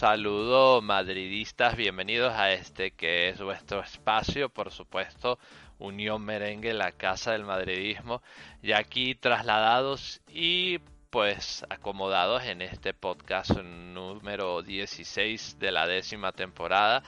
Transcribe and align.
saludo 0.00 0.80
madridistas, 0.80 1.76
bienvenidos 1.76 2.32
a 2.32 2.52
este 2.54 2.92
que 2.92 3.28
es 3.28 3.38
vuestro 3.42 3.82
espacio, 3.82 4.48
por 4.48 4.70
supuesto, 4.70 5.38
Unión 5.78 6.24
Merengue, 6.24 6.72
la 6.72 6.92
casa 6.92 7.32
del 7.32 7.44
madridismo, 7.44 8.22
y 8.62 8.72
aquí 8.72 9.14
trasladados 9.14 10.22
y 10.26 10.78
pues 11.10 11.66
acomodados 11.68 12.44
en 12.44 12.62
este 12.62 12.94
podcast 12.94 13.50
número 13.60 14.62
16 14.62 15.58
de 15.58 15.70
la 15.70 15.86
décima 15.86 16.32
temporada 16.32 17.02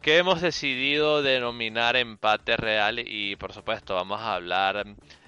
que 0.00 0.16
hemos 0.16 0.40
decidido 0.40 1.20
denominar 1.20 1.96
empate 1.96 2.56
real 2.56 2.98
y 2.98 3.36
por 3.36 3.52
supuesto 3.52 3.94
vamos 3.94 4.22
a 4.22 4.32
hablar 4.32 4.86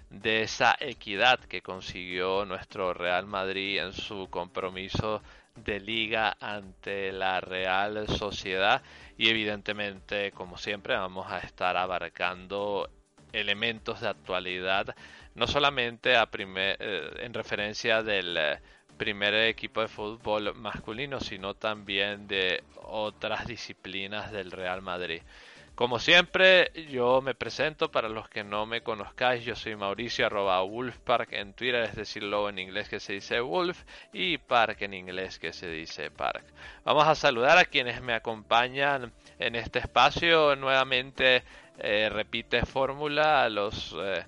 de 0.09 0.41
esa 0.43 0.75
equidad 0.81 1.39
que 1.39 1.61
consiguió 1.61 2.45
nuestro 2.45 2.95
Real 2.95 3.27
Madrid 3.27 3.79
en 3.79 3.93
su 3.93 4.27
compromiso 4.29 5.23
de 5.65 5.81
liga 5.81 6.37
ante 6.41 7.13
la 7.13 7.41
Real 7.41 8.07
Sociedad 8.09 8.83
y 9.17 9.29
evidentemente 9.29 10.33
como 10.33 10.57
siempre 10.59 10.97
vamos 10.97 11.31
a 11.31 11.39
estar 11.39 11.77
abarcando 11.77 12.91
elementos 13.33 14.01
de 14.01 14.09
actualidad 14.09 14.95
no 15.35 15.47
solamente 15.47 16.17
a 16.17 16.31
primer, 16.31 16.77
eh, 16.81 17.11
en 17.21 17.35
referencia 17.35 18.03
del 18.03 18.37
eh, 18.37 18.59
primer 18.97 19.35
equipo 19.35 19.81
de 19.81 19.89
fútbol 19.89 20.55
masculino 20.55 21.21
sino 21.21 21.55
también 21.55 22.27
de 22.27 22.63
otras 22.83 23.47
disciplinas 23.47 24.33
del 24.33 24.51
Real 24.51 24.83
Madrid. 24.83 25.23
Como 25.81 25.99
siempre, 25.99 26.73
yo 26.91 27.23
me 27.23 27.35
presento 27.35 27.91
para 27.91 28.11
los 28.11 28.29
que 28.29 28.45
no 28.45 28.67
me 28.67 28.83
conozcáis. 28.83 29.47
Yo 29.47 29.57
soy 29.57 29.77
Mauricio 29.77 30.27
arroba 30.27 30.61
Wolfpark 30.61 31.33
en 31.33 31.55
Twitter, 31.55 31.85
es 31.85 31.97
decir, 31.97 32.23
en 32.23 32.59
inglés 32.59 32.91
que 32.91 33.01
se 33.01 33.15
dice 33.15 33.41
Wolf 33.41 33.85
y 34.13 34.37
Park 34.37 34.83
en 34.83 34.93
inglés 34.93 35.39
que 35.39 35.55
se 35.55 35.71
dice 35.71 36.11
Park. 36.11 36.45
Vamos 36.85 37.07
a 37.07 37.15
saludar 37.15 37.57
a 37.57 37.65
quienes 37.65 38.03
me 38.03 38.13
acompañan 38.13 39.11
en 39.39 39.55
este 39.55 39.79
espacio. 39.79 40.55
Nuevamente 40.55 41.45
eh, 41.79 42.11
repite 42.11 42.67
fórmula 42.67 43.43
a 43.45 43.49
los 43.49 43.97
eh, 43.99 44.27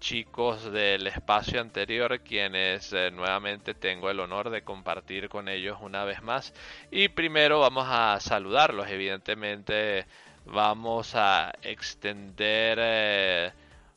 chicos 0.00 0.72
del 0.72 1.06
espacio 1.06 1.60
anterior, 1.60 2.18
quienes 2.22 2.92
eh, 2.92 3.12
nuevamente 3.12 3.74
tengo 3.74 4.10
el 4.10 4.18
honor 4.18 4.50
de 4.50 4.62
compartir 4.62 5.28
con 5.28 5.48
ellos 5.48 5.78
una 5.80 6.04
vez 6.04 6.22
más. 6.22 6.52
Y 6.90 7.06
primero 7.06 7.60
vamos 7.60 7.86
a 7.88 8.18
saludarlos, 8.18 8.88
evidentemente 8.88 10.06
vamos 10.52 11.14
a 11.14 11.52
extender 11.62 12.78
eh, 12.80 13.52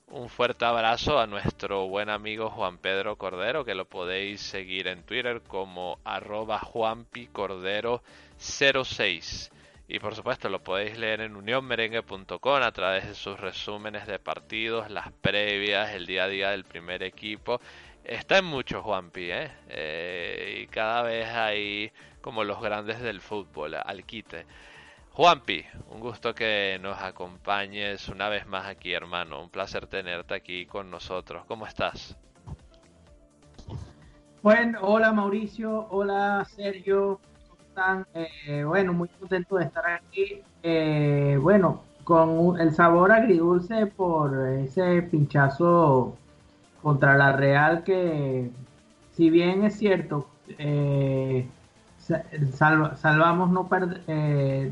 un 0.07 0.29
fuerte 0.29 0.65
abrazo 0.65 1.19
a 1.19 1.27
nuestro 1.27 1.87
buen 1.87 2.09
amigo 2.09 2.49
Juan 2.49 2.77
Pedro 2.77 3.15
Cordero, 3.15 3.63
que 3.63 3.75
lo 3.75 3.85
podéis 3.85 4.41
seguir 4.41 4.87
en 4.87 5.03
Twitter 5.03 5.41
como 5.47 5.99
arroba 6.03 6.59
juanpicordero06. 6.59 9.51
Y 9.87 9.99
por 9.99 10.15
supuesto 10.15 10.49
lo 10.49 10.63
podéis 10.63 10.97
leer 10.97 11.21
en 11.21 11.35
unionmerengue.com 11.35 12.61
a 12.61 12.71
través 12.71 13.07
de 13.07 13.15
sus 13.15 13.39
resúmenes 13.39 14.07
de 14.07 14.19
partidos, 14.19 14.89
las 14.89 15.11
previas, 15.11 15.91
el 15.91 16.05
día 16.05 16.25
a 16.25 16.29
día 16.29 16.49
del 16.51 16.65
primer 16.65 17.03
equipo. 17.03 17.59
Está 18.03 18.39
en 18.39 18.45
mucho 18.45 18.81
Juanpi, 18.81 19.31
¿eh? 19.31 19.51
¿eh? 19.69 20.61
y 20.63 20.67
cada 20.67 21.03
vez 21.03 21.27
hay 21.27 21.91
como 22.21 22.43
los 22.43 22.61
grandes 22.61 22.99
del 23.01 23.21
fútbol, 23.21 23.75
al 23.75 24.03
quite. 24.05 24.45
Juanpi, 25.13 25.65
un 25.89 25.99
gusto 25.99 26.33
que 26.33 26.79
nos 26.81 26.97
acompañes 27.01 28.07
una 28.07 28.29
vez 28.29 28.47
más 28.47 28.67
aquí, 28.67 28.93
hermano. 28.93 29.43
Un 29.43 29.49
placer 29.49 29.85
tenerte 29.87 30.33
aquí 30.33 30.65
con 30.65 30.89
nosotros. 30.89 31.43
¿Cómo 31.47 31.67
estás? 31.67 32.15
Bueno, 34.41 34.79
hola 34.81 35.11
Mauricio, 35.11 35.87
hola 35.89 36.47
Sergio, 36.55 37.19
¿cómo 37.49 37.61
están? 37.61 38.07
Eh, 38.13 38.63
bueno, 38.63 38.93
muy 38.93 39.09
contento 39.09 39.57
de 39.57 39.65
estar 39.65 39.85
aquí. 39.85 40.41
Eh, 40.63 41.37
bueno, 41.41 41.83
con 42.05 42.57
el 42.61 42.73
sabor 42.73 43.11
agridulce 43.11 43.87
por 43.87 44.47
ese 44.47 45.01
pinchazo 45.01 46.15
contra 46.81 47.17
la 47.17 47.33
Real 47.33 47.83
que, 47.83 48.49
si 49.11 49.29
bien 49.29 49.65
es 49.65 49.77
cierto, 49.77 50.29
eh, 50.57 51.45
salvamos 52.55 53.51
no 53.51 53.67
perder 53.67 54.71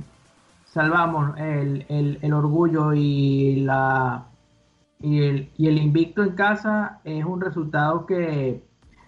salvamos 0.69 1.38
el, 1.38 1.85
el, 2.22 2.34
orgullo 2.34 2.94
y 2.94 3.62
la 3.62 4.28
y 5.00 5.24
el, 5.24 5.52
y 5.57 5.68
el 5.68 5.78
invicto 5.78 6.24
en 6.24 6.35
casa 6.35 7.00
es 7.03 7.25
un 7.25 7.41
resultado 7.41 8.06
que 8.06 8.63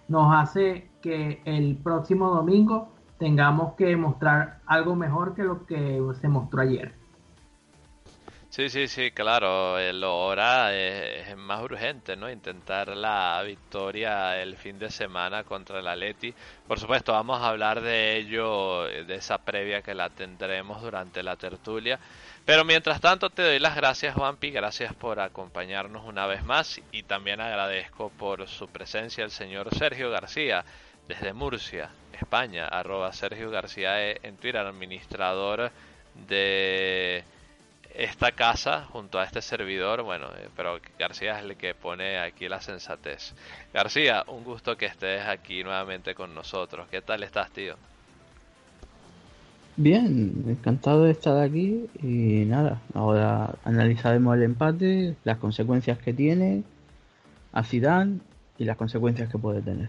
nos 0.08 0.34
hace 0.34 0.90
que 1.00 1.40
el 1.44 1.76
próximo 1.76 2.30
domingo 2.30 2.88
tengamos 3.18 3.74
que 3.74 3.96
mostrar 3.96 4.60
algo 4.66 4.96
mejor 4.96 5.34
que 5.34 5.44
lo 5.44 5.66
que 5.66 6.00
se 6.20 6.28
mostró 6.28 6.62
ayer. 6.62 6.94
Sí, 8.52 8.68
sí, 8.68 8.86
sí, 8.86 9.12
claro. 9.12 9.78
El 9.78 10.04
ahora 10.04 10.74
es, 10.74 11.34
más 11.38 11.62
urgente, 11.62 12.16
¿no? 12.16 12.30
Intentar 12.30 12.88
la 12.88 13.42
victoria 13.46 14.42
el 14.42 14.58
fin 14.58 14.78
de 14.78 14.90
semana 14.90 15.42
contra 15.42 15.78
el 15.78 15.88
Atleti. 15.88 16.34
Por 16.68 16.78
supuesto, 16.78 17.12
vamos 17.12 17.40
a 17.40 17.48
hablar 17.48 17.80
de 17.80 18.14
ello, 18.18 18.82
de 18.82 19.14
esa 19.14 19.38
previa 19.38 19.80
que 19.80 19.94
la 19.94 20.10
tendremos 20.10 20.82
durante 20.82 21.22
la 21.22 21.36
tertulia. 21.36 21.98
Pero 22.44 22.62
mientras 22.66 23.00
tanto, 23.00 23.30
te 23.30 23.40
doy 23.42 23.58
las 23.58 23.74
gracias, 23.74 24.14
Juanpi. 24.14 24.50
Gracias 24.50 24.94
por 24.94 25.18
acompañarnos 25.20 26.04
una 26.04 26.26
vez 26.26 26.44
más. 26.44 26.78
Y 26.92 27.04
también 27.04 27.40
agradezco 27.40 28.10
por 28.10 28.46
su 28.48 28.68
presencia 28.68 29.24
el 29.24 29.30
señor 29.30 29.74
Sergio 29.74 30.10
García, 30.10 30.62
desde 31.08 31.32
Murcia, 31.32 31.88
España. 32.12 32.68
Arroba 32.68 33.14
Sergio 33.14 33.50
García 33.50 34.10
e, 34.10 34.20
en 34.22 34.36
Twitter, 34.36 34.58
administrador 34.66 35.72
de 36.28 37.24
esta 37.94 38.32
casa 38.32 38.84
junto 38.84 39.18
a 39.18 39.24
este 39.24 39.42
servidor, 39.42 40.02
bueno, 40.02 40.28
eh, 40.36 40.48
pero 40.56 40.80
García 40.98 41.38
es 41.38 41.44
el 41.44 41.56
que 41.56 41.74
pone 41.74 42.18
aquí 42.18 42.48
la 42.48 42.60
sensatez. 42.60 43.34
García, 43.72 44.24
un 44.28 44.44
gusto 44.44 44.76
que 44.76 44.86
estés 44.86 45.26
aquí 45.26 45.62
nuevamente 45.62 46.14
con 46.14 46.34
nosotros. 46.34 46.88
¿Qué 46.90 47.02
tal 47.02 47.22
estás, 47.22 47.50
tío? 47.50 47.76
Bien, 49.76 50.44
encantado 50.48 51.04
de 51.04 51.12
estar 51.12 51.38
aquí 51.40 51.88
y 52.02 52.44
nada, 52.44 52.82
ahora 52.94 53.54
analizaremos 53.64 54.36
el 54.36 54.42
empate, 54.42 55.16
las 55.24 55.38
consecuencias 55.38 55.98
que 55.98 56.12
tiene 56.12 56.62
a 57.52 57.62
Zidane 57.64 58.20
y 58.58 58.64
las 58.64 58.76
consecuencias 58.76 59.30
que 59.30 59.38
puede 59.38 59.62
tener. 59.62 59.88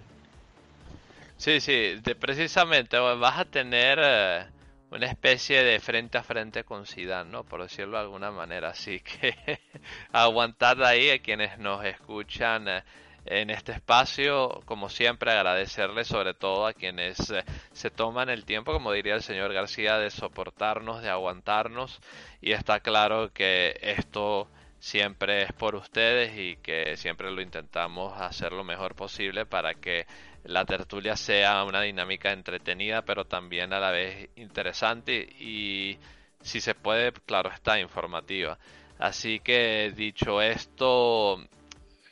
Sí, 1.37 1.59
sí, 1.59 1.95
precisamente 2.19 2.97
vas 2.97 3.39
a 3.39 3.45
tener 3.45 3.99
eh, 4.01 4.45
una 4.93 5.07
especie 5.07 5.63
de 5.63 5.79
frente 5.79 6.17
a 6.19 6.23
frente 6.23 6.63
con 6.63 6.85
Zidane, 6.85 7.31
¿no? 7.31 7.43
Por 7.43 7.63
decirlo 7.63 7.97
de 7.97 8.03
alguna 8.03 8.31
manera. 8.31 8.69
Así 8.69 8.99
que 8.99 9.35
aguantad 10.11 10.83
ahí 10.83 11.09
a 11.09 11.19
quienes 11.19 11.57
nos 11.57 11.83
escuchan 11.83 12.67
eh, 12.67 12.83
en 13.25 13.49
este 13.49 13.71
espacio. 13.71 14.61
Como 14.65 14.89
siempre, 14.89 15.31
agradecerles 15.31 16.07
sobre 16.07 16.35
todo 16.35 16.67
a 16.67 16.73
quienes 16.73 17.31
eh, 17.31 17.43
se 17.71 17.89
toman 17.89 18.29
el 18.29 18.45
tiempo, 18.45 18.71
como 18.71 18.91
diría 18.91 19.15
el 19.15 19.23
señor 19.23 19.51
García, 19.51 19.97
de 19.97 20.11
soportarnos, 20.11 21.01
de 21.01 21.09
aguantarnos. 21.09 21.99
Y 22.39 22.51
está 22.51 22.79
claro 22.79 23.31
que 23.33 23.75
esto 23.81 24.47
siempre 24.79 25.43
es 25.43 25.53
por 25.53 25.75
ustedes 25.75 26.37
y 26.37 26.57
que 26.57 26.97
siempre 26.97 27.31
lo 27.31 27.41
intentamos 27.41 28.19
hacer 28.19 28.51
lo 28.51 28.65
mejor 28.65 28.95
posible 28.95 29.45
para 29.45 29.73
que 29.75 30.05
la 30.43 30.65
tertulia 30.65 31.15
sea 31.15 31.63
una 31.63 31.81
dinámica 31.81 32.31
entretenida, 32.31 33.03
pero 33.03 33.25
también 33.25 33.73
a 33.73 33.79
la 33.79 33.91
vez 33.91 34.29
interesante 34.35 35.13
y, 35.39 35.97
si 36.41 36.61
se 36.61 36.75
puede, 36.75 37.11
claro 37.13 37.49
está, 37.49 37.79
informativa. 37.79 38.57
Así 38.99 39.39
que 39.39 39.91
dicho 39.95 40.41
esto, 40.41 41.41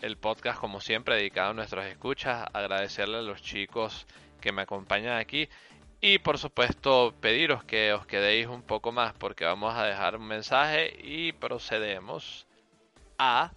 el 0.02 0.18
podcast 0.18 0.60
como 0.60 0.82
siempre 0.82 1.16
dedicado 1.16 1.52
a 1.52 1.54
nuestras 1.54 1.88
escuchas, 1.88 2.48
agradecerle 2.54 3.18
a 3.18 3.22
los 3.22 3.42
chicos 3.42 4.08
que 4.40 4.52
me 4.52 4.64
acompañan 4.64 5.18
aquí 5.18 5.48
y 6.02 6.18
por 6.18 6.40
supuesto 6.40 7.14
pediros 7.22 7.64
que 7.64 7.94
os 7.94 8.08
quedéis 8.08 8.48
un 8.48 8.64
poco 8.64 8.92
más 8.92 9.14
porque 9.14 9.46
vamos 9.46 9.76
a 9.76 9.86
dejar 9.86 10.16
un 10.16 10.26
mensaje 10.26 10.98
y 11.04 11.32
procedemos 11.34 12.48
a 13.20 13.52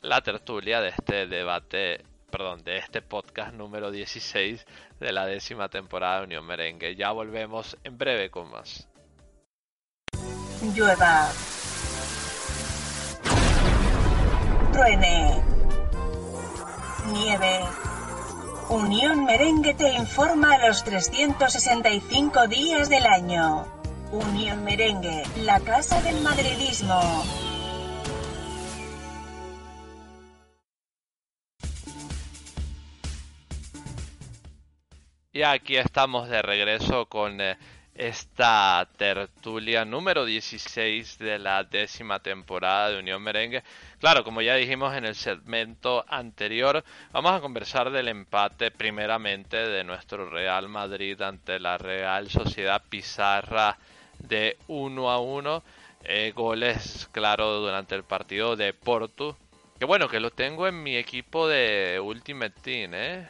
la 0.00 0.22
tertulia 0.22 0.80
de 0.80 0.88
este 0.88 1.26
debate 1.26 2.02
perdón, 2.36 2.62
de 2.64 2.76
este 2.76 3.00
podcast 3.00 3.54
número 3.54 3.90
16 3.90 4.66
de 5.00 5.10
la 5.10 5.24
décima 5.24 5.70
temporada 5.70 6.18
de 6.18 6.24
Unión 6.24 6.44
Merengue. 6.44 6.94
Ya 6.94 7.10
volvemos 7.10 7.78
en 7.82 7.96
breve 7.96 8.30
con 8.30 8.50
más. 8.50 8.86
Llueva. 10.74 11.30
Truene. 14.70 15.42
Nieve. 17.06 17.60
Unión 18.68 19.24
Merengue 19.24 19.72
te 19.72 19.94
informa 19.94 20.56
a 20.56 20.68
los 20.68 20.84
365 20.84 22.48
días 22.48 22.90
del 22.90 23.06
año. 23.06 23.66
Unión 24.12 24.62
Merengue, 24.62 25.22
la 25.38 25.58
casa 25.60 26.02
del 26.02 26.20
madridismo. 26.20 27.00
Y 35.36 35.42
aquí 35.42 35.76
estamos 35.76 36.30
de 36.30 36.40
regreso 36.40 37.04
con 37.04 37.38
eh, 37.42 37.58
esta 37.94 38.88
tertulia 38.96 39.84
número 39.84 40.24
16 40.24 41.18
de 41.18 41.38
la 41.38 41.62
décima 41.62 42.20
temporada 42.20 42.88
de 42.88 43.00
Unión 43.00 43.20
Merengue. 43.22 43.62
Claro, 44.00 44.24
como 44.24 44.40
ya 44.40 44.54
dijimos 44.54 44.96
en 44.96 45.04
el 45.04 45.14
segmento 45.14 46.06
anterior, 46.08 46.82
vamos 47.12 47.32
a 47.32 47.42
conversar 47.42 47.90
del 47.90 48.08
empate 48.08 48.70
primeramente 48.70 49.58
de 49.58 49.84
nuestro 49.84 50.30
Real 50.30 50.70
Madrid 50.70 51.20
ante 51.20 51.60
la 51.60 51.76
Real 51.76 52.30
Sociedad 52.30 52.82
Pizarra 52.88 53.76
de 54.18 54.56
1 54.68 55.10
a 55.10 55.20
1. 55.20 55.62
Eh, 56.04 56.32
goles, 56.34 57.10
claro, 57.12 57.60
durante 57.60 57.94
el 57.94 58.04
partido 58.04 58.56
de 58.56 58.72
Porto. 58.72 59.36
Que 59.78 59.84
bueno, 59.84 60.08
que 60.08 60.18
lo 60.18 60.30
tengo 60.30 60.66
en 60.66 60.82
mi 60.82 60.96
equipo 60.96 61.46
de 61.46 62.00
Ultimate 62.00 62.54
Team, 62.62 62.94
¿eh? 62.94 63.28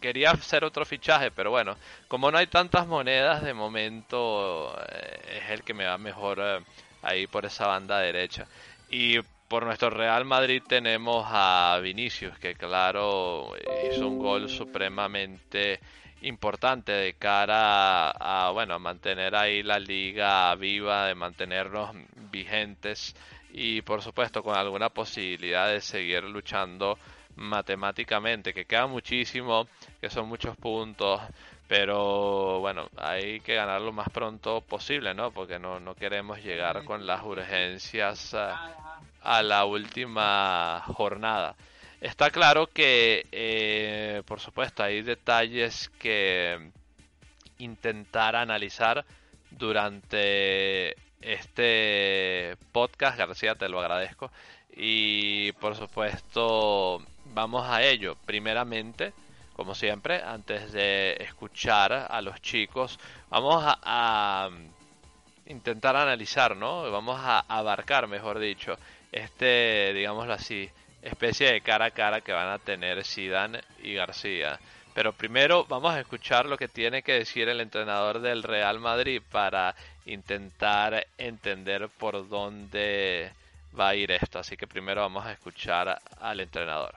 Quería 0.00 0.30
hacer 0.30 0.64
otro 0.64 0.84
fichaje, 0.84 1.30
pero 1.30 1.50
bueno, 1.50 1.76
como 2.08 2.30
no 2.30 2.38
hay 2.38 2.46
tantas 2.46 2.86
monedas, 2.86 3.42
de 3.42 3.54
momento 3.54 4.76
eh, 4.88 5.42
es 5.44 5.50
el 5.50 5.62
que 5.62 5.74
me 5.74 5.84
va 5.86 5.98
mejor 5.98 6.38
eh, 6.40 6.60
ahí 7.02 7.26
por 7.26 7.44
esa 7.44 7.66
banda 7.66 7.98
derecha. 7.98 8.46
Y 8.90 9.20
por 9.48 9.64
nuestro 9.64 9.90
Real 9.90 10.24
Madrid 10.24 10.62
tenemos 10.66 11.26
a 11.28 11.78
Vinicius, 11.82 12.38
que 12.38 12.54
claro, 12.54 13.52
hizo 13.90 14.08
un 14.08 14.18
gol 14.18 14.48
supremamente 14.48 15.80
importante 16.22 16.92
de 16.92 17.14
cara 17.14 18.10
a, 18.10 18.50
bueno, 18.50 18.74
a 18.74 18.78
mantener 18.78 19.34
ahí 19.34 19.62
la 19.62 19.78
liga 19.78 20.54
viva, 20.54 21.06
de 21.06 21.14
mantenernos 21.14 21.90
vigentes 22.30 23.14
y 23.52 23.82
por 23.82 24.02
supuesto 24.02 24.42
con 24.42 24.56
alguna 24.56 24.90
posibilidad 24.90 25.68
de 25.68 25.80
seguir 25.80 26.24
luchando 26.24 26.98
matemáticamente, 27.36 28.52
que 28.52 28.64
queda 28.64 28.86
muchísimo, 28.86 29.66
que 30.00 30.10
son 30.10 30.28
muchos 30.28 30.56
puntos, 30.56 31.20
pero 31.70 32.58
bueno, 32.58 32.88
hay 32.96 33.40
que 33.40 33.54
ganar 33.54 33.80
lo 33.80 33.92
más 33.92 34.08
pronto 34.10 34.60
posible, 34.60 35.14
¿no? 35.14 35.30
Porque 35.30 35.58
no, 35.58 35.78
no 35.78 35.94
queremos 35.94 36.42
llegar 36.42 36.84
con 36.84 37.06
las 37.06 37.22
urgencias 37.22 38.34
a, 38.34 39.42
la 39.42 39.64
última 39.64 40.82
jornada. 40.86 41.54
Está 42.00 42.30
claro 42.30 42.66
que, 42.66 43.24
eh, 43.30 44.22
por 44.26 44.40
supuesto, 44.40 44.82
hay 44.82 45.02
detalles 45.02 45.90
que 45.98 46.72
intentar 47.58 48.34
analizar 48.34 49.04
durante 49.50 50.96
este 51.20 52.56
podcast. 52.72 53.16
García, 53.16 53.54
te 53.54 53.68
lo 53.68 53.80
agradezco. 53.80 54.32
Y 54.72 55.52
por 55.52 55.76
supuesto, 55.76 57.00
vamos 57.34 57.66
a 57.68 57.82
ello. 57.82 58.16
Primeramente, 58.26 59.12
como 59.54 59.74
siempre, 59.74 60.22
antes 60.22 60.72
de 60.72 61.16
escuchar 61.20 61.92
a 61.92 62.20
los 62.22 62.40
chicos, 62.40 62.98
vamos 63.28 63.62
a, 63.66 64.48
intentar 65.46 65.96
analizar, 65.96 66.56
¿no? 66.56 66.90
Vamos 66.90 67.20
a 67.20 67.40
abarcar, 67.40 68.06
mejor 68.06 68.38
dicho, 68.38 68.76
este, 69.10 69.92
digámoslo 69.92 70.32
así, 70.32 70.70
especie 71.02 71.52
de 71.52 71.60
cara 71.60 71.86
a 71.86 71.90
cara 71.90 72.20
que 72.20 72.32
van 72.32 72.48
a 72.48 72.58
tener 72.58 73.04
Zidane 73.04 73.60
y 73.82 73.94
García. 73.94 74.58
Pero 74.94 75.12
primero 75.12 75.64
vamos 75.64 75.92
a 75.94 76.00
escuchar 76.00 76.46
lo 76.46 76.56
que 76.56 76.68
tiene 76.68 77.02
que 77.02 77.12
decir 77.12 77.48
el 77.48 77.60
entrenador 77.60 78.20
del 78.20 78.42
Real 78.42 78.78
Madrid 78.80 79.22
para 79.30 79.74
intentar 80.06 81.06
entender 81.18 81.88
por 81.88 82.28
dónde 82.28 83.32
va 83.78 83.90
a 83.90 83.94
ir 83.94 84.10
esto. 84.10 84.38
Así 84.38 84.56
que 84.56 84.66
primero 84.66 85.02
vamos 85.02 85.24
a 85.26 85.32
escuchar 85.32 86.00
al 86.20 86.40
entrenador. 86.40 86.94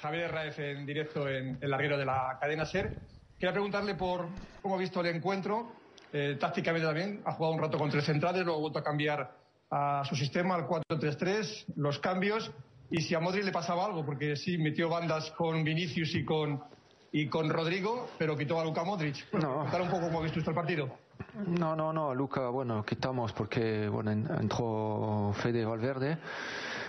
Javier 0.00 0.30
Raez 0.30 0.58
en 0.58 0.86
directo 0.86 1.28
en 1.28 1.58
el 1.60 1.70
larguero 1.70 1.98
de 1.98 2.04
la 2.04 2.36
cadena 2.40 2.64
SER. 2.64 2.96
Quería 3.38 3.52
preguntarle 3.52 3.94
por 3.94 4.26
cómo 4.62 4.76
ha 4.76 4.78
visto 4.78 5.00
el 5.00 5.06
encuentro, 5.06 5.72
eh, 6.12 6.36
tácticamente 6.38 6.86
también. 6.86 7.22
Ha 7.24 7.32
jugado 7.32 7.54
un 7.54 7.60
rato 7.60 7.78
con 7.78 7.90
tres 7.90 8.04
centrales, 8.04 8.44
luego 8.44 8.58
ha 8.58 8.60
vuelto 8.60 8.78
a 8.78 8.84
cambiar 8.84 9.30
a 9.70 10.02
su 10.04 10.14
sistema, 10.14 10.54
al 10.54 10.66
4-3-3, 10.66 11.74
los 11.76 11.98
cambios. 11.98 12.50
Y 12.90 13.02
si 13.02 13.14
a 13.14 13.20
Modric 13.20 13.44
le 13.44 13.52
pasaba 13.52 13.84
algo, 13.84 14.06
porque 14.06 14.36
sí, 14.36 14.58
metió 14.58 14.88
bandas 14.88 15.30
con 15.32 15.64
Vinicius 15.64 16.14
y 16.14 16.24
con, 16.24 16.62
y 17.10 17.28
con 17.28 17.50
Rodrigo, 17.50 18.10
pero 18.18 18.36
quitó 18.36 18.60
a 18.60 18.64
Luca 18.64 18.84
Modric. 18.84 19.32
no. 19.32 19.62
Contar 19.62 19.82
un 19.82 19.90
poco 19.90 20.06
cómo 20.06 20.20
ha 20.20 20.22
visto 20.22 20.38
usted 20.38 20.50
el 20.50 20.56
partido. 20.56 20.98
No, 21.46 21.74
no, 21.74 21.92
no, 21.92 22.14
Luca, 22.14 22.48
bueno, 22.48 22.84
quitamos 22.84 23.32
porque 23.32 23.88
bueno, 23.88 24.12
entró 24.12 25.34
Fede 25.42 25.64
Valverde. 25.64 26.18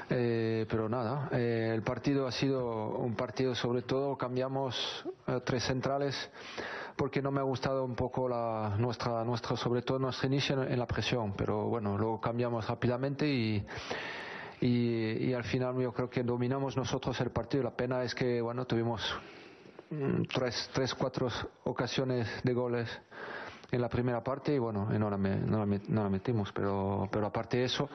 Eh, 0.09 0.65
pero 0.69 0.87
nada, 0.87 1.27
eh, 1.33 1.71
el 1.73 1.81
partido 1.81 2.27
ha 2.27 2.31
sido 2.31 2.91
un 2.97 3.13
partido 3.15 3.53
sobre 3.53 3.81
todo, 3.81 4.17
cambiamos 4.17 5.05
eh, 5.27 5.41
tres 5.45 5.65
centrales 5.65 6.15
porque 6.95 7.21
no 7.21 7.29
me 7.29 7.41
ha 7.41 7.43
gustado 7.43 7.83
un 7.83 7.93
poco 7.93 8.29
la, 8.29 8.75
nuestra, 8.79 9.25
nuestra, 9.25 9.57
sobre 9.57 9.81
todo 9.81 9.99
nuestro 9.99 10.27
inicio 10.27 10.63
en, 10.63 10.79
la 10.79 10.87
presión, 10.87 11.33
pero 11.35 11.65
bueno, 11.65 11.97
luego 11.97 12.21
cambiamos 12.21 12.65
rápidamente 12.67 13.27
y, 13.27 13.65
y, 14.61 15.33
al 15.33 15.43
final 15.43 15.77
yo 15.77 15.93
creo 15.93 16.09
que 16.09 16.23
dominamos 16.23 16.77
nosotros 16.77 17.19
el 17.19 17.29
partido. 17.29 17.63
La 17.63 17.75
pena 17.75 18.01
es 18.01 18.15
que 18.15 18.41
bueno, 18.41 18.65
tuvimos 18.65 19.01
mm, 19.89 20.23
tres, 20.33 20.69
tres, 20.73 20.95
cuatro 20.95 21.27
ocasiones 21.65 22.27
de 22.43 22.53
goles 22.53 22.89
en 23.71 23.81
la 23.81 23.89
primera 23.89 24.23
parte 24.23 24.53
y 24.53 24.59
bueno, 24.59 24.87
no 24.89 25.09
la, 25.09 25.17
no 25.17 26.03
la, 26.03 26.09
metimos, 26.09 26.51
pero, 26.51 27.07
pero 27.11 27.27
aparte 27.27 27.57
de 27.57 27.65
eso, 27.65 27.89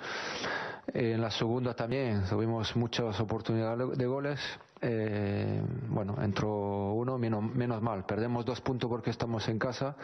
en 0.92 1.20
la 1.20 1.30
segunda 1.30 1.74
también 1.74 2.24
tuvimos 2.28 2.74
muchas 2.76 3.19
oportunidades 3.20 3.96
de 3.96 4.06
goles. 4.06 4.40
Eh, 4.84 5.62
bueno, 5.88 6.16
entró 6.20 6.92
uno, 6.94 7.16
menos, 7.16 7.42
menos 7.42 7.80
mal. 7.80 8.04
Perdemos 8.04 8.44
dos 8.44 8.60
puntos 8.60 8.90
porque 8.90 9.10
estamos 9.10 9.48
en 9.48 9.58
casa, 9.58 9.94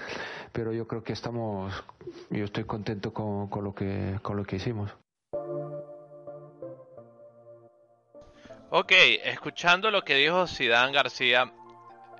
pero 0.53 0.73
yo 0.73 0.87
creo 0.87 1.03
que 1.03 1.13
estamos, 1.13 1.73
yo 2.31 2.45
estoy 2.45 2.63
contento 2.63 3.13
con, 3.13 3.49
con 3.49 3.65
lo, 3.65 3.75
que, 3.75 4.21
con 4.23 4.37
lo 4.37 4.45
que 4.45 4.57
hicimos. 4.57 4.93
Ok, 8.71 8.93
escuchando 9.25 9.91
lo 9.91 10.03
que 10.03 10.15
dijo 10.15 10.47
Sidán 10.47 10.93
García, 10.93 11.51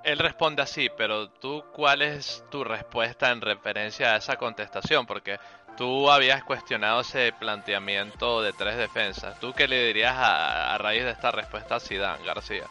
él 0.03 0.19
responde 0.19 0.61
así, 0.61 0.89
pero 0.97 1.29
tú, 1.29 1.63
¿cuál 1.73 2.01
es 2.01 2.43
tu 2.49 2.63
respuesta 2.63 3.31
en 3.31 3.41
referencia 3.41 4.13
a 4.13 4.17
esa 4.17 4.37
contestación? 4.37 5.05
Porque 5.05 5.37
tú 5.77 6.09
habías 6.09 6.43
cuestionado 6.43 7.01
ese 7.01 7.33
planteamiento 7.39 8.41
de 8.41 8.53
tres 8.53 8.77
defensas. 8.77 9.39
¿Tú 9.39 9.53
qué 9.53 9.67
le 9.67 9.85
dirías 9.87 10.15
a, 10.17 10.77
raíz 10.77 11.03
de 11.03 11.11
esta 11.11 11.31
respuesta 11.31 11.75
a 11.75 11.79
Zidane, 11.79 12.25
García? 12.25 12.65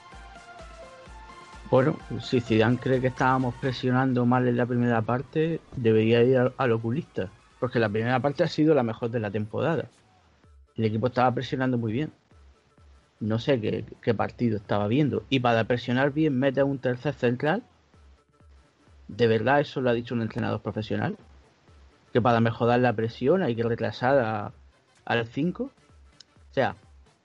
Bueno, 1.70 1.99
si 2.20 2.40
Zidane 2.40 2.78
cree 2.78 3.00
que 3.00 3.08
estábamos 3.08 3.54
presionando 3.56 4.25
mal 4.25 4.49
en 4.49 4.56
la 4.56 4.66
primera 4.66 5.02
parte, 5.02 5.61
debería 5.76 6.23
ir 6.23 6.52
al, 6.56 6.73
oculista, 6.73 7.28
porque 7.61 7.78
la 7.78 7.88
primera 7.88 8.20
parte 8.20 8.42
ha 8.42 8.49
sido 8.49 8.75
la 8.75 8.82
mejor 8.82 9.11
de 9.11 9.20
la 9.20 9.30
temporada. 9.30 9.85
El 10.76 10.85
equipo 10.85 11.08
estaba 11.08 11.32
presionando 11.32 11.76
muy 11.76 11.92
bien 11.92 12.12
no 13.20 13.38
sé 13.38 13.60
qué, 14.00 14.14
partido 14.14 14.56
estaba 14.56 14.87
viendo. 14.87 15.25
Y 15.28 15.40
para 15.40 15.64
presionar 15.64 16.12
bien 16.12 16.38
mete 16.38 16.60
a 16.60 16.64
un 16.64 16.78
tercer 16.78 17.14
central. 17.14 17.62
¿De 19.08 19.26
verdad 19.26 19.60
eso 19.60 19.80
lo 19.80 19.90
ha 19.90 19.94
dicho 19.94 20.14
un 20.14 20.22
entrenador 20.22 20.60
profesional? 20.60 21.16
Que 22.12 22.20
para 22.20 22.40
mejorar 22.40 22.80
la 22.80 22.92
presión 22.92 23.42
hay 23.42 23.56
que 23.56 23.62
retrasar 23.62 24.52
al 25.04 25.26
5. 25.26 25.64
O 25.64 25.70
sea, 26.52 26.76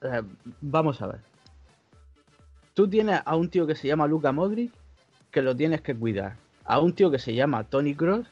eh, 0.01 0.23
vamos 0.61 1.01
a 1.01 1.07
ver. 1.07 1.19
Tú 2.73 2.87
tienes 2.87 3.21
a 3.23 3.35
un 3.35 3.49
tío 3.49 3.67
que 3.67 3.75
se 3.75 3.87
llama 3.87 4.07
Luca 4.07 4.31
Modric, 4.31 4.71
que 5.29 5.43
lo 5.43 5.55
tienes 5.55 5.81
que 5.81 5.95
cuidar. 5.95 6.37
A 6.65 6.79
un 6.79 6.93
tío 6.93 7.11
que 7.11 7.19
se 7.19 7.35
llama 7.35 7.65
Tony 7.65 7.93
Cross, 7.93 8.27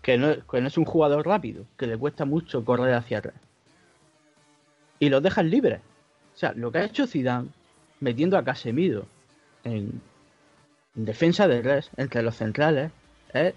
que 0.00 0.18
no, 0.18 0.44
que 0.46 0.60
no 0.60 0.66
es 0.66 0.76
un 0.76 0.84
jugador 0.84 1.24
rápido, 1.24 1.66
que 1.76 1.86
le 1.86 1.96
cuesta 1.96 2.24
mucho 2.24 2.64
correr 2.64 2.94
hacia 2.94 3.18
atrás. 3.18 3.36
Y 4.98 5.08
los 5.08 5.22
dejas 5.22 5.44
libres 5.44 5.80
o 6.34 6.38
sea, 6.38 6.52
lo 6.54 6.72
que 6.72 6.78
ha 6.78 6.84
hecho 6.84 7.06
Zidane 7.06 7.48
metiendo 8.00 8.36
a 8.36 8.44
Casemiro 8.44 9.06
en, 9.64 10.00
defensa 10.94 11.48
de 11.48 11.62
res 11.62 11.90
entre 11.96 12.22
los 12.22 12.36
centrales 12.36 12.92
es 13.32 13.54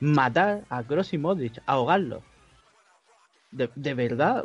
matar 0.00 0.64
a 0.68 0.82
Kroos 0.82 1.12
y 1.12 1.18
Modric, 1.18 1.60
ahogarlos. 1.66 2.22
De, 3.52 3.70
de 3.76 3.94
verdad, 3.94 4.44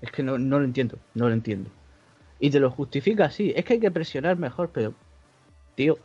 es 0.00 0.12
que 0.12 0.22
no, 0.22 0.38
no 0.38 0.58
lo 0.58 0.64
entiendo, 0.64 0.98
no 1.14 1.28
lo 1.28 1.34
entiendo. 1.34 1.70
Y 2.38 2.50
te 2.50 2.60
lo 2.60 2.70
justifica 2.70 3.24
así, 3.24 3.52
es 3.56 3.64
que 3.64 3.74
hay 3.74 3.80
que 3.80 3.90
presionar 3.90 4.36
mejor, 4.36 4.70
pero, 4.72 4.94
tío, 5.74 5.98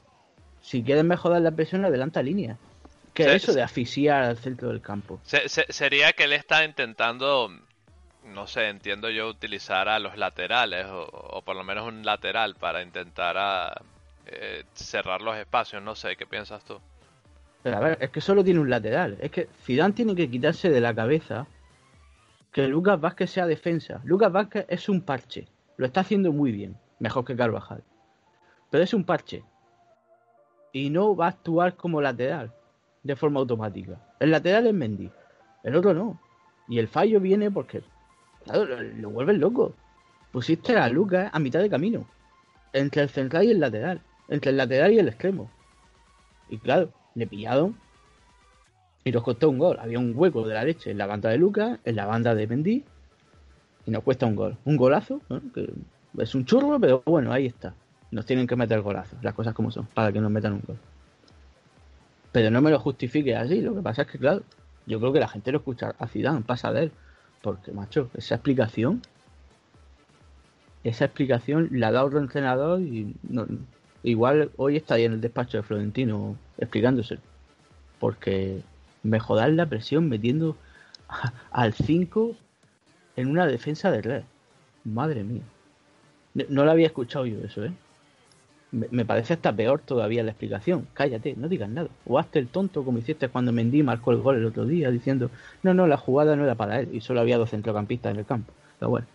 si 0.61 0.81
quieres 0.81 1.03
mejorar 1.03 1.41
la 1.41 1.51
presión, 1.51 1.85
adelanta 1.85 2.23
línea. 2.23 2.57
¿Qué 3.13 3.25
es 3.25 3.43
eso 3.43 3.53
de 3.53 3.61
asfixiar 3.61 4.23
al 4.23 4.37
centro 4.37 4.69
del 4.69 4.81
campo? 4.81 5.19
sería 5.23 6.13
que 6.13 6.23
él 6.23 6.33
está 6.33 6.65
intentando 6.65 7.51
no 8.25 8.47
sé, 8.47 8.69
entiendo 8.69 9.09
yo 9.09 9.27
utilizar 9.27 9.89
a 9.89 9.99
los 9.99 10.17
laterales 10.17 10.87
o, 10.89 11.41
por 11.43 11.55
lo 11.55 11.63
menos 11.63 11.87
un 11.87 12.03
lateral 12.05 12.55
para 12.55 12.81
intentar 12.81 13.37
a, 13.37 13.81
eh, 14.25 14.63
cerrar 14.73 15.21
los 15.21 15.35
espacios, 15.37 15.81
no 15.83 15.95
sé, 15.95 16.15
¿qué 16.15 16.25
piensas 16.25 16.63
tú? 16.63 16.79
Pero 17.61 17.77
a 17.77 17.79
ver, 17.79 17.97
es 18.01 18.09
que 18.09 18.21
solo 18.21 18.43
tiene 18.43 18.59
un 18.59 18.69
lateral, 18.69 19.17
es 19.19 19.31
que 19.31 19.47
Zidane 19.63 19.93
tiene 19.93 20.15
que 20.15 20.29
quitarse 20.29 20.69
de 20.69 20.81
la 20.81 20.93
cabeza 20.93 21.47
que 22.51 22.67
Lucas 22.67 23.01
Vázquez 23.01 23.31
sea 23.31 23.47
defensa. 23.47 23.99
Lucas 24.03 24.31
Vázquez 24.31 24.65
es 24.69 24.87
un 24.87 25.01
parche, 25.01 25.47
Lo 25.77 25.87
está 25.87 26.01
haciendo 26.01 26.31
muy 26.31 26.51
bien, 26.51 26.77
mejor 26.99 27.25
que 27.25 27.35
Carvajal. 27.35 27.83
Pero 28.69 28.83
es 28.83 28.93
un 28.93 29.03
parche. 29.05 29.43
Y 30.71 30.89
no 30.89 31.15
va 31.15 31.25
a 31.25 31.29
actuar 31.29 31.75
como 31.75 32.01
lateral 32.01 32.53
de 33.01 33.15
forma 33.15 33.39
automática. 33.39 33.99
El 34.19 34.31
lateral 34.31 34.67
es 34.67 34.73
Mendy, 34.73 35.11
el 35.63 35.75
otro 35.75 35.93
no. 35.93 36.21
Y 36.67 36.79
el 36.79 36.87
fallo 36.87 37.19
viene 37.19 37.51
porque, 37.51 37.83
claro, 38.43 38.65
lo, 38.65 38.81
lo 38.81 39.09
vuelves 39.09 39.37
loco. 39.37 39.73
Pusiste 40.31 40.75
a 40.77 40.89
Lucas 40.89 41.29
a 41.31 41.39
mitad 41.39 41.59
de 41.59 41.69
camino, 41.69 42.07
entre 42.73 43.03
el 43.03 43.09
central 43.09 43.45
y 43.45 43.51
el 43.51 43.59
lateral, 43.59 44.01
entre 44.29 44.51
el 44.51 44.57
lateral 44.57 44.93
y 44.93 44.99
el 44.99 45.07
extremo. 45.07 45.49
Y 46.49 46.57
claro, 46.57 46.91
le 47.15 47.27
pillaron 47.27 47.75
y 49.03 49.11
nos 49.11 49.23
costó 49.23 49.49
un 49.49 49.57
gol. 49.57 49.77
Había 49.79 49.99
un 49.99 50.13
hueco 50.15 50.47
de 50.47 50.53
la 50.53 50.63
leche 50.63 50.91
en 50.91 50.97
la 50.97 51.05
banda 51.05 51.29
de 51.29 51.37
Lucas, 51.37 51.79
en 51.83 51.95
la 51.95 52.05
banda 52.05 52.35
de 52.35 52.47
Mendy, 52.47 52.83
y 53.85 53.91
nos 53.91 54.03
cuesta 54.03 54.25
un 54.25 54.35
gol. 54.35 54.57
Un 54.65 54.77
golazo, 54.77 55.21
¿no? 55.29 55.41
es 56.17 56.35
un 56.35 56.45
churro, 56.45 56.79
pero 56.79 57.03
bueno, 57.05 57.31
ahí 57.31 57.47
está. 57.47 57.73
Nos 58.11 58.25
tienen 58.25 58.47
que 58.47 58.55
meter 58.55 58.81
golazos, 58.81 59.17
las 59.23 59.33
cosas 59.33 59.53
como 59.53 59.71
son, 59.71 59.87
para 59.87 60.11
que 60.11 60.21
nos 60.21 60.31
metan 60.31 60.53
un 60.53 60.61
gol. 60.65 60.77
Pero 62.31 62.49
no 62.49 62.61
me 62.61 62.71
lo 62.71 62.79
justifique 62.79 63.35
así, 63.35 63.61
lo 63.61 63.75
que 63.75 63.81
pasa 63.81 64.03
es 64.03 64.07
que, 64.07 64.17
claro, 64.17 64.43
yo 64.85 64.99
creo 64.99 65.13
que 65.13 65.19
la 65.19 65.27
gente 65.27 65.51
lo 65.51 65.59
escucha 65.59 65.95
a 65.97 66.07
Zidane, 66.07 66.41
pasa 66.41 66.71
de 66.71 66.83
él. 66.83 66.91
Porque, 67.43 67.73
macho, 67.73 68.09
esa 68.15 68.35
explicación, 68.35 69.01
esa 70.85 71.03
explicación 71.03 71.67
la 71.71 71.91
da 71.91 72.05
otro 72.05 72.19
entrenador 72.19 72.79
y 72.79 73.17
igual 74.01 74.51
hoy 74.55 74.77
estaría 74.77 75.07
en 75.07 75.13
el 75.13 75.21
despacho 75.21 75.57
de 75.57 75.63
Florentino 75.63 76.37
explicándose. 76.57 77.19
Porque 77.99 78.61
mejorar 79.03 79.51
la 79.51 79.65
presión 79.65 80.07
metiendo 80.07 80.55
al 81.51 81.73
5 81.73 82.33
en 83.17 83.27
una 83.27 83.45
defensa 83.45 83.91
de 83.91 84.01
red. 84.01 84.23
Madre 84.85 85.25
mía. 85.25 85.43
No, 86.33 86.45
no 86.47 86.63
lo 86.63 86.71
había 86.71 86.87
escuchado 86.87 87.25
yo 87.25 87.39
eso, 87.43 87.65
¿eh? 87.65 87.73
Me, 88.73 89.05
parece 89.05 89.33
hasta 89.33 89.55
peor 89.55 89.81
todavía 89.81 90.23
la 90.23 90.31
explicación. 90.31 90.87
Cállate, 90.93 91.35
no 91.37 91.47
digas 91.47 91.69
nada. 91.69 91.89
O 92.05 92.17
hazte 92.17 92.39
el 92.39 92.47
tonto 92.47 92.83
como 92.83 92.97
hiciste 92.97 93.29
cuando 93.29 93.51
Mendy 93.51 93.83
marcó 93.83 94.11
el 94.11 94.17
gol 94.17 94.37
el 94.37 94.45
otro 94.45 94.65
día 94.65 94.89
diciendo, 94.89 95.29
no, 95.61 95.75
no, 95.75 95.85
la 95.85 95.97
jugada 95.97 96.35
no 96.35 96.43
era 96.43 96.55
para 96.55 96.79
él 96.79 96.89
y 96.91 97.01
solo 97.01 97.21
había 97.21 97.37
dos 97.37 97.51
centrocampistas 97.51 98.13
en 98.13 98.19
el 98.19 98.25
campo. 98.25 98.51
Pero 98.79 98.89
bueno. 98.89 99.05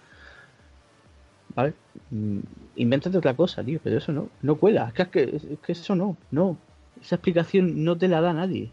¿Vale? 1.56 1.74
Mm, 2.10 2.38
Invéntate 2.76 3.18
otra 3.18 3.34
cosa, 3.34 3.64
tío, 3.64 3.80
pero 3.82 3.98
eso 3.98 4.12
no, 4.12 4.28
no 4.42 4.54
cuela. 4.54 4.92
Es 4.96 5.08
que, 5.08 5.22
es 5.22 5.58
que 5.58 5.72
eso 5.72 5.96
no, 5.96 6.16
no. 6.30 6.56
Esa 7.00 7.16
explicación 7.16 7.82
no 7.84 7.98
te 7.98 8.06
la 8.06 8.20
da 8.20 8.32
nadie. 8.32 8.70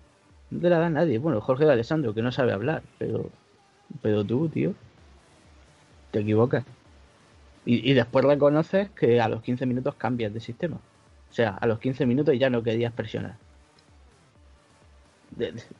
No 0.52 0.60
te 0.60 0.70
la 0.70 0.78
da 0.78 0.92
nadie. 0.92 1.18
Bueno, 1.18 1.42
Jorge 1.42 1.66
de 1.66 1.72
Alessandro, 1.72 2.14
que 2.14 2.22
no 2.22 2.32
sabe 2.32 2.54
hablar, 2.54 2.84
pero, 3.00 3.32
pero 4.04 4.24
tú, 4.24 4.50
tío, 4.50 4.76
te 6.12 6.20
equivocas. 6.20 6.64
Y, 7.68 7.94
después 7.94 8.24
reconoces 8.24 8.92
que 8.92 9.20
a 9.20 9.28
los 9.28 9.42
15 9.42 9.66
minutos 9.66 9.96
cambias 9.96 10.32
de 10.32 10.40
sistema. 10.40 10.76
O 10.76 11.34
sea, 11.34 11.50
a 11.50 11.66
los 11.66 11.80
15 11.80 12.06
minutos 12.06 12.38
ya 12.38 12.50
no 12.50 12.62
querías 12.62 12.94
presionar. 12.94 13.38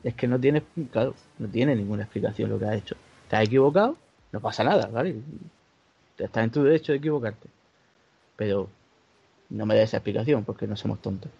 Es 0.02 0.14
que 0.14 0.26
no 0.26 0.38
tienes, 0.38 0.64
claro, 0.90 1.14
no 1.38 1.46
tiene 1.46 1.76
ninguna 1.76 2.02
explicación 2.02 2.50
lo 2.50 2.58
que 2.58 2.64
has 2.64 2.74
hecho. 2.74 2.96
Te 3.30 3.36
has 3.36 3.44
equivocado, 3.44 3.96
no 4.32 4.40
pasa 4.40 4.64
nada, 4.64 4.88
¿vale? 4.88 5.14
Estás 6.18 6.44
en 6.44 6.50
tu 6.50 6.64
derecho 6.64 6.90
de 6.90 6.98
equivocarte. 6.98 7.48
Pero 8.34 8.68
no 9.50 9.64
me 9.64 9.76
des 9.76 9.84
esa 9.84 9.98
explicación 9.98 10.44
porque 10.44 10.66
no 10.66 10.76
somos 10.76 11.00
tontos. 11.00 11.30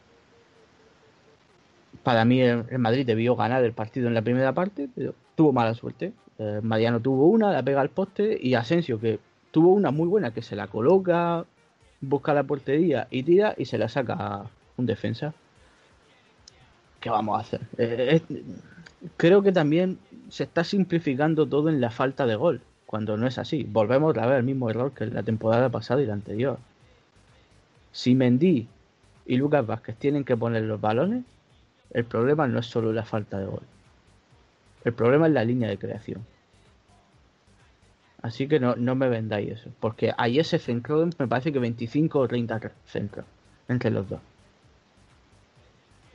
Para 2.05 2.25
mí 2.25 2.41
el 2.41 2.79
Madrid 2.79 3.05
debió 3.05 3.35
ganar 3.35 3.65
el 3.65 3.73
partido 3.73 4.07
en 4.07 4.15
la 4.15 4.23
primera 4.23 4.53
parte, 4.53 4.89
pero 4.95 5.13
tuvo 5.35 5.53
mala 5.53 5.75
suerte. 5.75 6.13
Eh, 6.39 6.61
Mariano 6.63 7.01
tuvo 7.01 7.27
una, 7.27 7.51
la 7.51 7.63
pega 7.65 7.81
al 7.81 7.91
poste 7.91 8.39
y 8.41 8.55
Asensio 8.55 9.01
que 9.01 9.19
tuvo 9.57 9.73
una 9.73 9.91
muy 9.91 10.07
buena 10.07 10.33
que 10.33 10.43
se 10.43 10.55
la 10.55 10.67
coloca, 10.67 11.47
busca 12.03 12.35
la 12.35 12.43
portería 12.43 13.09
y 13.11 13.23
tira 13.23 13.55
y 13.57 13.65
se 13.65 13.79
la 13.79 13.89
saca 13.89 14.43
un 14.77 14.85
defensa. 14.85 15.33
¿Qué 17.01 17.09
vamos 17.09 17.39
a 17.39 17.41
hacer? 17.41 17.63
Eh, 17.79 18.21
es- 18.29 18.39
creo 19.17 19.41
que 19.43 19.53
también 19.53 19.99
se 20.29 20.43
está 20.45 20.63
simplificando 20.63 21.47
todo 21.47 21.71
en 21.71 21.81
la 21.81 21.89
falta 21.89 22.27
de 22.27 22.37
gol, 22.37 22.61
cuando 22.85 23.17
no 23.17 23.27
es 23.27 23.39
así. 23.39 23.65
Volvemos 23.65 24.15
a 24.19 24.27
ver 24.27 24.37
el 24.37 24.43
mismo 24.43 24.69
error 24.69 24.93
que 24.93 25.07
la 25.07 25.23
temporada 25.23 25.71
pasada 25.71 26.03
y 26.03 26.07
la 26.07 26.13
anterior. 26.13 26.59
Si 27.93 28.15
Mendy 28.15 28.69
y 29.25 29.37
Lucas 29.39 29.67
Vázquez 29.67 29.97
tienen 29.97 30.25
que 30.25 30.37
poner 30.37 30.65
los 30.65 30.83
balones, 30.83 31.25
el 31.95 32.05
problema 32.05 32.47
no 32.47 32.59
es 32.59 32.67
solo 32.67 32.93
la 32.93 33.07
falta 33.07 33.39
de 33.39 33.47
gol. 33.47 33.63
El 34.85 34.93
problema 34.93 35.29
es 35.29 35.33
la 35.33 35.45
línea 35.45 35.71
de 35.71 35.79
creación. 35.79 36.27
Así 38.23 38.49
que 38.49 38.59
no, 38.59 38.77
no 38.77 38.95
me 38.95 39.09
vendáis 39.09 39.51
eso. 39.51 39.71
Porque 39.81 40.13
ayer 40.17 40.45
se 40.45 40.59
centró, 40.59 41.07
me 41.19 41.29
parece 41.29 41.53
que 41.53 41.59
25 41.59 42.19
o 42.19 42.29
30 42.29 42.73
centros 42.87 43.27
entre 43.69 43.91
los 43.91 44.09
dos. 44.09 44.21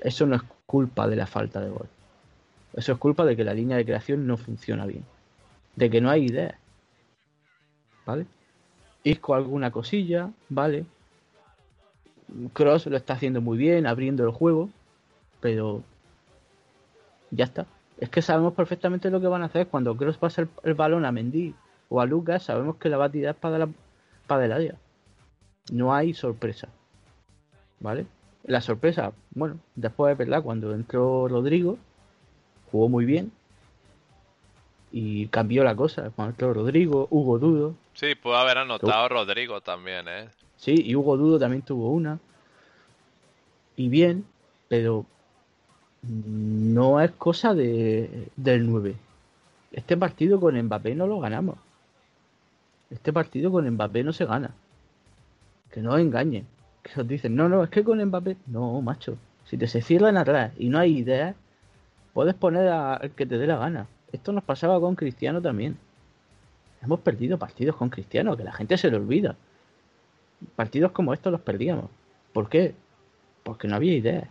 Eso 0.02 0.26
no 0.26 0.36
es 0.36 0.42
culpa 0.66 1.08
de 1.08 1.16
la 1.16 1.28
falta 1.28 1.62
de 1.62 1.70
gol. 1.70 1.88
Eso 2.74 2.94
es 2.94 2.98
culpa 2.98 3.26
de 3.26 3.36
que 3.36 3.44
la 3.44 3.54
línea 3.54 3.78
de 3.78 3.86
creación 3.86 4.26
no 4.26 4.38
funciona 4.38 4.86
bien. 4.86 5.06
De 5.76 5.90
que 5.90 6.02
no 6.02 6.10
hay 6.10 6.26
idea. 6.26 6.58
¿Vale? 8.06 8.26
Isco 9.04 9.36
alguna 9.36 9.72
cosilla, 9.72 10.32
¿vale? 10.50 10.86
Cross 12.54 12.88
lo 12.88 12.98
está 12.98 13.14
haciendo 13.14 13.42
muy 13.42 13.58
bien, 13.58 13.86
abriendo 13.86 14.24
el 14.24 14.32
juego. 14.32 14.70
Pero 15.40 15.84
ya 17.30 17.46
está. 17.46 17.68
Es 18.00 18.10
que 18.10 18.22
sabemos 18.22 18.54
perfectamente 18.54 19.12
lo 19.12 19.22
que 19.22 19.28
van 19.28 19.44
a 19.44 19.46
hacer. 19.46 19.68
Cuando 19.68 19.96
Cross 19.96 20.18
pasa 20.18 20.42
el, 20.42 20.50
el 20.64 20.74
balón 20.74 21.06
a 21.06 21.12
Mendy 21.12 21.54
o 21.92 22.00
a 22.00 22.06
Lucas, 22.06 22.44
sabemos 22.44 22.78
que 22.78 22.88
la 22.88 22.96
va 22.96 23.06
a 23.06 23.12
tirar 23.12 23.36
para, 23.36 23.58
la, 23.58 23.68
para 24.26 24.46
el 24.46 24.54
área. 24.54 24.76
No 25.74 25.94
hay 25.94 26.14
sorpresa. 26.14 26.70
¿Vale? 27.82 28.06
La 28.46 28.62
sorpresa, 28.62 29.12
bueno, 29.32 29.60
después 29.76 30.14
es 30.14 30.18
verdad, 30.18 30.42
cuando 30.42 30.74
entró 30.74 31.28
Rodrigo, 31.28 31.78
jugó 32.72 32.88
muy 32.88 33.04
bien. 33.04 33.34
Y 34.94 35.28
cambió 35.28 35.66
la 35.66 35.76
cosa. 35.76 36.12
Cuando 36.16 36.32
entró 36.32 36.54
Rodrigo, 36.54 37.08
Hugo 37.10 37.40
Dudo. 37.40 37.76
Sí, 37.94 38.16
pudo 38.16 38.38
haber 38.38 38.60
anotado 38.60 39.10
Rodrigo 39.10 39.60
también, 39.60 40.08
¿eh? 40.08 40.30
Sí, 40.56 40.76
y 40.78 40.96
Hugo 40.96 41.18
Dudo 41.18 41.40
también 41.40 41.62
tuvo 41.62 41.92
una. 41.92 42.20
Y 43.76 43.90
bien, 43.90 44.26
pero 44.70 45.06
no 46.04 47.02
es 47.02 47.12
cosa 47.12 47.54
de, 47.54 48.30
del 48.38 48.66
9. 48.72 48.96
Este 49.74 49.98
partido 49.98 50.40
con 50.40 50.58
Mbappé 50.58 50.96
no 50.96 51.06
lo 51.06 51.20
ganamos. 51.20 51.58
Este 52.92 53.14
partido 53.14 53.52
con 53.52 53.68
Mbappé 53.70 54.04
no 54.04 54.14
se 54.14 54.26
gana. 54.26 54.52
Que 55.72 55.82
no 55.82 55.98
engañen. 55.98 56.46
Que 56.84 57.00
os 57.00 57.08
dicen, 57.08 57.36
no, 57.36 57.48
no, 57.48 57.64
es 57.64 57.70
que 57.70 57.84
con 57.84 58.04
Mbappé. 58.04 58.38
No, 58.48 58.82
macho. 58.82 59.18
Si 59.46 59.58
te 59.58 59.68
se 59.68 59.82
cierran 59.82 60.18
atrás 60.18 60.52
y 60.58 60.70
no 60.70 60.78
hay 60.78 60.98
ideas, 60.98 61.36
puedes 62.14 62.36
poner 62.36 62.68
al 62.68 63.12
que 63.12 63.26
te 63.26 63.38
dé 63.38 63.48
la 63.48 63.58
gana. 63.58 63.88
Esto 64.12 64.34
nos 64.34 64.44
pasaba 64.44 64.80
con 64.80 64.96
Cristiano 64.96 65.42
también. 65.42 65.78
Hemos 66.82 67.00
perdido 67.00 67.38
partidos 67.38 67.76
con 67.76 67.90
Cristiano, 67.90 68.36
que 68.36 68.44
la 68.44 68.52
gente 68.52 68.78
se 68.78 68.90
le 68.90 68.98
olvida. 68.98 69.36
Partidos 70.56 70.92
como 70.92 71.14
estos 71.14 71.32
los 71.32 71.42
perdíamos. 71.42 71.86
¿Por 72.34 72.50
qué? 72.50 72.76
Porque 73.44 73.68
no 73.68 73.76
había 73.76 73.96
ideas. 73.96 74.28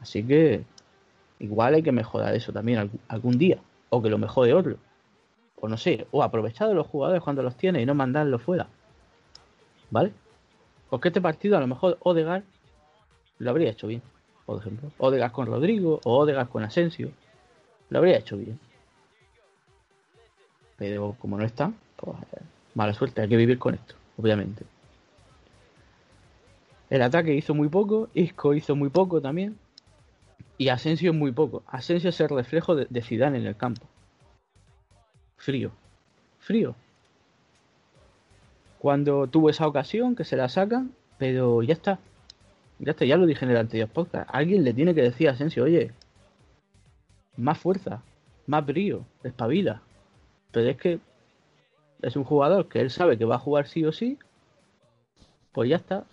Así 0.00 0.22
que 0.22 0.64
igual 1.38 1.74
hay 1.74 1.82
que 1.82 1.92
mejorar 1.92 2.34
eso 2.34 2.52
también 2.52 2.90
algún 3.08 3.38
día. 3.38 3.58
O 3.88 4.00
que 4.00 4.10
lo 4.10 4.18
mejore 4.18 4.54
otro. 4.54 4.76
O 5.60 5.68
no 5.68 5.76
sé, 5.76 6.06
o 6.10 6.22
aprovechar 6.22 6.68
de 6.68 6.74
los 6.74 6.86
jugadores 6.86 7.22
cuando 7.22 7.42
los 7.42 7.56
tiene 7.56 7.82
y 7.82 7.86
no 7.86 7.94
mandarlos 7.94 8.42
fuera. 8.42 8.66
¿Vale? 9.90 10.12
Porque 10.88 11.08
este 11.08 11.20
partido 11.20 11.56
a 11.56 11.60
lo 11.60 11.66
mejor 11.66 11.98
Odegar 12.00 12.42
lo 13.38 13.50
habría 13.50 13.70
hecho 13.70 13.86
bien, 13.86 14.02
por 14.46 14.60
ejemplo. 14.60 14.90
Odegar 14.98 15.32
con 15.32 15.46
Rodrigo 15.46 16.00
o 16.04 16.18
Odegar 16.18 16.48
con 16.48 16.62
Asensio. 16.62 17.10
Lo 17.88 17.98
habría 17.98 18.18
hecho 18.18 18.36
bien. 18.36 18.58
Pero 20.76 21.16
como 21.20 21.36
no 21.36 21.44
está, 21.44 21.72
pues 21.96 22.16
eh, 22.32 22.42
mala 22.74 22.94
suerte, 22.94 23.20
hay 23.20 23.28
que 23.28 23.36
vivir 23.36 23.58
con 23.58 23.74
esto, 23.74 23.94
obviamente. 24.16 24.64
El 26.88 27.02
ataque 27.02 27.34
hizo 27.34 27.54
muy 27.54 27.68
poco, 27.68 28.08
Isco 28.14 28.54
hizo 28.54 28.74
muy 28.74 28.88
poco 28.88 29.20
también. 29.20 29.58
Y 30.58 30.68
Asensio 30.68 31.14
muy 31.14 31.32
poco. 31.32 31.62
Asensio 31.68 32.10
es 32.10 32.20
el 32.20 32.28
reflejo 32.28 32.74
de, 32.74 32.86
de 32.90 33.04
en 33.08 33.34
el 33.46 33.56
campo. 33.56 33.86
Frío. 35.40 35.72
Frío. 36.38 36.74
Cuando 38.78 39.26
tuvo 39.26 39.50
esa 39.50 39.66
ocasión, 39.66 40.16
que 40.16 40.24
se 40.24 40.36
la 40.36 40.48
sacan, 40.48 40.92
pero 41.18 41.62
ya 41.62 41.74
está. 41.74 41.98
Ya 42.78 42.92
está, 42.92 43.04
ya 43.04 43.16
lo 43.16 43.26
dije 43.26 43.44
en 43.44 43.50
el 43.50 43.56
anterior 43.58 43.88
podcast. 43.88 44.28
Alguien 44.32 44.64
le 44.64 44.72
tiene 44.72 44.94
que 44.94 45.02
decir 45.02 45.28
a 45.28 45.32
Asensio, 45.32 45.64
oye, 45.64 45.92
más 47.36 47.58
fuerza, 47.58 48.02
más 48.46 48.64
brío, 48.64 49.04
espabila. 49.22 49.82
Pero 50.50 50.70
es 50.70 50.76
que 50.78 50.98
es 52.00 52.16
un 52.16 52.24
jugador 52.24 52.68
que 52.68 52.80
él 52.80 52.90
sabe 52.90 53.18
que 53.18 53.26
va 53.26 53.34
a 53.36 53.40
jugar 53.40 53.66
sí 53.68 53.84
o 53.84 53.92
sí. 53.92 54.18
Pues 55.52 55.68
ya 55.68 55.76
está. 55.76 56.04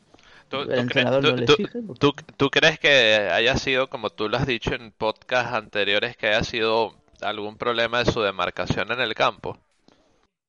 ¿Tú, 0.50 0.58
El 0.62 0.68
tú 0.68 0.74
entrenador 0.74 1.22
tú- 1.24 1.30
no 1.32 1.36
le 1.38 1.46
tú- 1.46 1.54
exige, 1.54 1.80
porque- 1.82 2.00
tú- 2.00 2.14
tú 2.36 2.50
crees 2.50 2.80
que 2.80 3.30
haya 3.32 3.56
sido, 3.56 3.90
como 3.90 4.10
tú 4.10 4.28
lo 4.30 4.38
has 4.38 4.48
dicho 4.48 4.74
en 4.74 4.92
podcasts 4.92 5.54
anteriores, 5.54 6.18
que 6.18 6.28
haya 6.28 6.44
sido 6.44 6.96
algún 7.22 7.58
problema 7.58 8.00
de 8.00 8.12
su 8.12 8.22
demarcación 8.22 8.92
en 8.92 9.02
el 9.02 9.14
campo? 9.16 9.58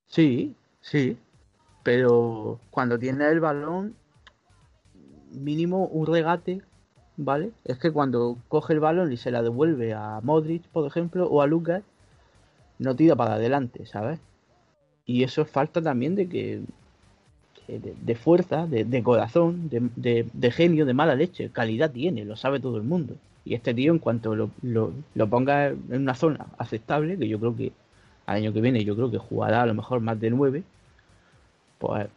Sí, 0.07 0.55
sí. 0.81 1.17
Pero 1.83 2.61
cuando 2.71 2.99
tiene 2.99 3.27
el 3.29 3.41
balón, 3.41 3.95
mínimo 5.31 5.87
un 5.87 6.07
regate, 6.07 6.63
¿vale? 7.17 7.51
Es 7.65 7.79
que 7.79 7.91
cuando 7.91 8.39
coge 8.49 8.75
el 8.75 8.81
balón 8.81 9.13
y 9.13 9.17
se 9.17 9.31
la 9.31 9.43
devuelve 9.43 9.95
a 9.95 10.21
Modric, 10.23 10.63
por 10.69 10.87
ejemplo, 10.87 11.27
o 11.27 11.43
a 11.43 11.47
Lucas, 11.47 11.83
no 12.79 12.95
tira 12.95 13.17
para 13.17 13.35
adelante, 13.35 13.87
¿sabes? 13.87 14.21
Y 15.05 15.25
eso 15.25 15.43
es 15.43 15.51
falta 15.51 15.81
también 15.81 16.15
de 16.15 16.29
que 16.29 16.63
de, 17.69 18.15
fuerza, 18.15 18.67
de, 18.67 19.03
corazón, 19.03 19.69
de, 19.69 20.51
genio, 20.51 20.87
de 20.87 20.95
mala 20.95 21.15
leche. 21.15 21.51
Calidad 21.51 21.91
tiene, 21.91 22.25
lo 22.25 22.37
sabe 22.37 22.61
todo 22.61 22.77
el 22.77 22.83
mundo. 22.83 23.17
Y 23.49 23.55
este 23.55 23.73
tío, 23.73 23.93
en 23.93 23.99
cuanto 23.99 24.37
lo, 24.37 24.51
lo, 24.61 25.31
ponga 25.31 25.69
en 25.69 26.03
una 26.03 26.15
zona 26.15 26.49
aceptable, 26.59 27.19
que 27.19 27.29
yo 27.29 27.41
creo 27.41 27.57
que 27.57 27.73
al 28.27 28.37
año 28.37 28.53
que 28.53 28.61
viene, 28.61 28.85
yo 28.85 28.95
creo 28.95 29.11
que 29.11 29.17
jugará 29.17 29.63
a 29.63 29.67
lo 29.67 29.73
mejor 29.73 30.01
más 30.01 30.21
de 30.21 30.29
9, 30.29 30.63
pues, 31.79 32.09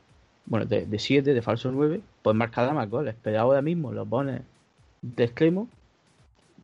bueno, 0.45 0.65
de 0.65 0.99
7, 0.99 1.33
de, 1.33 1.41
falso 1.41 1.71
9, 1.71 2.01
pues 2.21 2.35
marcará 2.35 2.73
más 2.73 2.89
goles. 2.89 3.15
Pero 3.23 3.39
ahora 3.39 3.61
mismo 3.61 3.93
lo 3.93 4.05
pone 4.05 4.41
de 5.01 5.23
extremo, 5.23 5.69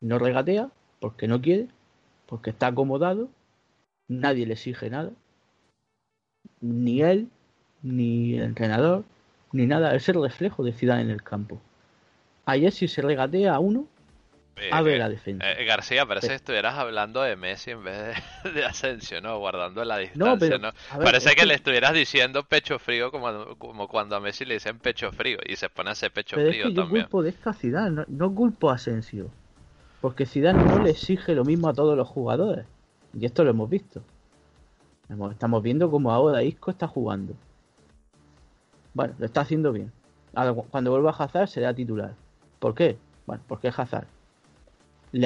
no 0.01 0.19
regatea, 0.19 0.69
porque 0.99 1.29
no 1.29 1.41
quiere, 1.41 1.69
porque 2.25 2.49
está 2.49 2.67
acomodado, 2.67 3.29
nadie 4.09 4.45
le 4.45 4.55
exige 4.55 4.89
nada, 4.89 5.11
ni 6.59 7.03
él, 7.03 7.29
ni 7.83 8.33
el 8.35 8.43
entrenador, 8.43 9.05
ni 9.53 9.65
nada. 9.65 9.95
Es 9.95 10.09
el 10.09 10.21
reflejo 10.21 10.65
de 10.65 10.73
Ciudad 10.73 10.99
en 10.99 11.09
el 11.09 11.23
campo. 11.23 11.57
Ayer 12.45 12.73
si 12.73 12.89
se 12.89 13.01
regatea 13.01 13.55
a 13.55 13.59
uno, 13.59 13.87
eh, 14.59 14.69
a 14.71 14.81
ver 14.81 14.99
la 14.99 15.09
defensa. 15.09 15.51
Eh, 15.51 15.65
García, 15.65 16.05
parece 16.05 16.29
que 16.29 16.35
estuvieras 16.35 16.75
hablando 16.77 17.21
de 17.21 17.35
Messi 17.35 17.71
en 17.71 17.83
vez 17.83 18.15
de, 18.53 18.65
Asensio, 18.65 19.21
¿no? 19.21 19.37
Guardando 19.37 19.83
la 19.85 19.97
distancia, 19.97 20.57
¿no? 20.57 20.71
parece 21.03 21.35
que, 21.35 21.45
le 21.45 21.53
estuvieras 21.53 21.93
diciendo 21.93 22.43
pecho 22.43 22.79
frío 22.79 23.11
como, 23.11 23.55
como 23.57 23.87
cuando 23.87 24.15
a 24.15 24.19
Messi 24.19 24.45
le 24.45 24.55
dicen 24.55 24.79
pecho 24.79 25.11
frío 25.11 25.37
y 25.45 25.55
se 25.55 25.69
pone 25.69 25.89
a 25.89 25.93
hacer 25.93 26.11
pecho 26.11 26.35
frío 26.35 26.49
es 26.49 26.55
que 26.55 26.63
también. 26.63 26.85
Yo 26.85 26.89
culpo 26.89 27.23
de 27.23 27.29
esta 27.29 27.53
ciudad, 27.53 27.89
no, 27.89 28.35
culpo 28.35 28.69
a 28.71 28.75
Asensio. 28.75 29.29
Porque 30.01 30.25
Zidane 30.25 30.63
no 30.63 30.83
le 30.83 30.91
exige 30.91 31.33
lo 31.33 31.43
mismo 31.43 31.69
a 31.69 31.73
todos 31.73 31.97
los 31.97 32.07
jugadores. 32.07 32.65
Y 33.19 33.25
esto 33.25 33.43
lo 33.43 33.49
hemos 33.49 33.69
visto. 33.69 34.03
Estamos 35.31 35.63
viendo 35.63 35.89
cómo 35.89 36.11
ahora 36.11 36.43
Isco 36.43 36.71
está 36.71 36.87
jugando. 36.87 37.33
Bueno, 38.93 39.13
lo 39.17 39.25
está 39.25 39.41
haciendo 39.41 39.71
bien. 39.71 39.91
cuando 40.69 40.91
vuelva 40.91 41.11
a 41.11 41.23
Hazard 41.23 41.47
será 41.47 41.73
titular. 41.73 42.13
¿Por 42.59 42.75
qué? 42.75 42.97
Bueno, 43.25 43.43
porque 43.47 43.69
es 43.69 43.79
Hazard. 43.79 44.07
El, 45.13 45.25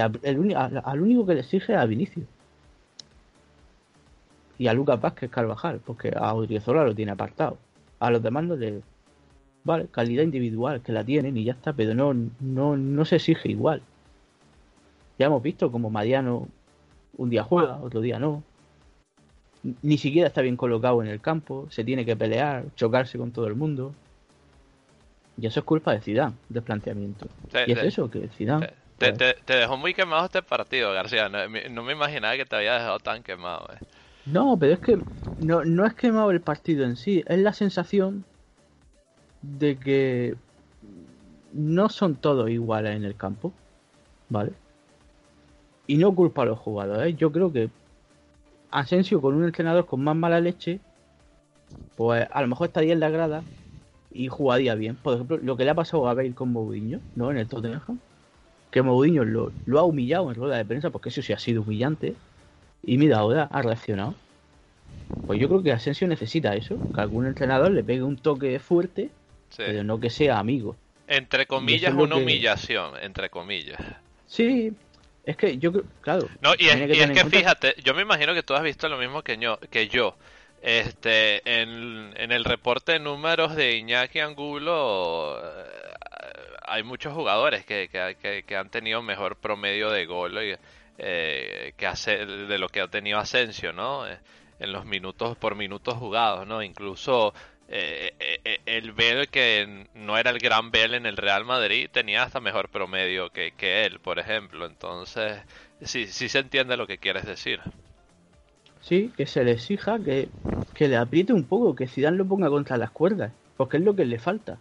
al 0.84 1.02
único 1.02 1.26
que 1.26 1.34
le 1.34 1.40
exige 1.42 1.74
es 1.74 1.80
a 1.80 1.86
Vinicius. 1.86 2.26
Y 4.58 4.68
a 4.68 4.74
Lucas 4.74 5.02
Vázquez 5.02 5.30
Carvajal, 5.32 5.82
porque 5.84 6.14
a 6.16 6.34
Odriozola 6.34 6.84
lo 6.84 6.94
tiene 6.94 7.12
apartado. 7.12 7.58
A 8.00 8.12
los 8.12 8.22
demás 8.22 8.44
no 8.44 8.56
le. 8.56 8.82
Vale, 9.64 9.88
calidad 9.92 10.24
individual, 10.24 10.82
que 10.82 10.92
la 10.92 11.04
tienen 11.04 11.38
y 11.38 11.44
ya 11.44 11.54
está, 11.54 11.74
pero 11.74 11.94
no, 11.94 12.14
no, 12.40 12.78
no 12.78 13.06
se 13.06 13.18
exige 13.18 13.50
igual. 13.50 13.82
Ya 15.20 15.28
hemos 15.28 15.44
visto 15.44 15.72
como 15.72 15.90
Mariano 15.90 16.48
un 17.18 17.30
día 17.30 17.44
juega, 17.44 17.78
otro 17.78 18.02
día 18.02 18.18
no 18.18 18.44
ni 19.64 19.98
siquiera 19.98 20.28
está 20.28 20.42
bien 20.42 20.58
colocado 20.58 21.02
en 21.02 21.08
el 21.08 21.22
campo, 21.22 21.68
se 21.70 21.84
tiene 21.84 22.06
que 22.06 22.16
pelear, 22.16 22.66
chocarse 22.76 23.18
con 23.18 23.32
todo 23.32 23.48
el 23.48 23.56
mundo. 23.56 23.94
Y 25.38 25.46
eso 25.46 25.60
es 25.60 25.66
culpa 25.66 25.94
de 25.94 26.02
Zidane, 26.02 26.36
del 26.50 26.64
planteamiento. 26.64 27.28
y 27.68 27.72
es 27.72 27.80
eso, 27.80 28.10
que 28.10 28.28
Zidane... 28.30 28.70
Te, 29.10 29.34
te, 29.34 29.54
dejó 29.54 29.78
muy 29.78 29.94
quemado 29.94 30.26
este 30.26 30.44
partido, 30.44 30.94
García. 30.94 31.30
No, 31.30 31.84
me 31.84 31.94
imaginaba 31.94 32.38
que 32.38 32.46
te 32.46 32.56
había 32.56 32.74
dejado 32.74 33.00
tan 33.00 33.24
quemado. 33.24 33.68
Eh. 33.74 33.86
No, 34.26 34.56
pero 34.60 34.74
es 34.74 34.80
que 34.80 35.00
no, 35.40 35.66
no 35.66 35.86
es 35.86 35.94
quemado 35.96 36.30
el 36.32 36.42
partido 36.42 36.86
en 36.86 36.96
sí, 36.96 37.24
es 37.26 37.40
la 37.40 37.54
sensación 37.54 38.24
de 39.42 39.78
que 39.78 40.36
no 41.54 41.90
son 41.90 42.16
todos 42.16 42.50
iguales 42.50 42.96
en 42.96 43.04
el 43.04 43.16
campo, 43.16 43.52
¿vale? 44.30 44.52
Y 45.88 45.98
no 45.98 46.14
culpa 46.14 46.44
a 46.44 46.46
los 46.46 46.60
jugadores, 46.60 47.18
yo 47.18 47.32
creo 47.32 47.52
que 47.52 47.70
Asensio 48.70 49.20
con 49.20 49.36
un 49.36 49.44
entrenador 49.44 49.86
con 49.86 50.04
más 50.04 50.16
mala 50.16 50.40
leche, 50.40 50.80
pues 51.98 52.28
a 52.32 52.42
lo 52.42 52.48
mejor 52.48 52.68
estaría 52.68 52.94
en 52.94 53.00
la 53.02 53.10
grada 53.10 53.44
y 54.12 54.28
jugaría 54.28 54.76
bien. 54.76 54.96
Por 54.96 55.16
ejemplo, 55.16 55.38
lo 55.38 55.58
que 55.58 55.66
le 55.66 55.72
ha 55.72 55.76
pasado 55.76 56.08
a 56.08 56.14
Bale 56.14 56.34
con 56.34 56.54
Mourinho, 56.54 57.00
¿no? 57.16 57.32
En 57.32 57.38
el 57.38 57.48
Tottenham. 57.48 58.00
Que 58.72 58.82
Mourinho 58.82 59.24
lo, 59.26 59.52
lo 59.66 59.80
ha 59.80 59.84
humillado 59.84 60.30
en 60.30 60.36
rueda 60.36 60.58
de 60.58 60.66
prensa 60.66 60.90
porque 60.90 61.10
eso 61.10 61.22
sí 61.22 61.34
ha 61.34 61.40
sido 61.40 61.62
humillante. 61.62 62.16
Y 62.84 62.98
mira, 62.98 63.20
ahora 63.20 63.50
ha 63.52 63.62
reaccionado. 63.62 64.16
Pues 65.26 65.40
yo 65.40 65.48
creo 65.48 65.64
que 65.64 65.72
Asensio 65.72 66.08
necesita 66.08 66.56
eso, 66.56 66.78
que 66.94 67.02
algún 67.02 67.28
entrenador 67.28 67.72
le 67.72 67.84
pegue 67.84 68.04
un 68.04 68.18
toque 68.18 68.60
fuerte, 68.60 69.10
pero 69.56 69.84
no 69.84 70.00
que 70.00 70.10
sea 70.10 70.40
amigo. 70.40 70.76
Entre 71.08 71.46
comillas, 71.46 71.94
una 71.94 72.16
humillación, 72.16 72.94
entre 73.02 73.30
comillas. 73.30 73.80
Sí, 74.26 74.74
es 75.26 75.38
que 75.38 75.58
yo 75.58 75.72
claro. 76.02 76.28
No, 76.42 76.54
y 76.58 76.68
es 76.68 77.12
que, 77.12 77.26
fíjate, 77.26 77.76
yo 77.84 77.94
me 77.94 78.02
imagino 78.02 78.34
que 78.34 78.44
tú 78.44 78.54
has 78.54 78.64
visto 78.64 78.90
lo 78.90 78.98
mismo 78.98 79.22
que 79.22 79.38
yo. 79.38 79.60
Que 79.70 79.88
yo. 79.88 80.16
Este, 80.62 81.42
en, 81.62 82.14
el 82.18 82.46
reporte 82.46 82.94
de 82.94 83.00
números 83.00 83.56
de 83.56 83.78
Iñaki 83.78 84.20
Angulo 84.20 85.42
hay 86.72 86.84
muchos 86.84 87.14
jugadores 87.14 87.66
que, 87.66 87.90
que, 88.48 88.56
han 88.56 88.70
tenido 88.70 89.02
mejor 89.02 89.36
promedio 89.36 89.90
de 89.90 90.06
gol 90.06 90.38
eh, 90.98 91.74
que 91.76 91.88
hace, 91.88 92.26
de 92.26 92.58
lo 92.58 92.70
que 92.70 92.82
ha 92.82 92.88
tenido 92.88 93.20
Asensio, 93.20 93.74
¿no? 93.74 94.08
Eh, 94.08 94.18
en 94.60 94.72
los 94.72 94.86
minutos 94.86 95.36
por 95.38 95.56
minutos 95.56 95.96
jugados, 95.96 96.48
¿no? 96.48 96.62
Incluso 96.62 97.34
eh, 97.68 98.14
eh, 98.20 98.60
el 98.66 98.92
Bell 98.92 99.28
que 99.30 99.88
no 99.96 100.18
era 100.18 100.30
el 100.30 100.40
gran 100.40 100.72
Bell 100.72 100.94
en 100.94 101.06
el 101.06 101.18
Real 101.18 101.46
Madrid 101.46 101.90
tenía 101.92 102.24
hasta 102.24 102.40
mejor 102.40 102.70
promedio 102.70 103.30
que, 103.32 103.54
él, 103.86 104.00
por 104.00 104.20
ejemplo. 104.20 104.66
Entonces, 104.66 105.42
sí, 105.82 106.08
sí 106.08 106.30
se 106.30 106.40
entiende 106.40 106.78
lo 106.78 106.86
que 106.86 107.00
quieres 107.00 107.26
decir. 107.26 107.60
Sí, 108.82 109.12
que 109.16 109.26
se 109.26 109.44
le 109.44 109.52
exija 109.52 110.00
que, 110.00 110.30
que 110.74 110.88
le 110.88 110.98
apriete 110.98 111.34
un 111.34 111.46
poco, 111.46 111.76
que 111.76 111.88
Zidane 111.88 112.18
lo 112.18 112.26
ponga 112.26 112.50
contra 112.50 112.78
las 112.78 112.92
cuerdas, 112.92 113.32
porque 113.58 113.78
es 113.78 113.84
lo 113.84 113.96
que 113.96 114.06
le 114.06 114.20
falta. 114.20 114.60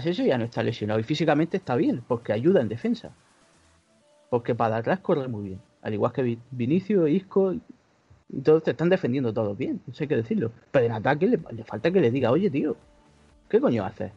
Eso 0.00 0.22
ya 0.22 0.38
no 0.38 0.44
está 0.44 0.62
lesionado 0.62 0.98
y 1.00 1.02
físicamente 1.02 1.58
está 1.58 1.76
bien, 1.76 2.02
porque 2.06 2.32
ayuda 2.32 2.60
en 2.60 2.68
defensa. 2.68 3.10
Porque 4.30 4.54
para 4.54 4.76
atrás 4.76 5.00
corre 5.00 5.28
muy 5.28 5.44
bien. 5.44 5.60
Al 5.82 5.92
igual 5.92 6.12
que 6.12 6.38
Vinicio, 6.50 7.06
Isco 7.06 7.54
y 8.32 8.40
todos 8.40 8.62
te 8.62 8.70
están 8.70 8.88
defendiendo 8.88 9.32
todos 9.32 9.56
bien, 9.56 9.82
no 9.86 9.94
sé 9.94 10.08
qué 10.08 10.16
decirlo. 10.16 10.52
Pero 10.70 10.86
en 10.86 10.92
ataque 10.92 11.26
le, 11.26 11.64
falta 11.64 11.90
que 11.90 12.00
le 12.00 12.10
diga, 12.10 12.30
oye, 12.30 12.48
tío, 12.50 12.76
¿qué 13.48 13.60
coño 13.60 13.84
haces? 13.84 14.10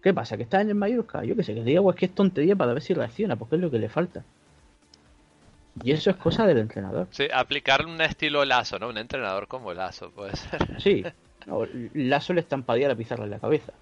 ¿Qué 0.00 0.14
pasa? 0.14 0.36
¿Que 0.36 0.44
estás 0.44 0.62
en 0.62 0.68
el 0.68 0.74
Mallorca? 0.76 1.24
Yo 1.24 1.34
que 1.34 1.42
sé, 1.42 1.54
que 1.54 1.64
diga 1.64 1.82
es 1.88 1.96
que 1.96 2.06
es 2.06 2.14
tontería 2.14 2.54
para 2.54 2.72
ver 2.72 2.82
si 2.82 2.94
reacciona, 2.94 3.36
porque 3.36 3.56
es 3.56 3.62
lo 3.62 3.70
que 3.70 3.78
le 3.78 3.88
falta. 3.88 4.24
Y 5.82 5.90
eso 5.90 6.10
es 6.10 6.16
cosa 6.16 6.46
del 6.46 6.58
entrenador. 6.58 7.08
Sí, 7.10 7.26
aplicar 7.32 7.86
un 7.86 8.00
estilo 8.00 8.44
Lazo, 8.44 8.78
¿no? 8.78 8.88
Un 8.88 8.98
entrenador 8.98 9.48
como 9.48 9.72
Lazo, 9.72 10.10
puede 10.10 10.36
ser. 10.36 10.80
Sí, 10.80 11.02
Lazo 11.94 12.34
le 12.34 12.40
estampadía 12.40 12.88
la 12.88 12.94
pizarra 12.94 13.24
en 13.24 13.30
la 13.30 13.38
cabeza. 13.40 13.72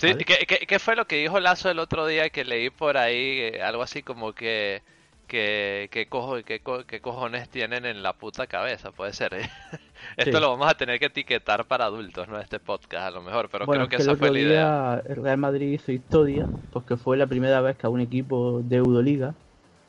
Sí, 0.00 0.14
¿qué, 0.24 0.66
qué, 0.66 0.78
fue 0.78 0.96
lo 0.96 1.06
que 1.06 1.16
dijo 1.16 1.38
Lazo 1.40 1.70
el 1.70 1.78
otro 1.78 2.06
día 2.06 2.30
que 2.30 2.44
leí 2.44 2.70
por 2.70 2.96
ahí? 2.96 3.40
Eh, 3.40 3.62
algo 3.62 3.82
así 3.82 4.02
como 4.02 4.32
que 4.32 4.82
que, 5.30 6.06
cojo, 6.08 6.42
que, 6.42 7.00
cojones 7.00 7.48
tienen 7.48 7.86
en 7.86 8.02
la 8.02 8.14
puta 8.14 8.46
cabeza, 8.46 8.90
puede 8.90 9.12
ser. 9.12 9.34
¿eh? 9.34 9.50
Esto 10.16 10.40
lo 10.40 10.50
vamos 10.50 10.68
a 10.68 10.74
tener 10.74 10.98
que 10.98 11.06
etiquetar 11.06 11.66
para 11.66 11.84
adultos, 11.84 12.28
¿no? 12.28 12.40
Este 12.40 12.58
podcast 12.58 13.06
a 13.06 13.10
lo 13.10 13.22
mejor, 13.22 13.48
pero 13.50 13.66
creo 13.66 13.88
que, 13.88 13.96
esa 13.96 14.16
fue 14.16 14.30
la 14.30 14.38
idea. 14.38 15.02
El 15.08 15.22
Real 15.22 15.38
Madrid 15.38 15.72
hizo 15.72 15.92
historia 15.92 16.48
porque 16.72 16.96
fue 16.96 17.16
la 17.16 17.26
primera 17.26 17.60
vez 17.60 17.76
que 17.76 17.86
a 17.86 17.90
un 17.90 18.00
equipo 18.00 18.60
de 18.64 18.76
Euroliga, 18.76 19.34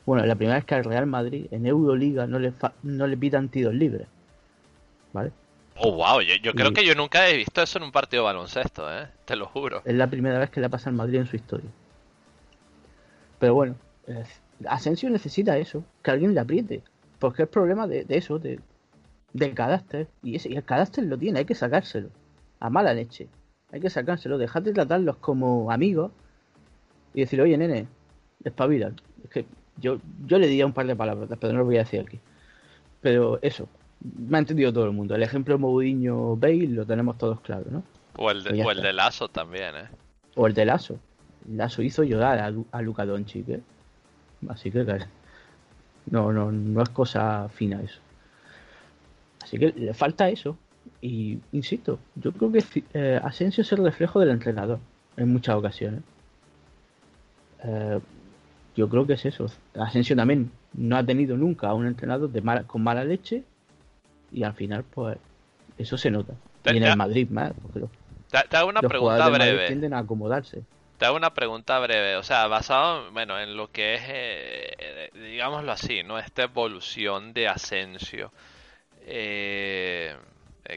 bueno, 0.06 0.24
la 0.24 0.36
primera 0.36 0.56
vez 0.56 0.64
que 0.64 0.74
al 0.76 0.84
Real 0.84 1.06
Madrid 1.06 1.46
en 1.50 1.66
Euroliga 1.66 2.26
no 2.26 2.38
le, 2.38 2.52
no 2.82 3.06
le 3.06 3.16
pitan 3.16 3.48
tiros 3.48 3.74
libres. 3.74 4.06
¿Vale? 5.12 5.32
Oh, 5.84 5.92
wow, 5.94 6.20
yo, 6.20 6.52
creo 6.54 6.72
que 6.72 6.86
yo 6.86 6.94
nunca 6.94 7.28
he 7.28 7.36
visto 7.36 7.60
eso 7.60 7.78
en 7.78 7.84
un 7.84 7.90
partido 7.90 8.22
de 8.22 8.26
baloncesto, 8.26 8.88
¿eh? 8.96 9.08
Te 9.24 9.34
lo 9.34 9.46
juro. 9.46 9.82
Es 9.84 9.94
la 9.94 10.06
primera 10.06 10.38
vez 10.38 10.48
que 10.48 10.60
le 10.60 10.70
pasa 10.70 10.88
al 10.88 10.94
Madrid 10.94 11.18
en 11.18 11.26
su 11.26 11.34
historia. 11.34 11.68
Pero 13.40 13.54
bueno, 13.54 13.74
Asensio 14.68 15.10
necesita 15.10 15.58
eso, 15.58 15.84
que 16.04 16.12
alguien 16.12 16.34
le 16.34 16.40
apriete, 16.40 16.84
porque 17.18 17.42
es 17.42 17.48
problema 17.48 17.88
de, 17.88 18.06
eso, 18.10 18.38
de, 18.38 18.60
del 19.32 19.54
carácter, 19.54 20.06
y, 20.22 20.36
ese, 20.36 20.50
y 20.50 20.56
el 20.56 20.62
carácter 20.62 21.02
lo 21.02 21.18
tiene, 21.18 21.40
hay 21.40 21.44
que 21.46 21.56
sacárselo, 21.56 22.10
a 22.60 22.70
mala 22.70 22.94
leche, 22.94 23.26
hay 23.72 23.80
que 23.80 23.90
sacárselo, 23.90 24.38
dejad 24.38 24.62
de 24.62 24.72
tratarlos 24.72 25.16
como 25.16 25.72
amigos 25.72 26.12
y 27.12 27.22
decir, 27.22 27.40
oye 27.40 27.58
nene, 27.58 27.88
espabila, 28.44 28.92
es 29.24 29.30
que 29.30 29.46
yo, 29.78 29.98
yo 30.26 30.38
le 30.38 30.46
diría 30.46 30.64
un 30.64 30.74
par 30.74 30.86
de 30.86 30.94
palabras, 30.94 31.28
pero 31.40 31.52
no 31.52 31.58
lo 31.58 31.64
voy 31.64 31.78
a 31.78 31.80
decir 31.80 31.98
aquí, 31.98 32.20
pero 33.00 33.40
eso, 33.42 33.68
me 34.02 34.36
ha 34.36 34.40
entendido 34.40 34.72
todo 34.72 34.86
el 34.86 34.92
mundo, 34.92 35.14
el 35.14 35.22
ejemplo 35.22 35.58
Mourinho 35.58 36.36
Bale 36.36 36.68
lo 36.68 36.86
tenemos 36.86 37.18
todos 37.18 37.40
claro, 37.40 37.64
¿no? 37.70 37.82
O 38.16 38.30
el 38.30 38.42
de, 38.42 38.52
de 38.52 38.92
Lazo 38.92 39.28
también, 39.28 39.76
¿eh? 39.76 39.88
O 40.34 40.46
el 40.46 40.54
de 40.54 40.64
Lazo. 40.64 40.98
Lazo 41.48 41.82
hizo 41.82 42.02
llorar 42.02 42.38
a, 42.38 42.52
a 42.76 42.82
Luca 42.82 43.06
Doncic, 43.06 43.48
¿eh? 43.48 43.60
Así 44.48 44.70
que 44.70 44.84
no, 46.10 46.32
no, 46.32 46.50
no 46.50 46.82
es 46.82 46.88
cosa 46.88 47.48
fina 47.48 47.80
eso. 47.80 48.00
Así 49.42 49.58
que 49.58 49.72
le 49.72 49.94
falta 49.94 50.28
eso. 50.28 50.56
Y 51.00 51.38
insisto, 51.52 51.98
yo 52.16 52.32
creo 52.32 52.52
que 52.52 52.64
eh, 52.94 53.20
Asensio 53.22 53.62
es 53.62 53.72
el 53.72 53.84
reflejo 53.84 54.20
del 54.20 54.30
entrenador 54.30 54.80
en 55.16 55.32
muchas 55.32 55.56
ocasiones. 55.56 56.02
Eh, 57.62 58.00
yo 58.74 58.88
creo 58.88 59.06
que 59.06 59.12
es 59.14 59.24
eso. 59.24 59.46
Asensio 59.74 60.16
también 60.16 60.50
no 60.72 60.96
ha 60.96 61.04
tenido 61.04 61.36
nunca 61.36 61.68
a 61.68 61.74
un 61.74 61.86
entrenador 61.86 62.30
de 62.30 62.64
con 62.66 62.82
mala 62.82 63.04
leche 63.04 63.44
y 64.32 64.42
al 64.44 64.54
final, 64.54 64.84
pues, 64.84 65.18
eso 65.78 65.96
se 65.96 66.10
nota. 66.10 66.34
Y 66.64 66.76
en 66.76 66.84
el 66.84 66.96
Madrid 66.96 67.28
más, 67.28 67.52
porque 67.60 67.86
te, 68.48 68.56
hago 68.56 68.68
una 68.68 68.80
pregunta 68.80 69.28
breve. 69.28 69.66
Tienden 69.66 69.92
a 69.92 69.98
acomodarse. 69.98 70.62
Te 70.98 71.06
hago 71.06 71.16
una 71.16 71.34
pregunta 71.34 71.78
breve, 71.80 72.16
o 72.16 72.22
sea, 72.22 72.46
basado, 72.46 73.10
bueno, 73.10 73.38
en 73.38 73.56
lo 73.56 73.70
que 73.70 73.94
es, 73.94 74.02
eh, 74.06 75.10
digámoslo 75.12 75.72
así, 75.72 76.02
¿no? 76.02 76.18
Esta 76.18 76.44
evolución 76.44 77.32
de 77.32 77.48
Asensio. 77.48 78.32
Eh, 79.04 80.16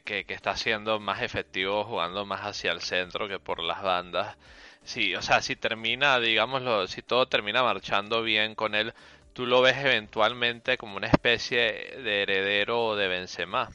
que, 0.04 0.26
que, 0.26 0.34
está 0.34 0.58
siendo 0.58 1.00
más 1.00 1.22
efectivo 1.22 1.84
jugando 1.84 2.26
más 2.26 2.42
hacia 2.42 2.72
el 2.72 2.82
centro 2.82 3.28
que 3.28 3.40
por 3.40 3.64
las 3.64 3.84
bandas. 3.84 4.36
Sí, 4.84 5.16
o 5.16 5.22
sea, 5.22 5.42
si 5.42 5.56
termina, 5.56 6.20
digámoslo, 6.20 6.88
si 6.88 7.02
todo 7.02 7.28
termina 7.28 7.64
marchando 7.64 8.22
bien 8.22 8.56
con 8.56 8.76
él, 8.76 8.94
tú 9.36 9.46
lo 9.46 9.62
ves 9.62 9.76
eventualmente 9.78 10.78
como 10.78 10.96
una 10.96 11.08
especie 11.08 11.58
de 12.02 12.24
heredero 12.24 12.96
de 12.96 13.10
Benzema. 13.10 13.70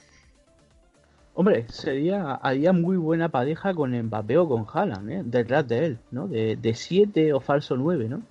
Hombre, 1.34 1.66
sería 1.68 2.32
haría 2.32 2.72
muy 2.72 2.96
buena 2.96 3.28
pareja 3.28 3.74
con 3.74 3.92
Mbappé 3.92 4.38
o 4.38 4.48
con 4.48 4.66
Haaland, 4.72 5.10
¿eh? 5.10 5.22
detrás 5.22 5.68
de 5.68 5.84
él, 5.84 5.98
¿no? 6.10 6.28
De 6.28 6.72
7 6.74 7.34
o 7.34 7.40
falso 7.40 7.76
9, 7.76 8.08
¿no? 8.08 8.22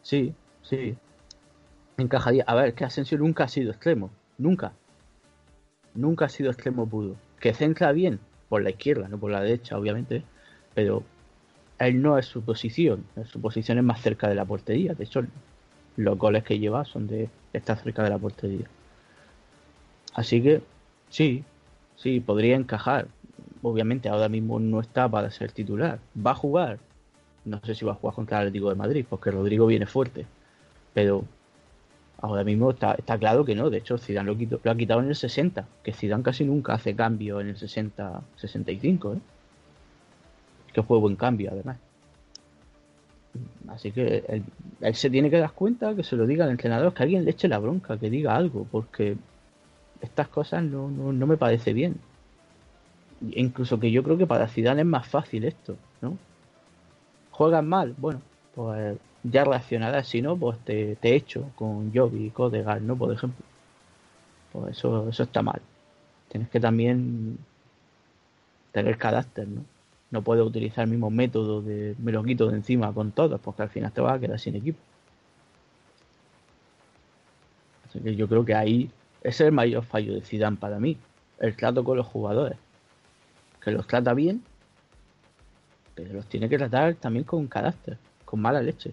Sí, 0.00 0.34
sí. 0.62 0.96
Encajaría. 1.98 2.44
A 2.46 2.54
ver, 2.54 2.72
que 2.74 2.84
Asensio 2.84 3.18
nunca 3.18 3.44
ha 3.44 3.48
sido 3.48 3.70
extremo, 3.70 4.10
nunca. 4.38 4.72
Nunca 5.94 6.24
ha 6.24 6.28
sido 6.30 6.50
extremo 6.50 6.88
puro. 6.88 7.16
Que 7.38 7.52
centra 7.52 7.92
bien 7.92 8.18
por 8.48 8.62
la 8.62 8.70
izquierda, 8.70 9.08
no 9.08 9.18
por 9.18 9.30
la 9.30 9.42
derecha, 9.42 9.76
obviamente, 9.76 10.22
pero 10.74 11.02
él 11.78 12.00
no 12.00 12.16
es 12.16 12.24
su 12.24 12.42
posición, 12.42 13.04
su 13.26 13.42
posición 13.42 13.76
es 13.76 13.84
más 13.84 14.00
cerca 14.00 14.26
de 14.28 14.34
la 14.34 14.46
portería. 14.46 14.94
De 14.94 15.04
hecho, 15.04 15.22
los 15.96 16.18
goles 16.18 16.44
que 16.44 16.58
lleva 16.58 16.84
son 16.84 17.06
de 17.06 17.28
estar 17.52 17.78
cerca 17.82 18.02
de 18.02 18.10
la 18.10 18.18
portería. 18.18 18.66
Así 20.14 20.42
que, 20.42 20.62
sí, 21.10 21.44
sí, 21.96 22.20
podría 22.20 22.56
encajar. 22.56 23.08
Obviamente 23.62 24.08
ahora 24.08 24.28
mismo 24.28 24.60
no 24.60 24.80
está 24.80 25.08
para 25.08 25.30
ser 25.30 25.52
titular. 25.52 25.98
¿Va 26.14 26.32
a 26.32 26.34
jugar? 26.34 26.78
No 27.44 27.60
sé 27.64 27.74
si 27.74 27.84
va 27.84 27.92
a 27.92 27.96
jugar 27.96 28.14
contra 28.14 28.38
el 28.38 28.48
Atlético 28.48 28.70
de 28.70 28.76
Madrid, 28.76 29.06
porque 29.08 29.30
Rodrigo 29.30 29.66
viene 29.66 29.86
fuerte. 29.86 30.26
Pero 30.94 31.24
ahora 32.20 32.44
mismo 32.44 32.70
está, 32.70 32.96
claro 33.18 33.44
que 33.44 33.54
no. 33.54 33.70
De 33.70 33.78
hecho, 33.78 33.98
Zidane 33.98 34.34
lo, 34.34 34.70
ha 34.70 34.74
quitado 34.74 35.00
en 35.00 35.08
el 35.08 35.16
60, 35.16 35.66
que 35.82 35.92
Zidane 35.92 36.22
casi 36.22 36.44
nunca 36.44 36.74
hace 36.74 36.94
cambio 36.94 37.40
en 37.40 37.48
el 37.48 37.56
60-65. 37.56 39.16
¿eh? 39.16 39.20
Que 40.72 40.82
fue 40.82 40.98
buen 40.98 41.16
cambio, 41.16 41.50
además. 41.52 41.78
Así 43.68 43.92
que 43.92 44.42
él, 44.80 44.94
se 44.94 45.10
tiene 45.10 45.30
que 45.30 45.38
dar 45.38 45.52
cuenta, 45.52 45.94
que 45.94 46.02
se 46.04 46.16
lo 46.16 46.26
diga 46.26 46.44
al 46.44 46.50
entrenador, 46.50 46.92
que 46.94 47.02
alguien 47.02 47.24
le 47.24 47.30
eche 47.32 47.48
la 47.48 47.58
bronca, 47.58 47.98
que 47.98 48.10
diga 48.10 48.36
algo, 48.36 48.66
porque 48.70 49.16
estas 50.00 50.28
cosas 50.28 50.62
no, 50.62 50.88
no, 50.90 51.26
me 51.26 51.36
parece 51.36 51.72
bien. 51.72 51.96
Incluso 53.32 53.80
que 53.80 53.90
yo 53.90 54.02
creo 54.02 54.18
que 54.18 54.26
para 54.26 54.48
Zidane 54.48 54.82
es 54.82 54.86
más 54.86 55.08
fácil 55.08 55.44
esto, 55.44 55.76
¿no? 56.02 56.18
Juegan 57.30 57.68
mal, 57.68 57.94
bueno, 57.98 58.20
pues 58.54 58.98
ya 59.22 59.44
reaccionarás, 59.44 60.06
si 60.08 60.22
no, 60.22 60.36
pues 60.36 60.58
te, 60.60 60.96
te 60.96 61.14
echo 61.14 61.50
con 61.56 61.92
Jovi 61.94 62.26
y 62.26 62.30
Codegar, 62.30 62.80
¿no? 62.82 62.96
Por 62.96 63.12
ejemplo. 63.12 63.44
Pues 64.52 64.76
eso, 64.76 65.08
eso 65.08 65.22
está 65.22 65.42
mal. 65.42 65.60
Tienes 66.28 66.48
que 66.48 66.60
también 66.60 67.38
tener 68.72 68.98
carácter, 68.98 69.48
¿no? 69.48 69.62
No 70.10 70.22
puedes 70.22 70.44
utilizar 70.44 70.84
el 70.84 70.90
mismo 70.90 71.10
método 71.10 71.62
de 71.62 71.94
me 71.98 72.12
lo 72.12 72.22
quito 72.22 72.48
de 72.48 72.56
encima 72.56 72.92
con 72.92 73.12
todos, 73.12 73.40
porque 73.40 73.62
al 73.62 73.70
final 73.70 73.92
te 73.92 74.00
vas 74.00 74.14
a 74.14 74.20
quedar 74.20 74.38
sin 74.38 74.54
equipo. 74.54 74.78
Así 77.88 78.00
que 78.00 78.14
yo 78.14 78.28
creo 78.28 78.44
que 78.44 78.54
ahí 78.54 78.90
ese 79.26 79.42
es 79.42 79.48
el 79.48 79.52
mayor 79.52 79.84
fallo 79.84 80.14
de 80.14 80.20
Zidane 80.20 80.56
para 80.56 80.78
mí. 80.78 80.96
El 81.40 81.56
trato 81.56 81.82
con 81.82 81.96
los 81.96 82.06
jugadores. 82.06 82.56
Que 83.60 83.72
los 83.72 83.86
trata 83.88 84.14
bien, 84.14 84.44
pero 85.96 86.12
los 86.12 86.26
tiene 86.26 86.48
que 86.48 86.56
tratar 86.56 86.94
también 86.94 87.24
con 87.24 87.48
carácter, 87.48 87.98
con 88.24 88.40
mala 88.40 88.62
leche. 88.62 88.92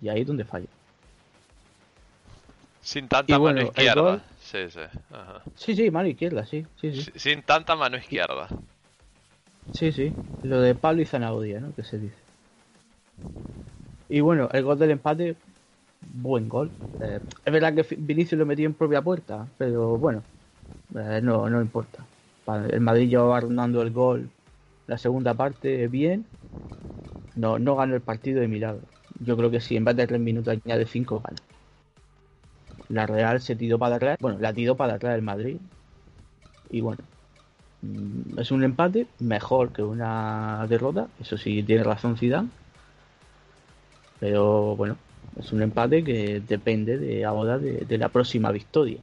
Y 0.00 0.08
ahí 0.08 0.20
es 0.20 0.26
donde 0.28 0.44
falla. 0.44 0.68
Sin 2.80 3.08
tanta 3.08 3.36
mano 3.38 3.62
izquierda. 3.62 4.22
Sí, 4.38 4.70
sí. 4.70 4.80
sí, 5.56 5.74
sí, 5.74 5.90
mano 5.90 6.06
izquierda, 6.06 6.46
sí, 6.46 6.64
sí, 6.80 7.02
sí. 7.02 7.10
Sin 7.16 7.42
tanta 7.42 7.74
mano 7.74 7.96
izquierda. 7.96 8.46
Sí, 9.72 9.92
sí. 9.92 10.14
Lo 10.42 10.60
de 10.60 10.74
palo 10.74 11.02
y 11.02 11.06
zanahoria, 11.06 11.60
¿no? 11.60 11.74
Que 11.74 11.82
se 11.82 11.98
dice. 11.98 12.16
Y 14.08 14.20
bueno, 14.20 14.48
el 14.52 14.64
gol 14.64 14.78
del 14.78 14.92
empate, 14.92 15.36
buen 16.00 16.48
gol. 16.48 16.70
Eh, 17.00 17.20
es 17.44 17.52
verdad 17.52 17.74
que 17.74 17.96
Vinicius 17.96 18.38
lo 18.38 18.46
metió 18.46 18.66
en 18.66 18.74
propia 18.74 19.02
puerta, 19.02 19.46
pero 19.58 19.98
bueno, 19.98 20.22
eh, 20.94 21.20
no, 21.22 21.48
no 21.48 21.60
importa. 21.60 22.04
El 22.70 22.80
Madrid 22.80 23.08
llevaba 23.08 23.40
rondando 23.40 23.80
el 23.82 23.90
gol 23.90 24.28
la 24.86 24.98
segunda 24.98 25.34
parte 25.34 25.88
bien. 25.88 26.26
No, 27.34 27.58
no 27.58 27.76
ganó 27.76 27.94
el 27.94 28.00
partido 28.00 28.40
de 28.40 28.48
milagro. 28.48 28.82
Yo 29.20 29.36
creo 29.36 29.50
que 29.50 29.60
si 29.60 29.76
en 29.76 29.84
vez 29.84 29.96
de 29.96 30.06
tres 30.06 30.20
minutos 30.20 30.58
añade 30.64 30.86
cinco, 30.86 31.20
gana. 31.24 31.40
La 32.88 33.06
Real 33.06 33.40
se 33.40 33.56
tiró 33.56 33.78
para 33.78 33.96
atrás, 33.96 34.18
bueno, 34.20 34.38
la 34.38 34.52
tiró 34.52 34.76
para 34.76 34.94
atrás 34.94 35.16
el 35.16 35.22
Madrid. 35.22 35.56
Y 36.70 36.80
bueno, 36.80 37.02
es 38.36 38.50
un 38.50 38.64
empate 38.64 39.06
mejor 39.20 39.72
que 39.72 39.82
una 39.82 40.66
derrota, 40.68 41.08
eso 41.20 41.36
sí 41.38 41.62
tiene 41.62 41.84
razón 41.84 42.16
Zidane. 42.16 42.48
Pero 44.20 44.76
bueno, 44.76 44.96
es 45.38 45.52
un 45.52 45.62
empate 45.62 46.04
que 46.04 46.40
depende 46.40 46.98
de 46.98 47.24
ahora 47.24 47.58
de, 47.58 47.98
la 47.98 48.08
próxima 48.08 48.50
victoria. 48.52 48.98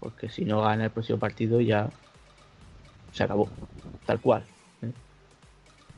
Porque 0.00 0.28
si 0.28 0.44
no 0.44 0.62
gana 0.62 0.84
el 0.84 0.90
próximo 0.90 1.18
partido 1.18 1.60
ya 1.60 1.90
se 3.12 3.24
acabó. 3.24 3.48
Tal 4.06 4.20
cual. 4.20 4.42
¿eh? 4.82 4.90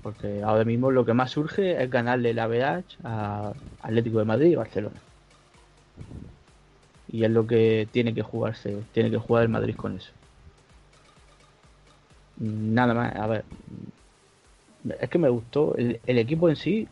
Porque 0.02 0.42
ahora 0.42 0.64
mismo 0.64 0.90
lo 0.90 1.04
que 1.04 1.14
más 1.14 1.30
surge 1.30 1.82
es 1.82 1.90
ganarle 1.90 2.34
la 2.34 2.46
VH 2.46 2.98
a 3.04 3.52
Atlético 3.82 4.18
de 4.18 4.24
Madrid 4.24 4.50
y 4.50 4.56
Barcelona. 4.56 4.96
Y 7.08 7.24
es 7.24 7.30
lo 7.30 7.46
que 7.46 7.88
tiene 7.90 8.14
que 8.14 8.22
jugarse, 8.22 8.82
tiene 8.92 9.10
que 9.10 9.18
jugar 9.18 9.44
el 9.44 9.48
Madrid 9.48 9.76
con 9.76 9.96
eso. 9.96 10.10
Nada 12.38 12.94
más, 12.94 13.14
a 13.16 13.26
ver. 13.26 13.44
Es 15.00 15.10
que 15.10 15.18
me 15.18 15.28
gustó. 15.28 15.74
el 15.76 16.18
equipo 16.18 16.48
en 16.48 16.56
sí 16.56 16.88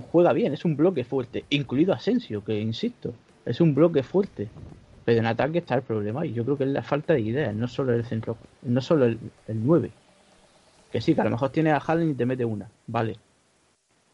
juega 0.00 0.32
bien, 0.32 0.52
es 0.52 0.64
un 0.64 0.76
bloque 0.76 1.04
fuerte, 1.04 1.44
incluido 1.50 1.92
Asensio, 1.92 2.44
que 2.44 2.58
insisto, 2.58 3.12
es 3.44 3.60
un 3.60 3.74
bloque 3.74 4.02
fuerte. 4.02 4.48
Pero 5.04 5.20
en 5.20 5.26
ataque 5.26 5.58
está 5.58 5.74
el 5.74 5.82
problema 5.82 6.24
y 6.24 6.32
yo 6.32 6.44
creo 6.44 6.56
que 6.56 6.64
es 6.64 6.70
la 6.70 6.82
falta 6.82 7.12
de 7.12 7.20
ideas, 7.20 7.54
no 7.54 7.68
solo 7.68 7.92
el 7.92 8.04
centro, 8.04 8.36
no 8.62 8.80
solo 8.80 9.04
el, 9.04 9.18
9. 9.48 9.90
Que 10.90 11.00
sí, 11.00 11.14
que 11.14 11.20
a 11.20 11.24
lo 11.24 11.30
mejor 11.30 11.50
tienes 11.50 11.74
a 11.74 11.76
Haaland 11.76 12.12
y 12.12 12.14
te 12.14 12.24
mete 12.24 12.44
una, 12.44 12.68
vale. 12.86 13.16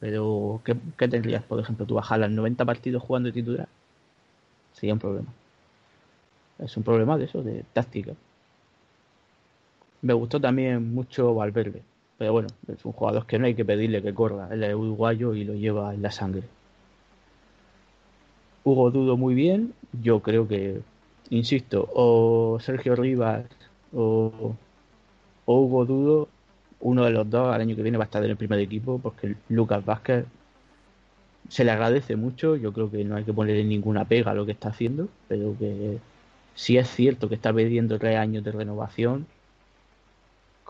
Pero, 0.01 0.61
¿qué, 0.65 0.75
tendrías, 1.09 1.45
por 1.45 1.61
ejemplo, 1.61 1.87
tú 1.87 1.99
a 1.99 2.03
Haaland 2.03 2.35
90 2.35 2.65
partidos 2.65 3.03
jugando 3.03 3.29
de 3.29 3.35
titular? 3.35 3.69
Sería 4.73 4.95
un 4.95 4.99
problema. 4.99 5.29
Es 6.59 6.77
un 6.77 6.83
problema 6.83 7.17
de 7.19 7.27
eso, 7.27 7.43
de 7.43 7.65
táctica. 7.73 8.15
Me 10.03 10.15
gustó 10.15 10.41
también 10.41 10.95
mucho 10.95 11.35
Valverde. 11.35 11.83
Pero 12.19 12.33
bueno, 12.33 12.49
es 12.69 12.85
un 12.85 12.93
jugador 12.93 13.27
que 13.27 13.39
no 13.39 13.47
hay 13.47 13.55
que 13.55 13.65
pedirle 13.65 14.03
que 14.03 14.13
corra. 14.13 14.49
Él 14.51 14.63
es 14.63 14.75
uruguayo 14.75 15.35
y 15.35 15.45
lo 15.45 15.55
lleva 15.55 15.95
en 15.95 16.03
la 16.03 16.11
sangre. 16.11 16.43
Hugo 18.65 18.91
Dudo 18.91 19.17
muy 19.17 19.35
bien. 19.35 19.73
Yo 20.03 20.21
creo 20.21 20.47
que, 20.47 20.81
insisto, 21.31 21.89
o 21.95 22.59
Sergio 22.61 22.95
Rivas 22.95 23.47
o, 23.95 24.55
Hugo 25.47 25.85
Dudo, 25.85 26.29
uno 26.81 27.05
de 27.05 27.11
los 27.11 27.29
dos 27.29 27.55
al 27.55 27.61
año 27.61 27.75
que 27.75 27.83
viene 27.83 27.99
va 27.99 28.05
a 28.05 28.07
estar 28.07 28.23
en 28.23 28.31
el 28.31 28.37
primer 28.37 28.59
equipo 28.61 28.99
porque 28.99 29.35
Lucas 29.49 29.85
Vázquez 29.85 30.27
se 31.49 31.65
le 31.65 31.71
agradece 31.71 32.17
mucho. 32.17 32.57
Yo 32.57 32.73
creo 32.73 32.91
que 32.91 33.05
no 33.05 33.17
hay 33.17 33.25
que 33.25 33.33
ponerle 33.33 33.65
ninguna 33.65 34.05
pega 34.05 34.33
a 34.33 34.35
lo 34.35 34.47
que 34.47 34.53
está 34.53 34.69
haciendo, 34.69 35.09
pero 35.29 35.57
que 35.59 35.99
si 36.55 36.77
es 36.77 36.89
cierto 36.89 37.29
que 37.29 37.35
está 37.35 37.53
pidiendo 37.53 37.99
tres 37.99 38.17
años 38.17 38.45
de 38.45 38.53
renovación, 38.53 39.27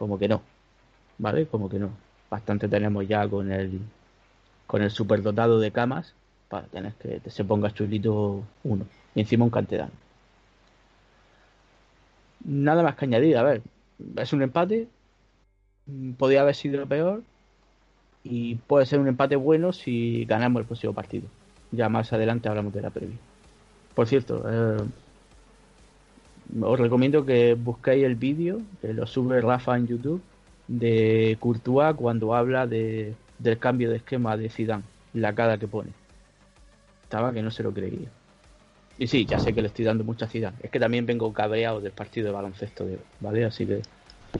como 0.00 0.18
que 0.18 0.28
no. 0.28 0.40
¿vale? 1.18 1.46
Como 1.46 1.68
que 1.68 1.78
no. 1.78 1.90
Bastante 2.30 2.68
tenemos 2.68 3.06
ya 3.06 3.28
con 3.28 3.52
el 3.52 3.80
con 4.66 4.82
el 4.82 4.90
superdotado 4.90 5.60
de 5.60 5.72
camas 5.72 6.14
para 6.48 6.66
tener 6.68 6.94
que 6.94 7.20
se 7.28 7.44
ponga 7.44 7.70
chulito 7.70 8.42
uno. 8.64 8.86
Y 9.14 9.20
encima 9.20 9.44
un 9.44 9.50
cantedano. 9.50 9.92
Nada 12.44 12.82
más 12.82 12.96
que 12.96 13.04
añadir, 13.04 13.36
a 13.36 13.42
ver, 13.42 13.62
es 14.16 14.32
un 14.32 14.42
empate. 14.42 14.88
Podría 16.16 16.42
haber 16.42 16.54
sido 16.54 16.86
peor. 16.86 17.22
Y 18.24 18.54
puede 18.54 18.86
ser 18.86 19.00
un 19.00 19.08
empate 19.08 19.36
bueno 19.36 19.72
si 19.72 20.24
ganamos 20.24 20.60
el 20.60 20.66
próximo 20.66 20.94
partido. 20.94 21.28
Ya 21.72 21.88
más 21.88 22.12
adelante 22.12 22.48
hablamos 22.48 22.72
de 22.72 22.82
la 22.82 22.90
previa. 22.90 23.16
Por 23.94 24.06
cierto, 24.06 24.44
eh, 24.48 24.84
os 26.62 26.78
recomiendo 26.78 27.24
que 27.24 27.54
busquéis 27.54 28.04
el 28.04 28.16
vídeo, 28.16 28.60
que 28.80 28.92
lo 28.92 29.06
sube 29.06 29.40
Rafa 29.40 29.76
en 29.76 29.86
YouTube, 29.86 30.22
de 30.68 31.36
Courtois 31.40 31.94
cuando 31.96 32.34
habla 32.34 32.66
de, 32.66 33.14
del 33.38 33.58
cambio 33.58 33.90
de 33.90 33.96
esquema 33.96 34.36
de 34.36 34.48
Zidane, 34.48 34.84
la 35.14 35.34
cara 35.34 35.58
que 35.58 35.68
pone. 35.68 35.90
Estaba 37.02 37.32
que 37.32 37.42
no 37.42 37.50
se 37.50 37.62
lo 37.62 37.72
creía. 37.72 38.08
Y 38.98 39.06
sí, 39.06 39.24
ya 39.24 39.38
sé 39.38 39.52
que 39.52 39.62
le 39.62 39.68
estoy 39.68 39.84
dando 39.84 40.04
mucha 40.04 40.26
Zidane. 40.26 40.56
Es 40.62 40.70
que 40.70 40.78
también 40.78 41.06
vengo 41.06 41.32
cabreado 41.32 41.80
del 41.80 41.92
partido 41.92 42.26
de 42.26 42.32
baloncesto, 42.32 42.84
de, 42.84 42.98
¿vale? 43.20 43.44
Así 43.44 43.66
que 43.66 43.82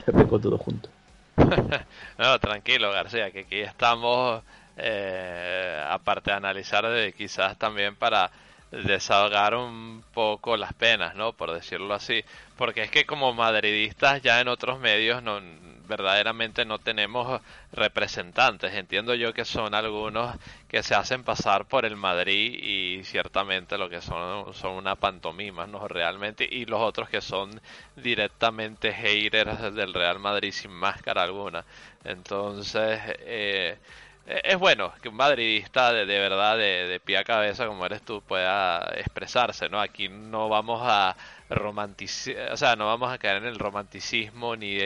vengo 0.11 0.39
todo 0.39 0.57
junto. 0.57 0.89
no, 2.17 2.39
tranquilo, 2.39 2.91
García, 2.91 3.31
que 3.31 3.41
aquí 3.41 3.59
estamos, 3.59 4.43
eh, 4.77 5.83
aparte 5.89 6.31
de 6.31 6.37
analizar, 6.37 6.87
de 6.87 7.13
quizás 7.13 7.57
también 7.57 7.95
para 7.95 8.31
desahogar 8.71 9.55
un 9.55 10.03
poco 10.13 10.57
las 10.57 10.73
penas, 10.73 11.15
¿no? 11.15 11.33
Por 11.33 11.51
decirlo 11.51 11.93
así. 11.93 12.23
Porque 12.57 12.83
es 12.83 12.91
que 12.91 13.05
como 13.05 13.33
madridistas 13.33 14.21
ya 14.21 14.39
en 14.39 14.47
otros 14.47 14.79
medios 14.79 15.21
no 15.23 15.41
verdaderamente 15.87 16.63
no 16.63 16.79
tenemos 16.79 17.41
representantes. 17.73 18.73
Entiendo 18.73 19.13
yo 19.13 19.33
que 19.33 19.43
son 19.43 19.75
algunos 19.75 20.37
que 20.69 20.83
se 20.83 20.95
hacen 20.95 21.23
pasar 21.23 21.65
por 21.65 21.85
el 21.85 21.97
Madrid 21.97 22.57
y 22.63 23.03
ciertamente 23.03 23.77
lo 23.77 23.89
que 23.89 24.01
son 24.01 24.53
son 24.53 24.73
una 24.75 24.95
pantomima, 24.95 25.67
¿no? 25.67 25.87
Realmente. 25.87 26.47
Y 26.49 26.65
los 26.65 26.81
otros 26.81 27.09
que 27.09 27.19
son 27.19 27.59
directamente 27.97 28.93
haters 28.93 29.73
del 29.75 29.93
Real 29.93 30.19
Madrid 30.19 30.51
sin 30.53 30.71
máscara 30.71 31.23
alguna. 31.23 31.65
Entonces, 32.05 32.99
eh, 33.19 33.77
es 34.25 34.57
bueno 34.57 34.93
que 35.01 35.09
un 35.09 35.15
madridista 35.15 35.91
de, 35.91 36.05
de 36.05 36.19
verdad, 36.19 36.57
de, 36.57 36.87
de, 36.87 36.99
pie 36.99 37.17
a 37.17 37.23
cabeza 37.23 37.67
como 37.67 37.85
eres 37.85 38.01
tú, 38.03 38.21
pueda 38.21 38.93
expresarse, 38.95 39.67
¿no? 39.69 39.79
Aquí 39.79 40.09
no 40.09 40.47
vamos 40.47 40.81
a 40.83 41.15
romanticizar, 41.49 42.51
o 42.51 42.57
sea, 42.57 42.75
no 42.75 42.87
vamos 42.87 43.11
a 43.11 43.17
caer 43.17 43.37
en 43.37 43.45
el 43.45 43.59
romanticismo 43.59 44.55
ni, 44.55 44.77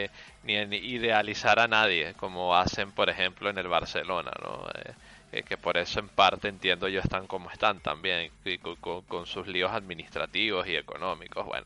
ni 0.43 0.55
en 0.55 0.73
idealizar 0.73 1.59
a 1.59 1.67
nadie, 1.67 2.13
como 2.15 2.55
hacen, 2.55 2.91
por 2.91 3.09
ejemplo, 3.09 3.49
en 3.49 3.57
el 3.57 3.67
Barcelona, 3.67 4.31
¿no? 4.41 4.65
Eh, 5.31 5.43
que 5.43 5.57
por 5.57 5.77
eso 5.77 5.99
en 5.99 6.07
parte 6.07 6.47
entiendo 6.47 6.87
yo 6.87 7.01
están 7.01 7.27
como 7.27 7.51
están 7.51 7.81
también, 7.81 8.31
con, 8.61 8.75
con, 8.77 9.01
con, 9.01 9.25
sus 9.25 9.47
líos 9.47 9.71
administrativos 9.71 10.65
y 10.67 10.77
económicos, 10.77 11.45
bueno, 11.45 11.65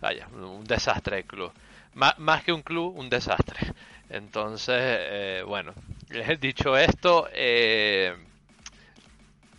vaya, 0.00 0.26
un 0.28 0.64
desastre 0.64 1.18
el 1.18 1.24
club. 1.26 1.52
Más, 1.94 2.18
más 2.18 2.44
que 2.44 2.52
un 2.52 2.62
club, 2.62 2.96
un 2.96 3.08
desastre. 3.08 3.72
Entonces, 4.10 4.76
eh, 4.78 5.42
bueno, 5.46 5.72
dicho 6.40 6.76
esto, 6.76 7.28
eh, 7.32 8.14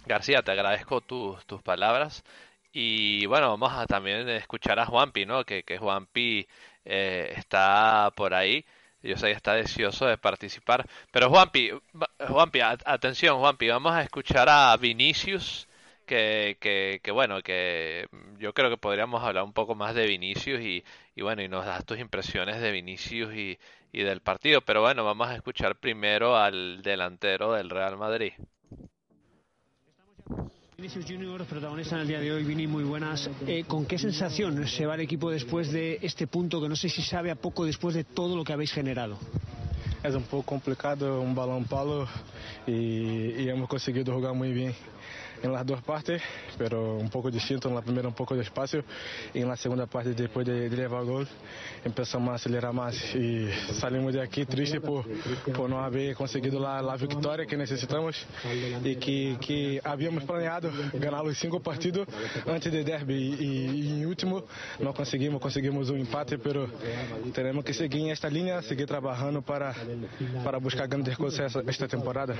García, 0.06 0.41
te 0.43 0.52
agradezco 0.52 1.02
tus, 1.02 1.45
tus 1.45 1.62
palabras. 1.62 2.24
Y 2.71 3.26
bueno, 3.26 3.50
vamos 3.50 3.74
a 3.74 3.86
también 3.88 4.28
escuchar 4.30 4.80
a 4.80 4.86
Juanpi, 4.86 5.26
¿no? 5.26 5.43
Que, 5.45 5.63
que 5.63 5.78
Juanpi 5.78 6.48
eh, 6.86 7.34
está 7.38 8.12
por 8.15 8.34
ahí. 8.34 8.65
Yo 9.02 9.17
sé 9.17 9.28
que 9.28 9.34
está 9.34 9.54
deseoso 9.54 10.06
de 10.08 10.17
participar. 10.17 10.86
Pero 11.12 11.30
Juanpi, 11.30 11.71
Juanpi, 12.28 12.60
atención, 12.62 13.39
Juanpi, 13.39 13.67
vamos 13.69 13.93
a 13.93 14.02
escuchar 14.04 14.50
a 14.50 14.76
Vinicius. 14.78 15.67
Que, 16.06 16.58
que, 16.60 17.00
que, 17.02 17.12
bueno, 17.12 17.41
que 17.41 18.08
yo 18.38 18.54
creo 18.54 18.69
que 18.69 18.78
podríamos 18.78 19.24
hablar 19.24 19.43
un 19.43 19.54
poco 19.54 19.74
más 19.74 19.95
de 19.95 20.06
Vinicius 20.06 20.62
y, 20.62 20.84
y 21.15 21.21
bueno, 21.21 21.41
y 21.41 21.47
nos 21.47 21.65
das 21.65 21.86
tus 21.86 21.97
impresiones 21.97 22.60
de 22.60 22.71
Vinicius 22.71 23.34
y, 23.34 23.58
y 23.93 24.04
del 24.04 24.21
partido. 24.21 24.62
Pero 24.62 24.82
bueno, 24.82 25.06
vamos 25.06 25.30
a 25.30 25.36
escuchar 25.36 25.78
primero 25.78 26.36
al 26.36 26.82
delantero 26.82 27.54
del 27.54 27.69
Real 27.69 27.97
Madrid. 27.97 28.34
Vinicius 30.78 31.06
Junior, 31.06 31.45
protagonista 31.45 31.95
en 31.95 32.01
el 32.01 32.08
día 32.10 32.19
de 32.19 32.34
hoy, 32.34 32.43
Vini, 32.43 32.67
muy 32.67 32.84
buenas. 32.84 33.30
Eh, 33.47 33.63
¿Con 33.65 33.86
qué 33.86 33.97
sensación 33.97 34.67
se 34.67 34.86
va 34.86 34.95
el 34.95 35.01
equipo 35.01 35.32
después 35.32 35.71
de 35.71 35.99
este 36.01 36.28
punto 36.28 36.62
que 36.62 36.67
no 36.67 36.75
sé 36.75 36.89
si 36.89 37.01
sabe 37.01 37.32
a 37.32 37.36
poco 37.36 37.63
después 37.63 37.95
de 37.95 38.04
todo 38.04 38.36
lo 38.36 38.43
que 38.43 38.51
habéis 38.51 38.73
generado? 38.73 39.17
Es 40.04 40.13
un 40.13 40.23
poco 40.23 40.43
complicado, 40.43 41.21
un 41.21 41.34
balón 41.34 41.63
palo 41.63 42.08
y, 42.67 43.41
y 43.41 43.49
hemos 43.49 43.69
conseguido 43.69 44.13
jugar 44.13 44.34
muy 44.34 44.51
bien 44.51 44.75
en 45.45 45.53
las 45.53 45.65
dos 45.65 45.81
partes, 45.81 46.21
pero 46.58 46.95
un 46.97 47.10
poco 47.10 47.29
distinto. 47.29 47.69
En 47.69 47.75
la 47.75 47.81
primera 47.81 48.08
un 48.08 48.13
poco 48.13 48.36
de 48.36 48.41
espacio 48.41 48.84
y 49.34 49.41
en 49.41 49.47
la 49.47 49.55
segunda 49.55 49.86
parte, 49.86 50.13
después 50.13 50.45
de, 50.45 50.69
de 50.69 50.84
el 50.86 50.89
gol, 50.89 51.27
empezamos 51.84 52.29
a 52.31 52.36
acelerar 52.36 52.73
más 52.73 52.95
y 53.15 53.49
salimos 53.79 54.13
de 54.13 54.21
aquí 54.21 54.45
triste 54.45 54.81
por, 54.81 55.05
por 55.55 55.69
no 55.69 55.79
haber 55.84 56.15
conseguido 56.15 56.60
la, 56.60 56.81
la 56.81 56.95
victoria 56.95 57.45
que 57.45 57.58
necesitamos 57.58 58.15
y 58.84 58.95
que, 58.95 59.38
que 59.39 59.81
habíamos 59.84 60.23
planeado 60.23 60.69
ganar 60.93 61.23
los 61.23 61.38
cinco 61.38 61.60
partidos 61.60 62.08
antes 62.47 62.71
de 62.71 62.84
derby 62.84 63.36
y, 63.39 63.89
en 63.89 64.05
último 64.05 64.45
no 64.79 64.93
conseguimos, 64.93 65.41
conseguimos 65.41 65.89
un 65.89 65.99
empate, 65.99 66.38
pero 66.38 66.67
tenemos 67.34 67.63
que 67.63 67.73
seguir 67.73 68.01
en 68.01 68.10
esta 68.12 68.29
línea, 68.29 68.62
seguir 68.62 68.86
trabajando 68.86 69.41
para, 69.41 69.75
para 70.43 70.58
buscar 70.58 70.88
grandes 70.88 71.17
cosas 71.17 71.55
esta 71.67 71.88
temporada. 71.88 72.36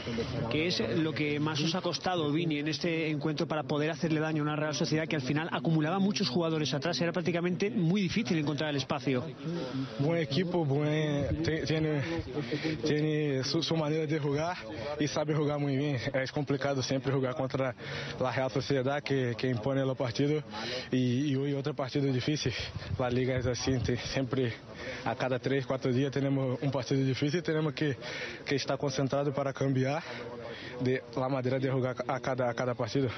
¿Qué 0.52 0.68
es 0.68 0.80
lo 0.98 1.14
que 1.14 1.40
más 1.40 1.60
os 1.62 1.76
ha 1.76 1.82
costado, 1.82 2.32
Vini, 2.32 2.60
en 2.60 2.68
este 2.68 2.95
encuentro 3.10 3.48
para 3.48 3.64
poder 3.64 3.92
hacerle 3.92 4.20
daño 4.20 4.42
a 4.42 4.46
una 4.46 4.56
Real 4.56 4.76
Sociedad 4.76 5.08
que 5.08 5.16
al 5.16 5.22
final 5.22 5.50
acumulaba 5.52 6.00
muchos 6.00 6.30
jugadores 6.30 6.74
atrás. 6.74 7.00
Era 7.02 7.12
prácticamente 7.12 7.70
muy 7.70 8.02
difícil 8.02 8.38
encontrar 8.38 8.70
el 8.70 8.78
espacio. 8.78 9.24
Buen 10.00 10.22
equipo, 10.22 10.66
buen, 10.66 11.44
tiene, 11.44 12.02
tiene 12.86 13.44
su, 13.44 13.76
manera 13.76 14.06
de 14.06 14.20
jugar 14.20 14.58
y 15.00 15.08
sabe 15.08 15.36
jugar 15.36 15.60
muy 15.60 15.78
bien. 15.78 15.98
Es 16.14 16.32
complicado 16.32 16.82
siempre 16.82 17.12
jugar 17.12 17.36
contra 17.36 17.76
la 18.20 18.32
Real 18.32 18.52
Sociedad 18.52 19.02
que, 19.04 19.36
que 19.38 19.50
impone 19.50 19.82
el 19.82 19.96
partido 19.96 20.44
y, 20.92 21.32
y 21.32 21.36
hoy 21.36 21.54
otro 21.54 21.74
partido 21.74 22.12
difícil. 22.12 22.54
La 22.98 23.10
liga 23.10 23.38
es 23.38 23.46
así, 23.46 23.74
siempre 24.14 24.54
a 25.04 25.16
cada 25.16 25.40
tres, 25.40 25.66
cuatro 25.66 25.92
días 25.92 26.12
tenemos 26.12 26.58
un 26.62 26.72
partido 26.72 27.04
difícil 27.04 27.40
y 27.40 27.44
tenemos 27.44 27.74
que, 27.74 27.98
que 28.46 28.56
estar 28.56 28.78
concentrados 28.78 29.34
para 29.34 29.54
cambiar 29.54 30.04
de 30.82 31.04
la 31.16 31.30
manera 31.30 31.60
de 31.60 31.72
jugar 31.72 31.96
a 32.08 32.20
cada, 32.20 32.50
a 32.50 32.54
cada 32.54 32.74
partido. 32.74 33.10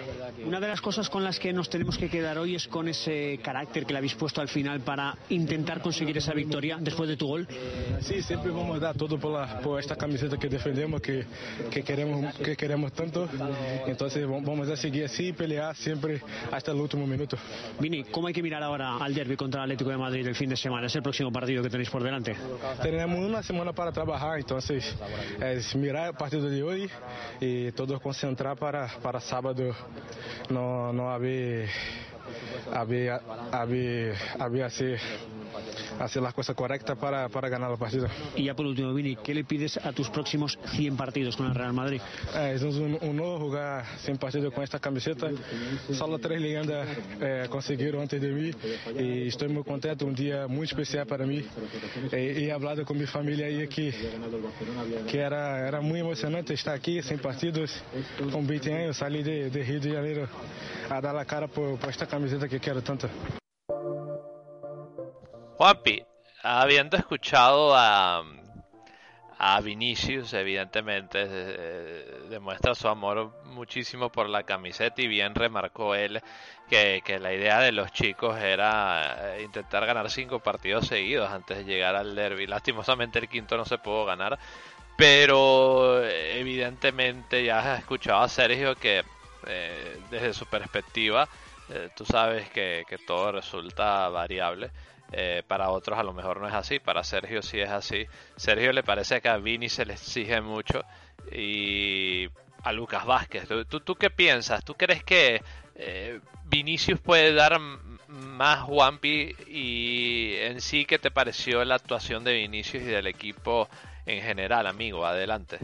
Una 0.45 0.59
de 0.59 0.67
las 0.67 0.81
cosas 0.81 1.09
con 1.09 1.23
las 1.23 1.39
que 1.39 1.53
nos 1.53 1.69
tenemos 1.69 1.97
que 1.97 2.09
quedar 2.09 2.37
hoy 2.37 2.55
es 2.55 2.67
con 2.67 2.87
ese 2.87 3.39
carácter 3.43 3.85
que 3.85 3.93
le 3.93 3.99
habéis 3.99 4.15
puesto 4.15 4.41
al 4.41 4.47
final 4.47 4.81
para 4.81 5.15
intentar 5.29 5.81
conseguir 5.81 6.17
esa 6.17 6.33
victoria 6.33 6.77
después 6.79 7.09
de 7.09 7.17
tu 7.17 7.27
gol. 7.27 7.47
Sí, 8.01 8.21
siempre 8.21 8.51
vamos 8.51 8.77
a 8.77 8.79
dar 8.79 8.95
todo 8.95 9.19
por, 9.19 9.33
la, 9.33 9.59
por 9.59 9.79
esta 9.79 9.95
camiseta 9.95 10.37
que 10.37 10.49
defendemos, 10.49 11.01
que, 11.01 11.25
que, 11.71 11.83
queremos, 11.83 12.35
que 12.35 12.55
queremos 12.55 12.91
tanto. 12.93 13.27
Entonces 13.85 14.27
vamos 14.27 14.69
a 14.69 14.75
seguir 14.75 15.05
así 15.05 15.27
y 15.27 15.33
pelear 15.33 15.75
siempre 15.75 16.21
hasta 16.51 16.71
el 16.71 16.79
último 16.79 17.05
minuto. 17.07 17.37
Vini, 17.79 18.03
¿cómo 18.05 18.27
hay 18.27 18.33
que 18.33 18.43
mirar 18.43 18.63
ahora 18.63 18.97
al 18.97 19.13
derby 19.13 19.35
contra 19.35 19.61
el 19.61 19.71
Atlético 19.71 19.89
de 19.89 19.97
Madrid 19.97 20.27
el 20.27 20.35
fin 20.35 20.49
de 20.49 20.57
semana? 20.57 20.87
Es 20.87 20.95
el 20.95 21.03
próximo 21.03 21.31
partido 21.31 21.63
que 21.63 21.69
tenéis 21.69 21.89
por 21.89 22.03
delante. 22.03 22.35
Tenemos 22.81 23.19
una 23.19 23.43
semana 23.43 23.73
para 23.73 23.91
trabajar, 23.91 24.39
entonces 24.39 24.95
es 25.41 25.75
mirar 25.75 26.09
el 26.09 26.15
partido 26.15 26.49
de 26.49 26.63
hoy 26.63 26.89
y 27.39 27.46
todos 27.75 28.01
concentrar 28.01 28.57
para, 28.57 28.87
para 29.01 29.19
sábado 29.19 29.75
no, 30.49 30.93
no 30.93 31.11
haber, 31.11 31.69
haber, 32.73 33.19
haber, 33.51 34.15
haber 34.39 34.63
hacer 35.99 36.21
las 36.21 36.33
cosas 36.33 36.55
correctas 36.55 36.97
para, 36.97 37.29
para 37.29 37.49
ganar 37.49 37.71
la 37.71 37.77
partida. 37.77 38.07
Y 38.35 38.45
ya 38.45 38.55
por 38.55 38.65
último, 38.65 38.93
Vini, 38.93 39.15
¿qué 39.17 39.33
le 39.33 39.43
pides 39.43 39.77
a 39.77 39.91
tus 39.91 40.09
próximos 40.09 40.57
100 40.75 40.97
partidos 40.97 41.35
con 41.35 41.47
el 41.47 41.55
Real 41.55 41.73
Madrid? 41.73 42.01
Eh, 42.35 42.53
es 42.55 42.61
un, 42.63 42.97
un 43.01 43.19
honor 43.19 43.39
jugar 43.39 43.85
100 43.99 44.17
partidos 44.17 44.53
con 44.53 44.63
esta 44.63 44.79
camiseta. 44.79 45.29
Solo 45.93 46.19
tres 46.19 46.41
leyendas 46.41 46.87
eh, 47.21 47.47
consiguieron 47.49 48.01
antes 48.01 48.21
de 48.21 48.29
mí 48.29 48.51
y 48.97 49.27
estoy 49.27 49.49
muy 49.49 49.63
contento, 49.63 50.05
un 50.05 50.15
día 50.15 50.47
muy 50.47 50.65
especial 50.65 51.05
para 51.05 51.25
mí. 51.25 51.43
Eh, 52.11 52.45
he 52.47 52.51
hablado 52.51 52.85
con 52.85 52.97
mi 52.97 53.05
familia 53.05 53.49
y 53.49 53.67
que, 53.67 53.93
que 55.09 55.17
era, 55.19 55.67
era 55.67 55.81
muy 55.81 55.99
emocionante 55.99 56.53
estar 56.53 56.75
aquí 56.75 57.01
100 57.01 57.19
partidos 57.19 57.83
con 58.31 58.45
20 58.45 58.73
años, 58.73 58.97
salí 58.97 59.23
de, 59.23 59.49
de 59.49 59.63
Rio 59.63 59.79
de 59.79 59.93
Janeiro 59.93 60.27
a 60.89 61.01
dar 61.01 61.15
la 61.15 61.25
cara 61.25 61.47
por, 61.47 61.77
por 61.77 61.89
esta 61.89 62.07
camiseta 62.07 62.47
que 62.47 62.59
quiero 62.59 62.81
tanto. 62.81 63.09
Juanpi, 65.57 66.05
habiendo 66.43 66.97
escuchado 66.97 67.75
a, 67.75 68.23
a 69.39 69.61
Vinicius, 69.61 70.31
evidentemente 70.33 71.25
eh, 71.27 72.19
demuestra 72.29 72.75
su 72.75 72.87
amor 72.87 73.33
muchísimo 73.45 74.11
por 74.11 74.29
la 74.29 74.43
camiseta 74.43 75.01
y 75.01 75.07
bien 75.07 75.33
remarcó 75.33 75.95
él 75.95 76.21
que, 76.69 77.01
que, 77.03 77.17
la 77.17 77.33
idea 77.33 77.59
de 77.59 77.71
los 77.71 77.91
chicos 77.91 78.37
era 78.39 79.35
intentar 79.43 79.87
ganar 79.87 80.11
cinco 80.11 80.39
partidos 80.39 80.85
seguidos 80.85 81.31
antes 81.31 81.57
de 81.57 81.65
llegar 81.65 81.95
al 81.95 82.13
derby. 82.13 82.45
Lastimosamente 82.45 83.17
el 83.17 83.27
quinto 83.27 83.57
no 83.57 83.65
se 83.65 83.79
pudo 83.79 84.05
ganar, 84.05 84.37
pero 84.95 86.03
evidentemente 86.03 87.43
ya 87.43 87.59
has 87.59 87.79
escuchado 87.79 88.21
a 88.21 88.29
Sergio 88.29 88.75
que 88.75 89.03
eh, 89.47 89.99
desde 90.11 90.35
su 90.35 90.45
perspectiva 90.45 91.27
eh, 91.69 91.89
tú 91.95 92.05
sabes 92.05 92.47
que, 92.51 92.85
que 92.87 92.99
todo 92.99 93.31
resulta 93.31 94.07
variable. 94.09 94.69
Eh, 95.11 95.41
para 95.47 95.69
otros 95.69 95.97
a 95.97 96.03
lo 96.03 96.11
mejor 96.13 96.41
no 96.41 96.47
es 96.47 96.53
así, 96.53 96.79
para 96.79 97.03
Sergio 97.03 97.41
sí 97.41 97.59
es 97.59 97.69
así. 97.69 98.05
Sergio 98.35 98.73
le 98.73 98.83
parece 98.83 99.21
que 99.21 99.29
a 99.29 99.37
Vini 99.37 99.69
se 99.69 99.85
le 99.85 99.93
exige 99.93 100.41
mucho 100.41 100.83
y 101.31 102.27
a 102.63 102.71
Lucas 102.71 103.05
Vázquez. 103.05 103.47
¿Tú, 103.69 103.79
tú, 103.79 103.95
qué 103.95 104.09
piensas? 104.09 104.63
¿Tú 104.65 104.73
crees 104.73 105.03
que 105.03 105.41
eh, 105.75 106.19
Vinicius 106.45 106.99
puede 106.99 107.33
dar 107.33 107.59
más 108.07 108.63
Juanpi 108.63 109.35
y 109.47 110.35
en 110.37 110.61
sí 110.61 110.85
qué 110.85 110.99
te 110.99 111.11
pareció 111.11 111.63
la 111.63 111.75
actuación 111.75 112.23
de 112.23 112.33
Vinicius 112.33 112.83
y 112.83 112.87
del 112.87 113.07
equipo 113.07 113.69
en 114.05 114.21
general, 114.21 114.67
amigo. 114.67 115.05
Adelante. 115.05 115.59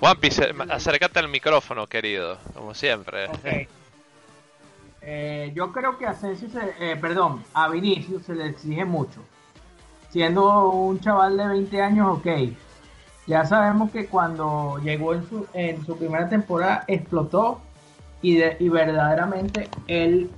Juanpi, 0.00 0.28
acércate 0.70 1.18
al 1.18 1.28
micrófono, 1.28 1.86
querido, 1.86 2.38
como 2.54 2.74
siempre. 2.74 3.28
Eh, 5.06 5.52
yo 5.54 5.70
creo 5.70 5.98
que 5.98 6.06
a 6.06 6.12
Asensio, 6.12 6.48
eh, 6.80 6.96
perdón, 6.98 7.44
a 7.52 7.68
Vinicius 7.68 8.22
se 8.22 8.34
le 8.34 8.46
exige 8.46 8.86
mucho. 8.86 9.20
Siendo 10.08 10.70
un 10.70 10.98
chaval 10.98 11.36
de 11.36 11.46
20 11.46 11.82
años, 11.82 12.18
ok. 12.18 12.26
Ya 13.26 13.44
sabemos 13.44 13.90
que 13.90 14.06
cuando 14.06 14.78
llegó 14.82 15.12
en 15.12 15.28
su, 15.28 15.46
en 15.52 15.84
su 15.84 15.98
primera 15.98 16.26
temporada 16.30 16.84
explotó 16.88 17.60
y, 18.22 18.42
y 18.42 18.68
verdaderamente 18.70 19.68
él, 19.88 20.30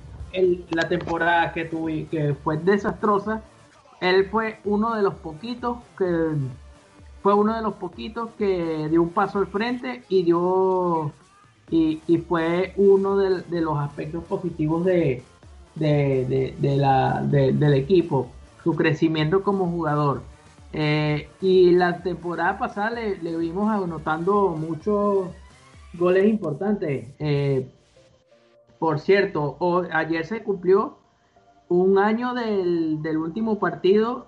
la 0.71 0.89
temporada 0.89 1.53
que, 1.53 1.63
tuvo, 1.63 1.87
que 1.87 2.35
fue 2.43 2.57
desastrosa, 2.57 3.41
él 4.01 4.27
fue 4.29 4.59
uno 4.65 4.95
de 4.95 5.01
los 5.01 5.15
poquitos 5.15 5.77
que 5.97 6.35
fue 7.27 7.33
uno 7.33 7.57
de 7.57 7.61
los 7.61 7.73
poquitos 7.73 8.29
que 8.37 8.87
dio 8.89 9.01
un 9.01 9.09
paso 9.09 9.39
al 9.39 9.47
frente 9.47 10.01
y 10.07 10.23
dio 10.23 11.11
y, 11.69 11.99
fue 12.25 12.71
uno 12.77 13.17
de, 13.17 13.59
los 13.59 13.77
aspectos 13.79 14.23
positivos 14.23 14.85
de, 14.85 15.23
la, 15.75 17.21
del 17.21 17.73
equipo, 17.73 18.31
su 18.63 18.77
crecimiento 18.77 19.43
como 19.43 19.69
jugador. 19.69 20.21
Eh, 20.71 21.27
y 21.41 21.71
la 21.71 22.01
temporada 22.01 22.57
pasada 22.57 22.91
le, 22.91 23.35
vimos 23.35 23.69
anotando 23.69 24.55
muchos 24.57 25.27
goles 25.95 26.29
importantes. 26.29 27.07
Eh, 27.19 27.67
por 28.79 29.01
cierto, 29.01 29.57
ayer 29.91 30.25
se 30.25 30.43
cumplió 30.43 30.97
un 31.67 31.97
año 31.97 32.33
del, 32.33 33.01
del 33.01 33.17
último 33.17 33.59
partido 33.59 34.27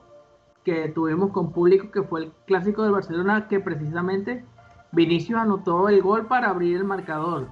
tuvimos 0.93 1.31
con 1.31 1.51
público, 1.51 1.91
que 1.91 2.03
fue 2.03 2.25
el 2.25 2.31
clásico 2.45 2.83
de 2.83 2.91
Barcelona, 2.91 3.47
que 3.47 3.59
precisamente 3.59 4.43
Vinicius 4.91 5.39
anotó 5.39 5.89
el 5.89 6.01
gol 6.01 6.25
para 6.27 6.49
abrir 6.49 6.77
el 6.77 6.83
marcador. 6.83 7.47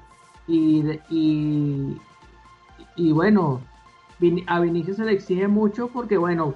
Y, 0.48 0.84
y, 2.96 3.12
bueno, 3.12 3.62
a 4.48 4.60
Vinicius 4.60 4.98
se 4.98 5.06
le 5.06 5.12
exige 5.14 5.48
mucho 5.48 5.90
porque, 5.90 6.18
bueno, 6.18 6.56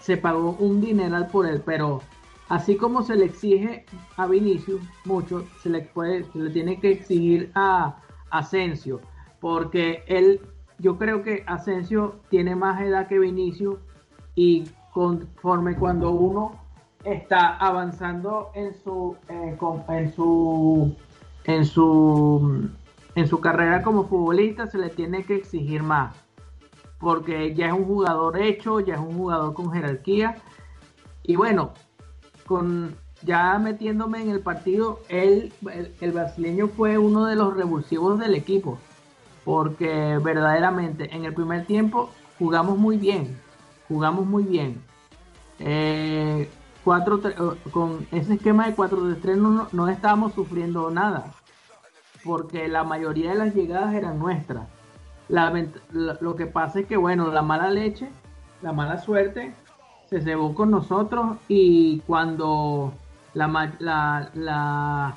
se 0.00 0.16
pagó 0.16 0.56
un 0.58 0.80
dineral 0.80 1.28
por 1.28 1.46
él, 1.46 1.62
pero 1.64 2.02
así 2.48 2.76
como 2.76 3.02
se 3.02 3.16
le 3.16 3.26
exige 3.26 3.86
a 4.16 4.26
Vinicius 4.26 4.82
mucho, 5.04 5.46
se 5.62 5.70
le, 5.70 5.82
puede, 5.82 6.24
se 6.24 6.38
le 6.38 6.50
tiene 6.50 6.78
que 6.80 6.90
exigir 6.90 7.50
a 7.54 7.96
Asensio, 8.30 9.00
porque 9.40 10.02
él, 10.06 10.40
yo 10.78 10.98
creo 10.98 11.22
que 11.22 11.44
Asensio 11.46 12.20
tiene 12.28 12.56
más 12.56 12.82
edad 12.82 13.06
que 13.06 13.18
Vinicius 13.18 13.76
y 14.34 14.64
conforme 14.92 15.74
cuando 15.76 16.10
uno 16.10 16.52
está 17.04 17.56
avanzando 17.56 18.50
en 18.54 18.74
su, 18.74 19.16
eh, 19.28 19.56
en 19.88 20.12
su, 20.12 20.96
en 21.44 21.64
su, 21.64 22.70
en 23.14 23.26
su 23.26 23.40
carrera 23.40 23.82
como 23.82 24.04
futbolista, 24.04 24.66
se 24.66 24.78
le 24.78 24.90
tiene 24.90 25.24
que 25.24 25.36
exigir 25.36 25.82
más, 25.82 26.14
porque 27.00 27.54
ya 27.54 27.68
es 27.68 27.72
un 27.72 27.84
jugador 27.84 28.40
hecho, 28.40 28.80
ya 28.80 28.94
es 28.94 29.00
un 29.00 29.16
jugador 29.16 29.54
con 29.54 29.72
jerarquía, 29.72 30.36
y 31.22 31.36
bueno, 31.36 31.72
con 32.46 32.94
ya 33.22 33.58
metiéndome 33.58 34.20
en 34.20 34.30
el 34.30 34.40
partido, 34.40 35.00
él, 35.08 35.52
el, 36.00 36.12
brasileño 36.12 36.68
fue 36.68 36.98
uno 36.98 37.26
de 37.26 37.36
los 37.36 37.56
revulsivos 37.56 38.18
del 38.18 38.34
equipo, 38.34 38.78
porque 39.44 40.18
verdaderamente 40.22 41.14
en 41.14 41.24
el 41.24 41.32
primer 41.32 41.64
tiempo 41.66 42.10
jugamos 42.38 42.78
muy 42.78 42.96
bien, 42.96 43.38
jugamos 43.92 44.26
muy 44.26 44.44
bien. 44.44 44.82
Eh, 45.58 46.50
con 47.70 48.06
ese 48.10 48.34
esquema 48.34 48.66
de 48.66 48.74
4 48.74 49.04
de 49.04 49.14
3 49.14 49.36
no, 49.36 49.68
no 49.70 49.88
estábamos 49.88 50.32
sufriendo 50.32 50.90
nada, 50.90 51.32
porque 52.24 52.66
la 52.68 52.82
mayoría 52.82 53.30
de 53.32 53.38
las 53.38 53.54
llegadas 53.54 53.94
eran 53.94 54.18
nuestras. 54.18 54.66
lo 55.28 56.36
que 56.36 56.46
pasa 56.46 56.80
es 56.80 56.86
que, 56.86 56.96
bueno, 56.96 57.30
la 57.30 57.42
mala 57.42 57.70
leche, 57.70 58.08
la 58.62 58.72
mala 58.72 58.98
suerte, 58.98 59.54
se 60.08 60.20
cebó 60.22 60.54
con 60.54 60.70
nosotros 60.70 61.36
y 61.48 62.00
cuando 62.00 62.92
la, 63.34 63.72
la, 63.78 65.14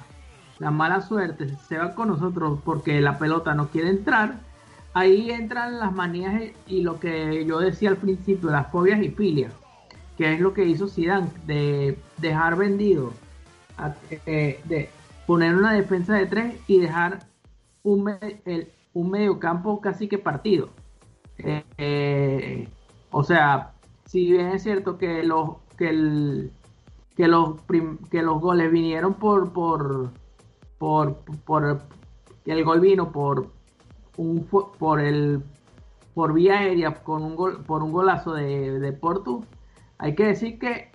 la 0.59 0.71
mala 0.71 1.01
suerte 1.01 1.49
se 1.67 1.77
va 1.77 1.95
con 1.95 2.09
nosotros 2.09 2.59
porque 2.63 3.01
la 3.01 3.17
pelota 3.17 3.53
no 3.53 3.69
quiere 3.69 3.89
entrar, 3.89 4.35
ahí 4.95 5.29
entran 5.29 5.79
las 5.79 5.93
manías 5.93 6.41
y 6.65 6.81
lo 6.81 6.99
que 6.99 7.45
yo 7.45 7.59
decía 7.59 7.89
al 7.89 7.97
principio, 7.97 8.49
las 8.49 8.71
fobias 8.71 9.01
y 9.03 9.09
filias 9.09 9.53
que 10.17 10.33
es 10.33 10.39
lo 10.39 10.53
que 10.53 10.65
hizo 10.65 10.87
Zidane, 10.87 11.29
de 11.45 11.97
dejar 12.17 12.55
vendido, 12.55 13.11
eh, 14.25 14.61
de 14.65 14.89
poner 15.27 15.55
una 15.55 15.73
defensa 15.73 16.13
de 16.15 16.25
tres 16.25 16.55
y 16.67 16.79
dejar 16.79 17.27
un, 17.83 18.15
el, 18.45 18.69
un 18.93 19.11
mediocampo 19.11 19.81
casi 19.81 20.07
que 20.07 20.17
partido. 20.17 20.69
Eh, 21.37 21.63
eh, 21.77 22.69
o 23.11 23.23
sea, 23.23 23.73
si 24.05 24.31
bien 24.31 24.47
es 24.47 24.63
cierto 24.63 24.97
que 24.97 25.23
los 25.23 25.57
que 25.77 25.91
los 27.17 27.59
que 28.09 28.21
los 28.21 28.41
goles 28.41 28.71
vinieron 28.71 29.15
por 29.15 29.51
por 29.51 30.11
por 30.77 31.17
por 31.45 31.81
el 32.45 32.63
gol 32.63 32.79
vino 32.79 33.11
por 33.11 33.51
un 34.17 34.45
por 34.45 34.99
el 34.99 35.43
por 36.13 36.33
vía 36.33 36.59
aérea 36.59 36.93
con 37.03 37.23
un 37.23 37.35
gol 37.35 37.63
por 37.65 37.83
un 37.83 37.91
golazo 37.91 38.33
de, 38.33 38.79
de 38.79 38.93
Porto 38.93 39.43
hay 39.97 40.15
que 40.15 40.25
decir 40.25 40.59
que 40.59 40.91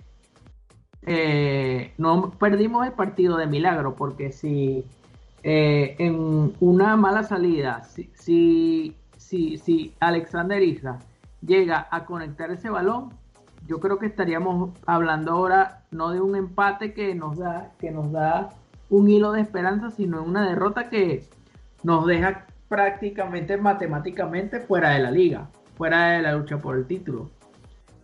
eh, 1.03 1.93
no 1.97 2.31
perdimos 2.31 2.85
el 2.85 2.93
partido 2.93 3.37
de 3.37 3.47
milagro, 3.47 3.95
porque 3.95 4.31
si 4.31 4.85
eh, 5.43 5.95
en 5.97 6.53
una 6.59 6.95
mala 6.95 7.23
salida, 7.23 7.83
si, 7.83 8.11
si, 8.13 9.57
si, 9.57 9.95
Alexander 9.99 10.61
Isla 10.61 10.99
llega 11.41 11.87
a 11.89 12.05
conectar 12.05 12.51
ese 12.51 12.69
balón, 12.69 13.13
yo 13.67 13.79
creo 13.79 13.97
que 13.97 14.05
estaríamos 14.05 14.77
hablando 14.85 15.31
ahora 15.31 15.83
no 15.91 16.11
de 16.11 16.21
un 16.21 16.35
empate 16.35 16.93
que 16.93 17.15
nos 17.15 17.37
da, 17.37 17.71
que 17.79 17.91
nos 17.91 18.11
da 18.11 18.49
un 18.89 19.09
hilo 19.09 19.31
de 19.31 19.41
esperanza, 19.41 19.89
sino 19.89 20.21
de 20.21 20.27
una 20.27 20.47
derrota 20.47 20.89
que 20.89 21.25
nos 21.83 22.05
deja 22.05 22.45
prácticamente 22.71 23.57
matemáticamente 23.57 24.61
fuera 24.61 24.91
de 24.91 24.99
la 24.99 25.11
liga, 25.11 25.49
fuera 25.75 26.11
de 26.11 26.21
la 26.21 26.31
lucha 26.31 26.57
por 26.57 26.77
el 26.77 26.87
título. 26.87 27.29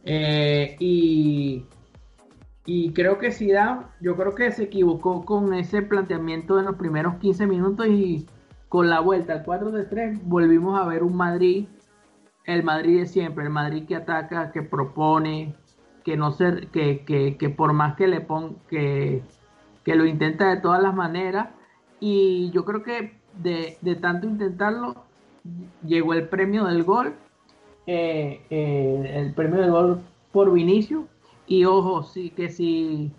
Eh, 0.03 0.75
y, 0.77 1.65
y 2.65 2.91
creo 2.91 3.17
que 3.17 3.32
Zidane, 3.32 3.86
yo 4.01 4.17
creo 4.17 4.36
que 4.36 4.51
se 4.51 4.63
equivocó 4.63 5.23
con 5.23 5.53
ese 5.53 5.84
planteamiento 5.84 6.60
en 6.60 6.65
los 6.65 6.75
primeros 6.75 7.15
15 7.15 7.47
minutos 7.47 7.88
y 7.88 8.27
con 8.67 8.89
la 8.89 8.99
vuelta 8.99 9.32
al 9.32 9.45
4 9.45 9.71
de 9.71 9.86
3 9.86 10.19
volvimos 10.25 10.77
a 10.77 10.86
ver 10.86 11.01
un 11.01 11.15
Madrid, 11.15 11.69
el 12.43 12.62
Madrid 12.63 12.99
de 12.99 13.06
siempre, 13.06 13.45
el 13.45 13.49
Madrid 13.49 13.86
que 13.88 13.95
ataca, 13.95 14.51
que 14.51 14.63
propone, 14.63 15.56
que 16.03 16.17
no 16.17 16.34
ser, 16.34 16.67
que, 16.71 17.06
que, 17.06 17.49
por 17.49 17.71
más 17.71 17.95
que 17.95 18.08
le 18.08 18.19
ponga, 18.19 18.56
que, 18.67 19.23
que 19.86 19.95
lo 19.95 20.06
intenta 20.06 20.49
de 20.49 20.58
todas 20.58 20.84
las 20.84 20.93
maneras 20.93 21.51
y 22.01 22.51
yo 22.51 22.65
creo 22.65 22.84
que 22.84 23.16
de, 23.41 23.78
de 23.82 23.95
tanto 23.95 24.28
intentarlo 24.28 24.95
llegó 25.84 26.14
el 26.14 26.28
premio 26.28 26.66
del 26.66 26.84
gol 26.84 27.16
eh, 27.88 28.41
eh, 28.49 29.12
el 29.16 29.34
premio 29.34 29.62
de 29.62 29.70
gol 29.70 30.01
por 30.34 30.51
Vinicio. 30.51 31.07
Y 31.47 31.64
ojo, 31.64 32.03
sí 32.03 32.30
que 32.32 32.49
si, 32.49 33.14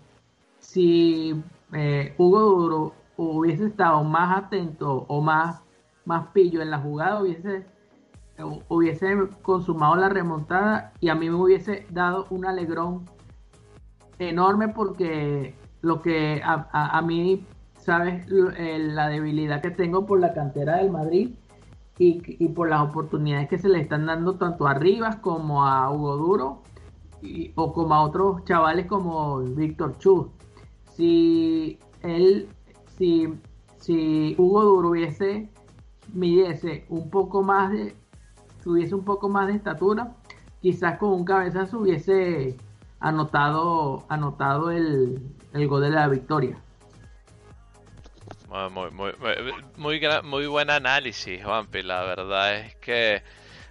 si 0.59 1.43
eh, 1.73 2.13
Hugo 2.17 2.39
Duro 2.41 2.93
hubiese 3.17 3.65
estado 3.65 4.03
más 4.03 4.45
atento 4.45 5.05
o 5.07 5.21
más, 5.21 5.63
más 6.05 6.27
pillo 6.27 6.61
en 6.61 6.69
la 6.69 6.77
jugada, 6.77 7.21
hubiese, 7.21 7.65
hubiese 8.67 9.17
consumado 9.41 9.95
la 9.95 10.09
remontada 10.09 10.93
y 10.99 11.09
a 11.09 11.15
mí 11.15 11.29
me 11.29 11.35
hubiese 11.35 11.87
dado 11.89 12.27
un 12.29 12.45
alegrón 12.45 13.05
enorme 14.19 14.67
porque 14.69 15.55
lo 15.81 16.03
que 16.03 16.41
a, 16.43 16.67
a 16.71 17.01
mí, 17.01 17.43
sabes, 17.79 18.25
la 18.29 19.07
debilidad 19.09 19.61
que 19.61 19.71
tengo 19.71 20.05
por 20.05 20.19
la 20.19 20.33
cantera 20.33 20.77
del 20.77 20.91
Madrid 20.91 21.31
y, 21.97 22.47
por 22.49 22.69
las 22.69 22.81
oportunidades 22.81 23.49
que 23.49 23.57
se 23.57 23.67
le 23.69 23.81
están 23.81 24.05
dando 24.05 24.35
tanto 24.35 24.67
a 24.67 24.73
Rivas 24.73 25.17
como 25.17 25.65
a 25.65 25.91
Hugo 25.91 26.17
Duro 26.17 26.61
o 27.55 27.73
como 27.73 27.93
a 27.93 28.03
otros 28.03 28.43
chavales 28.45 28.85
como 28.85 29.39
Víctor 29.39 29.97
Chus. 29.97 30.27
Si 30.93 31.77
él, 32.01 32.47
si, 32.97 33.27
si 33.77 34.35
Hugo 34.37 34.63
Duro 34.63 34.89
hubiese, 34.91 35.49
midiese 36.13 36.85
un 36.89 37.09
poco 37.09 37.43
más 37.43 37.71
de, 37.71 37.95
tuviese 38.63 38.95
un 38.95 39.03
poco 39.03 39.27
más 39.27 39.47
de 39.47 39.55
estatura, 39.55 40.15
quizás 40.61 40.97
con 40.97 41.11
un 41.11 41.25
cabezazo 41.25 41.79
hubiese 41.79 42.57
anotado, 42.99 44.05
anotado 44.09 44.71
el, 44.71 45.21
el 45.53 45.67
gol 45.67 45.81
de 45.81 45.89
la 45.89 46.07
victoria. 46.07 46.61
Muy, 48.49 48.89
muy, 48.89 49.13
muy, 49.77 50.01
muy, 50.23 50.47
buen 50.47 50.71
análisis, 50.71 51.43
Juanpi. 51.43 51.83
La 51.83 52.01
verdad 52.01 52.55
es 52.55 52.75
que, 52.77 53.21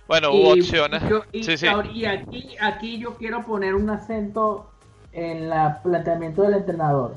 bueno, 0.07 0.31
hubo 0.31 0.53
opciones. 0.53 1.03
y, 1.33 1.43
sí, 1.43 1.59
sí. 1.59 1.67
y 1.93 2.05
aquí, 2.05 2.57
aquí 2.61 2.99
yo 3.01 3.17
quiero 3.17 3.45
poner 3.45 3.75
un 3.75 3.91
acento 3.91 4.71
en 5.13 5.53
el 5.53 5.75
planteamiento 5.83 6.43
del 6.43 6.55
entrenador. 6.55 7.17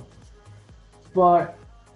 Por, 1.14 1.52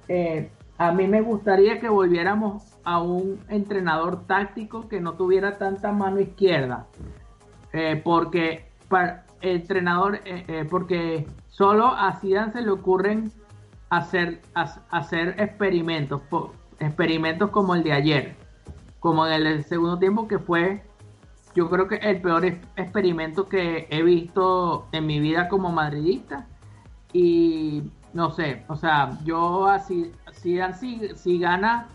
eh, 0.08 0.52
a 0.78 0.92
mí 0.92 1.08
me 1.08 1.22
gustaría 1.22 1.80
que 1.80 1.90
volviéramos 1.90 2.64
a 2.84 3.02
un 3.02 3.40
entrenador 3.50 4.28
táctico 4.28 4.88
que 4.88 5.02
no 5.02 5.14
tuviera 5.14 5.58
tanta 5.58 5.92
mano 5.92 6.20
izquierda. 6.20 6.86
Eh, 7.74 8.00
porque 8.04 8.66
para 8.88 9.26
entrenador, 9.42 10.20
eh, 10.26 10.68
porque 10.70 11.26
solo 11.50 11.88
a 11.88 12.20
Zidane 12.20 12.54
se 12.54 12.62
le 12.62 12.70
ocurren 12.70 13.32
hacer, 13.98 14.42
hacer 14.54 15.36
experimentos, 15.40 16.22
experimentos 16.80 17.50
como 17.50 17.76
el 17.76 17.84
de 17.84 17.94
ayer, 17.94 18.36
como 19.00 19.28
en 19.28 19.46
el 19.46 19.64
segundo 19.64 19.98
tiempo 20.00 20.28
que 20.28 20.40
fue, 20.40 20.84
yo 21.56 21.70
creo 21.70 21.88
que 21.88 21.96
el 21.96 22.22
peor 22.22 22.46
experimento 22.46 23.48
que 23.48 23.88
he 23.90 24.04
visto 24.04 24.88
en 24.92 25.06
mi 25.06 25.20
vida 25.20 25.48
como 25.48 25.72
madridista. 25.72 26.48
Y 27.14 27.84
no 28.14 28.32
sé, 28.32 28.66
o 28.68 28.76
sea, 28.76 29.18
yo 29.24 29.68
así, 29.68 30.12
si, 30.34 30.60
si 31.16 31.40
gana 31.40 31.88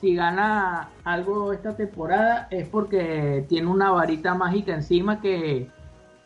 si 0.00 0.14
gana 0.14 0.90
algo 1.04 1.52
esta 1.52 1.76
temporada 1.76 2.48
es 2.50 2.68
porque 2.68 3.46
tiene 3.48 3.68
una 3.68 3.90
varita 3.90 4.34
mágica 4.34 4.74
encima 4.74 5.20
que, 5.20 5.70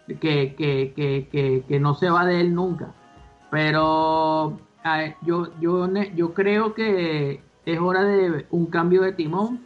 que, 0.07 0.55
que, 0.57 1.65
que 1.69 1.81
no 1.81 1.95
se 1.95 2.11
va 2.11 2.25
de 2.25 2.41
él 2.41 2.55
nunca. 2.55 2.95
Pero 3.51 4.59
yo, 5.23 5.49
yo, 5.61 5.89
yo 6.15 6.35
creo 6.35 6.75
que 6.75 7.41
es 7.65 7.79
hora 7.81 8.05
de 8.05 8.47
un 8.51 8.67
cambio 8.67 9.03
de 9.03 9.13
timón 9.13 9.61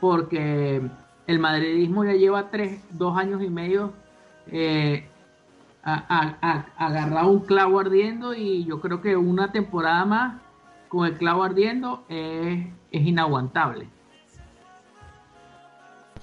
porque 0.00 0.82
el 1.26 1.38
madridismo 1.38 2.04
ya 2.04 2.12
lleva 2.12 2.50
tres, 2.50 2.80
dos 2.90 3.16
años 3.16 3.42
y 3.42 3.48
medio 3.48 3.92
eh, 4.52 5.08
agarrado 5.82 7.28
un 7.28 7.40
clavo 7.40 7.80
ardiendo 7.80 8.34
y 8.34 8.64
yo 8.64 8.80
creo 8.80 9.00
que 9.00 9.16
una 9.16 9.52
temporada 9.52 10.04
más 10.04 10.40
con 10.88 11.06
el 11.06 11.16
clavo 11.16 11.44
ardiendo 11.44 12.04
es, 12.08 12.66
inaguantable. 12.90 13.88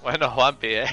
Bueno, 0.01 0.30
Juanpi, 0.32 0.68
eh, 0.68 0.86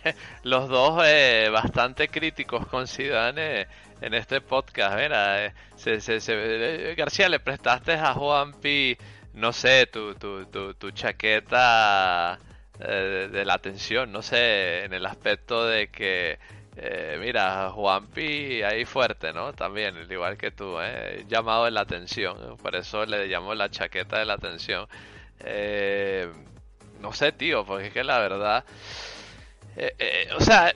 los 0.42 0.68
dos 0.68 1.02
eh, 1.06 1.48
bastante 1.50 2.08
críticos 2.08 2.66
con 2.66 2.86
Zidane 2.86 3.66
en 4.00 4.14
este 4.14 4.40
podcast. 4.40 4.96
Mira, 4.96 5.46
eh, 5.46 5.54
se, 5.76 6.00
se, 6.00 6.20
eh, 6.28 6.94
García, 6.94 7.28
le 7.28 7.40
prestaste 7.40 7.92
a 7.94 8.14
Juanpi, 8.14 8.96
no 9.34 9.52
sé, 9.52 9.86
tu, 9.86 10.14
tu, 10.14 10.44
tu, 10.74 10.90
chaqueta 10.92 12.38
eh, 12.80 13.28
de 13.30 13.44
la 13.44 13.54
atención, 13.54 14.12
no 14.12 14.22
sé, 14.22 14.84
en 14.84 14.94
el 14.94 15.06
aspecto 15.06 15.66
de 15.66 15.88
que, 15.88 16.38
mira, 17.20 17.70
Juanpi 17.70 18.62
ahí 18.62 18.84
fuerte, 18.84 19.32
¿no? 19.32 19.52
También, 19.52 19.96
igual 20.10 20.36
que 20.38 20.50
tú, 20.52 20.76
llamado 21.28 21.64
de 21.64 21.72
la 21.72 21.80
atención, 21.80 22.56
por 22.58 22.76
eso 22.76 23.04
le 23.06 23.26
llamo 23.26 23.54
la 23.54 23.70
chaqueta 23.70 24.18
de 24.18 24.24
la 24.24 24.34
atención. 24.34 24.86
no 27.00 27.12
sé, 27.12 27.32
tío, 27.32 27.64
porque 27.64 27.88
es 27.88 27.92
que 27.92 28.04
la 28.04 28.18
verdad... 28.18 28.64
o 30.36 30.40
sea, 30.40 30.72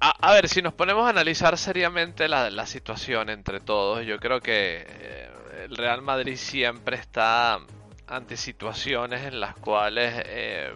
a, 0.00 0.32
ver, 0.32 0.48
si 0.48 0.62
nos 0.62 0.74
ponemos 0.74 1.06
a 1.06 1.10
analizar 1.10 1.56
seriamente 1.58 2.28
la, 2.28 2.66
situación 2.66 3.30
entre 3.30 3.60
todos, 3.60 4.04
yo 4.06 4.18
creo 4.18 4.40
que 4.40 4.86
eh, 4.88 5.30
el 5.64 5.76
Real 5.76 6.02
Madrid 6.02 6.36
siempre 6.36 6.96
está 6.96 7.58
ante 8.06 8.36
situaciones 8.36 9.24
en 9.26 9.40
las 9.40 9.54
cuales 9.56 10.22
eh, 10.26 10.72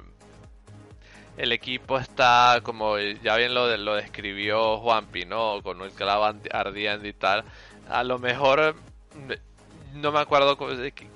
el 1.36 1.52
equipo 1.52 1.98
está, 1.98 2.60
como 2.62 2.98
ya 2.98 3.36
bien 3.36 3.54
lo, 3.54 3.74
lo 3.76 3.94
describió 3.94 4.78
Juanpi, 4.78 5.24
¿no? 5.24 5.62
Con 5.62 5.80
el 5.82 5.92
clavo 5.92 6.34
ardiendo 6.52 7.06
y 7.06 7.12
tal. 7.12 7.44
A 7.88 8.04
lo 8.04 8.18
mejor, 8.18 8.74
no 9.94 10.12
me 10.12 10.18
acuerdo 10.20 10.58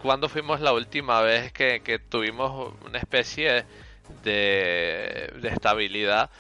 cuándo 0.01 0.29
fuimos 0.29 0.61
la 0.61 0.73
última 0.73 1.21
vez 1.23 1.53
que, 1.53 2.01
tuvimos 2.09 2.75
una 2.85 2.99
especie 2.99 3.65
de 4.23 5.31
estabilidad 5.43 6.31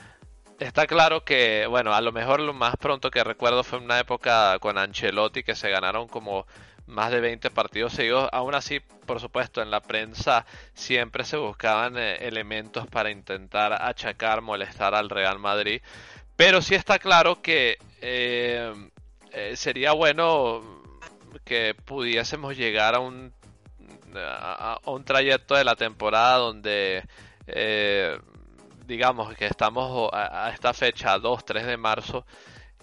está 0.58 0.86
claro 0.86 1.24
que, 1.24 1.66
bueno, 1.66 1.94
a 1.94 2.00
lo 2.00 2.12
mejor 2.12 2.40
lo 2.40 2.54
más 2.54 2.76
pronto 2.76 3.10
que 3.10 3.24
recuerdo 3.24 3.64
fue 3.64 3.78
una 3.78 3.98
época 3.98 4.58
con 4.60 4.78
Ancelotti 4.78 5.42
que 5.42 5.54
se 5.54 5.70
ganaron 5.70 6.08
como 6.08 6.46
más 6.86 7.10
de 7.10 7.20
20 7.20 7.50
partidos 7.50 7.92
seguidos. 7.92 8.28
Aún 8.32 8.54
así, 8.54 8.80
por 8.80 9.20
supuesto, 9.20 9.62
en 9.62 9.70
la 9.70 9.80
prensa 9.80 10.46
siempre 10.74 11.24
se 11.24 11.36
buscaban 11.36 11.96
eh, 11.98 12.16
elementos 12.26 12.86
para 12.86 13.10
intentar 13.10 13.72
achacar, 13.82 14.40
molestar 14.40 14.94
al 14.94 15.10
Real 15.10 15.38
Madrid. 15.38 15.82
Pero 16.36 16.62
sí 16.62 16.74
está 16.74 16.98
claro 16.98 17.42
que 17.42 17.78
eh, 18.00 18.72
eh, 19.32 19.56
sería 19.56 19.92
bueno 19.92 20.62
que 21.44 21.74
pudiésemos 21.84 22.56
llegar 22.56 22.94
a 22.94 23.00
un, 23.00 23.32
a, 24.14 24.78
un 24.86 25.04
trayecto 25.04 25.54
de 25.54 25.64
la 25.64 25.76
temporada 25.76 26.38
donde 26.38 27.04
digamos 28.86 29.34
que 29.34 29.46
estamos 29.46 30.10
a, 30.12 30.50
esta 30.52 30.72
fecha, 30.72 31.18
2, 31.18 31.44
3 31.44 31.66
de 31.66 31.76
marzo, 31.76 32.24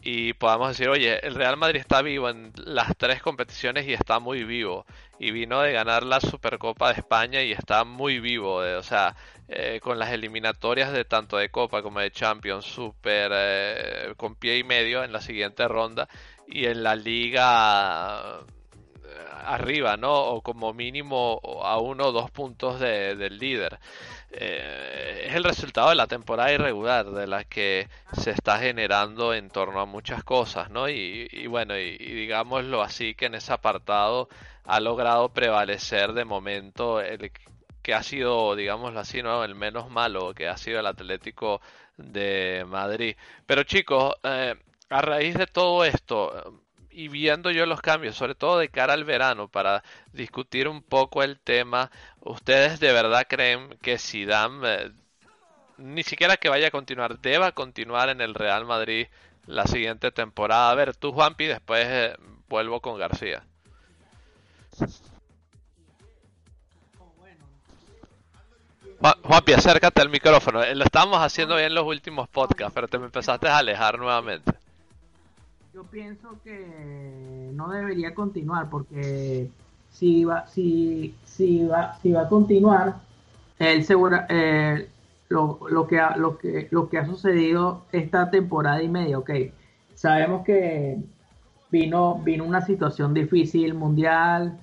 y 0.05 0.33
podamos 0.33 0.69
decir, 0.69 0.89
oye, 0.89 1.25
el 1.25 1.35
Real 1.35 1.55
Madrid 1.55 1.79
está 1.79 2.01
vivo 2.01 2.29
en 2.29 2.51
las 2.57 2.95
tres 2.97 3.21
competiciones 3.21 3.87
y 3.87 3.93
está 3.93 4.19
muy 4.19 4.43
vivo. 4.43 4.85
Y 5.17 5.31
vino 5.31 5.61
de 5.61 5.71
ganar 5.71 6.03
la 6.03 6.19
Supercopa 6.19 6.89
de 6.89 6.99
España 6.99 7.41
y 7.41 7.53
está 7.53 7.85
muy 7.85 8.19
vivo. 8.19 8.65
Eh, 8.65 8.75
o 8.75 8.83
sea, 8.83 9.15
eh, 9.47 9.79
con 9.81 9.97
las 9.97 10.11
eliminatorias 10.11 10.91
de 10.91 11.05
tanto 11.05 11.37
de 11.37 11.49
Copa 11.49 11.81
como 11.81 12.01
de 12.01 12.11
Champions, 12.11 12.65
super 12.65 13.31
eh, 13.33 14.13
con 14.17 14.35
pie 14.35 14.57
y 14.57 14.63
medio 14.65 15.05
en 15.05 15.13
la 15.13 15.21
siguiente 15.21 15.67
ronda. 15.69 16.09
Y 16.47 16.65
en 16.65 16.83
la 16.83 16.95
liga 16.97 18.41
arriba, 19.45 19.97
¿no? 19.97 20.13
O 20.13 20.41
como 20.41 20.73
mínimo 20.73 21.39
a 21.63 21.79
uno 21.79 22.07
o 22.07 22.11
dos 22.11 22.31
puntos 22.31 22.79
del 22.79 23.37
líder. 23.37 23.79
Eh, 24.35 25.27
es 25.27 25.35
el 25.35 25.43
resultado 25.43 25.89
de 25.89 25.95
la 25.95 26.07
temporada 26.07 26.51
irregular 26.51 27.05
de 27.11 27.27
la 27.27 27.43
que 27.43 27.87
se 28.13 28.31
está 28.31 28.57
generando 28.59 29.33
en 29.33 29.49
torno 29.49 29.79
a 29.79 29.85
muchas 29.85 30.23
cosas, 30.23 30.71
¿no? 30.71 30.89
Y, 30.89 31.47
bueno, 31.47 31.77
y, 31.77 31.97
digámoslo 31.97 32.81
así 32.81 33.13
que 33.15 33.27
en 33.27 33.35
ese 33.35 33.53
apartado 33.53 34.29
ha 34.65 34.79
logrado 34.79 35.29
prevalecer 35.29 36.13
de 36.13 36.25
momento 36.25 36.99
el 36.99 37.31
que 37.83 37.93
ha 37.93 38.01
sido, 38.01 38.55
digámoslo 38.55 38.99
así, 38.99 39.21
¿no? 39.21 39.43
El 39.43 39.55
menos 39.55 39.89
malo 39.91 40.33
que 40.33 40.47
ha 40.47 40.57
sido 40.57 40.79
el 40.79 40.87
Atlético 40.87 41.61
de 41.97 42.65
Madrid. 42.67 43.15
Pero 43.45 43.63
chicos, 43.63 44.15
eh, 44.23 44.55
a 44.89 45.01
raíz 45.01 45.35
de 45.35 45.47
todo 45.47 45.85
esto, 45.85 46.62
y 46.93 47.07
viendo 47.07 47.51
yo 47.51 47.65
los 47.65 47.81
cambios, 47.81 48.15
sobre 48.15 48.35
todo 48.35 48.59
de 48.59 48.69
cara 48.69 48.93
al 48.93 49.03
verano, 49.03 49.47
para 49.47 49.83
discutir 50.11 50.67
un 50.67 50.81
poco 50.81 51.23
el 51.23 51.39
tema, 51.39 51.91
¿ustedes 52.21 52.79
de 52.79 52.93
verdad 52.93 53.25
creen 53.27 53.77
que 53.81 53.97
Zidane, 53.97 54.67
eh, 54.67 54.91
ni 55.77 56.03
siquiera 56.03 56.37
que 56.37 56.49
vaya 56.49 56.67
a 56.67 56.71
continuar, 56.71 57.19
deba 57.19 57.51
continuar 57.51 58.09
en 58.09 58.21
el 58.21 58.35
Real 58.35 58.65
Madrid 58.65 59.07
la 59.47 59.65
siguiente 59.65 60.11
temporada? 60.11 60.69
A 60.69 60.75
ver, 60.75 60.95
tú 60.95 61.11
Juanpi, 61.11 61.45
después 61.45 61.85
eh, 61.89 62.15
vuelvo 62.47 62.79
con 62.79 62.97
García. 62.99 63.43
Juanpi, 69.23 69.51
acércate 69.51 70.01
al 70.01 70.09
micrófono. 70.09 70.63
Eh, 70.63 70.75
lo 70.75 70.85
estamos 70.85 71.19
haciendo 71.19 71.55
bien 71.55 71.67
en 71.67 71.75
los 71.75 71.85
últimos 71.85 72.29
podcasts, 72.29 72.73
pero 72.73 72.87
te 72.87 72.97
empezaste 72.97 73.49
a 73.49 73.57
alejar 73.57 73.99
nuevamente 73.99 74.62
pienso 75.83 76.37
que 76.43 77.49
no 77.53 77.69
debería 77.69 78.13
continuar 78.13 78.69
porque 78.69 79.49
si 79.91 80.25
va, 80.25 80.47
si, 80.47 81.15
si 81.23 81.65
va, 81.65 81.97
si 82.01 82.11
va 82.11 82.21
a 82.21 82.29
continuar, 82.29 82.95
él 83.59 83.83
segura, 83.83 84.25
eh, 84.29 84.89
lo, 85.29 85.59
lo, 85.69 85.87
que 85.87 85.99
ha, 85.99 86.17
lo, 86.17 86.37
que, 86.37 86.67
lo 86.71 86.89
que 86.89 86.97
ha 86.97 87.05
sucedido 87.05 87.83
esta 87.91 88.29
temporada 88.29 88.81
y 88.81 88.89
media, 88.89 89.19
ok, 89.19 89.31
sabemos 89.95 90.43
que 90.43 90.97
vino, 91.71 92.19
vino 92.23 92.43
una 92.43 92.61
situación 92.61 93.13
difícil 93.13 93.73
mundial, 93.73 94.59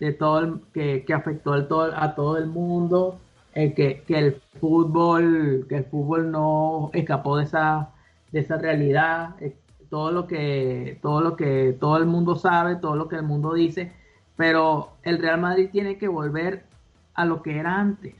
de 0.00 0.12
todo 0.12 0.38
el, 0.40 0.60
que, 0.74 1.04
que 1.04 1.14
afectó 1.14 1.54
el, 1.54 1.68
todo, 1.68 1.92
a 1.96 2.14
todo 2.14 2.36
el 2.36 2.46
mundo, 2.46 3.20
eh, 3.54 3.72
que, 3.72 4.02
que, 4.06 4.18
el 4.18 4.42
fútbol, 4.60 5.66
que 5.68 5.76
el 5.76 5.84
fútbol 5.84 6.30
no 6.32 6.90
escapó 6.92 7.36
de 7.36 7.44
esa, 7.44 7.90
de 8.32 8.40
esa 8.40 8.56
realidad, 8.56 9.36
eh, 9.40 9.54
todo 9.92 10.10
lo 10.10 10.26
que 10.26 10.98
todo 11.02 11.20
lo 11.20 11.36
que 11.36 11.76
todo 11.78 11.98
el 11.98 12.06
mundo 12.06 12.34
sabe, 12.36 12.76
todo 12.76 12.96
lo 12.96 13.08
que 13.08 13.16
el 13.16 13.24
mundo 13.24 13.52
dice, 13.52 13.92
pero 14.36 14.92
el 15.02 15.18
Real 15.18 15.38
Madrid 15.38 15.68
tiene 15.70 15.98
que 15.98 16.08
volver 16.08 16.64
a 17.12 17.26
lo 17.26 17.42
que 17.42 17.58
era 17.58 17.78
antes, 17.78 18.14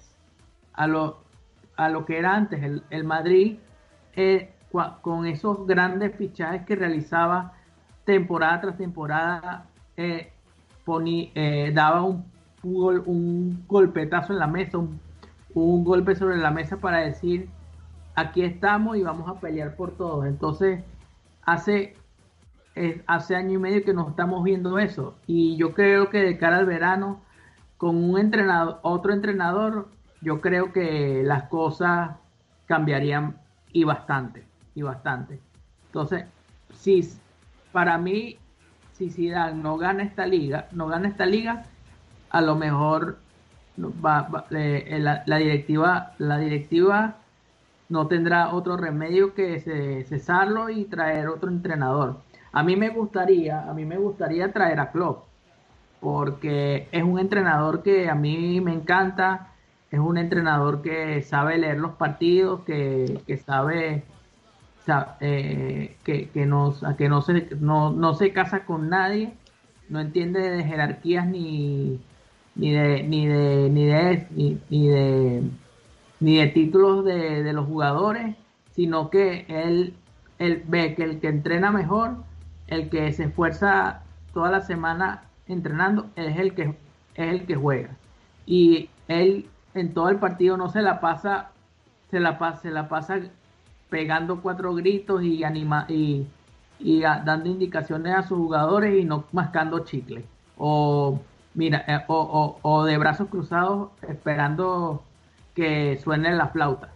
a 0.74 0.86
lo 0.86 1.22
a 1.76 1.88
lo 1.88 2.04
que 2.04 2.18
era 2.18 2.34
antes. 2.34 2.82
El, 2.90 3.04
Madrid 3.04 3.56
eh, 4.16 4.52
con 5.00 5.24
esos 5.24 5.66
grandes 5.66 6.14
fichajes 6.14 6.66
que 6.66 6.76
realizaba 6.76 7.54
temporada 8.04 8.60
tras 8.60 8.76
temporada 8.76 9.64
eh, 9.96 10.30
eh, 11.34 11.72
daba 11.74 12.02
un 12.02 12.30
un, 12.62 13.64
golpetazo 13.66 14.34
en 14.34 14.38
la 14.40 14.46
mesa, 14.46 14.76
un, 14.76 15.00
un 15.54 15.84
golpe 15.84 16.14
sobre 16.16 16.36
la 16.36 16.50
mesa 16.50 16.76
para 16.76 16.98
decir 16.98 17.48
aquí 18.14 18.42
estamos 18.42 18.98
y 18.98 19.02
vamos 19.02 19.26
a 19.26 19.40
pelear 19.40 19.74
por 19.74 19.92
todos. 19.92 20.26
Entonces, 20.26 20.84
hace, 21.44 21.96
hace 23.06 23.36
año 23.36 23.54
y 23.54 23.58
medio 23.58 23.84
que 23.84 23.94
nos 23.94 24.10
estamos 24.10 24.42
viendo 24.44 24.78
eso. 24.78 25.16
Y 25.26 25.56
yo 25.56 25.74
creo 25.74 26.10
que 26.10 26.18
de 26.18 26.38
cara 26.38 26.58
al 26.58 26.66
verano, 26.66 27.20
con 27.76 27.96
un 27.96 28.18
entrenador, 28.18 28.78
otro 28.82 29.12
entrenador, 29.12 29.88
yo 30.20 30.40
creo 30.40 30.72
que 30.72 31.22
las 31.24 31.44
cosas 31.44 32.12
cambiarían 32.66 33.36
y 33.72 33.84
bastante, 33.84 34.44
y 34.74 34.82
bastante. 34.82 35.40
Entonces, 35.86 36.24
si 36.74 37.08
para 37.72 37.98
mí, 37.98 38.38
si 38.92 39.10
Zidane 39.10 39.60
no 39.60 39.76
gana 39.78 40.02
esta 40.02 40.26
liga, 40.26 40.68
no 40.72 40.86
gana 40.86 41.08
esta 41.08 41.26
liga, 41.26 41.64
a 42.30 42.40
lo 42.40 42.54
mejor 42.56 43.18
va, 43.78 44.46
la, 44.50 45.36
directiva, 45.38 46.12
la 46.18 46.38
directiva 46.38 47.16
no 47.92 48.08
tendrá 48.08 48.54
otro 48.54 48.78
remedio 48.78 49.34
que 49.34 49.60
cesarlo 50.08 50.70
y 50.70 50.86
traer 50.86 51.28
otro 51.28 51.50
entrenador. 51.50 52.20
A 52.50 52.62
mí 52.62 52.74
me 52.74 52.88
gustaría, 52.88 53.68
a 53.68 53.74
mí 53.74 53.84
me 53.84 53.98
gustaría 53.98 54.50
traer 54.50 54.80
a 54.80 54.90
Klopp, 54.90 55.24
porque 56.00 56.88
es 56.90 57.02
un 57.02 57.18
entrenador 57.18 57.82
que 57.82 58.08
a 58.08 58.14
mí 58.14 58.62
me 58.62 58.72
encanta, 58.72 59.48
es 59.90 60.00
un 60.00 60.16
entrenador 60.16 60.80
que 60.80 61.20
sabe 61.22 61.58
leer 61.58 61.78
los 61.80 61.92
partidos, 61.92 62.62
que, 62.62 63.22
sabe 63.44 64.04
eh, 65.20 65.96
que, 66.02 66.30
que, 66.30 66.46
no, 66.46 66.74
que 66.96 67.10
no, 67.10 67.20
se, 67.20 67.48
no, 67.60 67.90
no 67.92 68.14
se 68.14 68.32
casa 68.32 68.64
con 68.64 68.88
nadie, 68.88 69.34
no 69.90 70.00
entiende 70.00 70.40
de 70.40 70.64
jerarquías 70.64 71.26
ni, 71.26 72.00
ni 72.54 72.72
de 72.72 73.02
ni 73.02 73.26
de 73.26 73.68
ni 73.70 73.84
de 73.84 74.26
ni 74.70 74.88
de 74.88 75.42
ni 76.22 76.36
de 76.36 76.46
títulos 76.46 77.04
de, 77.04 77.52
los 77.52 77.66
jugadores, 77.66 78.36
sino 78.70 79.10
que 79.10 79.44
él, 79.48 79.94
él 80.38 80.62
ve 80.68 80.94
que 80.94 81.02
el 81.02 81.20
que 81.20 81.28
entrena 81.28 81.72
mejor, 81.72 82.16
el 82.68 82.88
que 82.88 83.12
se 83.12 83.24
esfuerza 83.24 84.02
toda 84.32 84.50
la 84.50 84.60
semana 84.60 85.24
entrenando, 85.48 86.06
es 86.14 86.38
el 86.38 86.54
que, 86.54 86.76
es 87.16 87.28
el 87.28 87.44
que 87.44 87.56
juega. 87.56 87.90
Y 88.46 88.88
él 89.08 89.46
en 89.74 89.92
todo 89.94 90.10
el 90.10 90.16
partido 90.16 90.56
no 90.56 90.68
se 90.68 90.80
la 90.80 91.00
pasa, 91.00 91.50
se 92.10 92.20
la 92.20 92.38
pasa, 92.38 92.62
se 92.62 92.70
la 92.70 92.88
pasa 92.88 93.20
pegando 93.90 94.40
cuatro 94.40 94.74
gritos 94.74 95.24
y 95.24 95.42
anima 95.42 95.86
y, 95.88 96.26
y 96.78 97.00
dando 97.00 97.50
indicaciones 97.50 98.14
a 98.14 98.22
sus 98.22 98.38
jugadores 98.38 98.96
y 98.96 99.04
no 99.04 99.24
mascando 99.32 99.80
chicle. 99.80 100.24
O 100.56 101.20
mira, 101.54 101.84
eh, 101.88 102.04
o, 102.06 102.16
o, 102.16 102.58
o 102.62 102.84
de 102.84 102.96
brazos 102.96 103.28
cruzados 103.28 103.90
esperando 104.08 105.02
que 105.54 105.98
suene 106.02 106.32
la 106.34 106.48
flauta. 106.48 106.90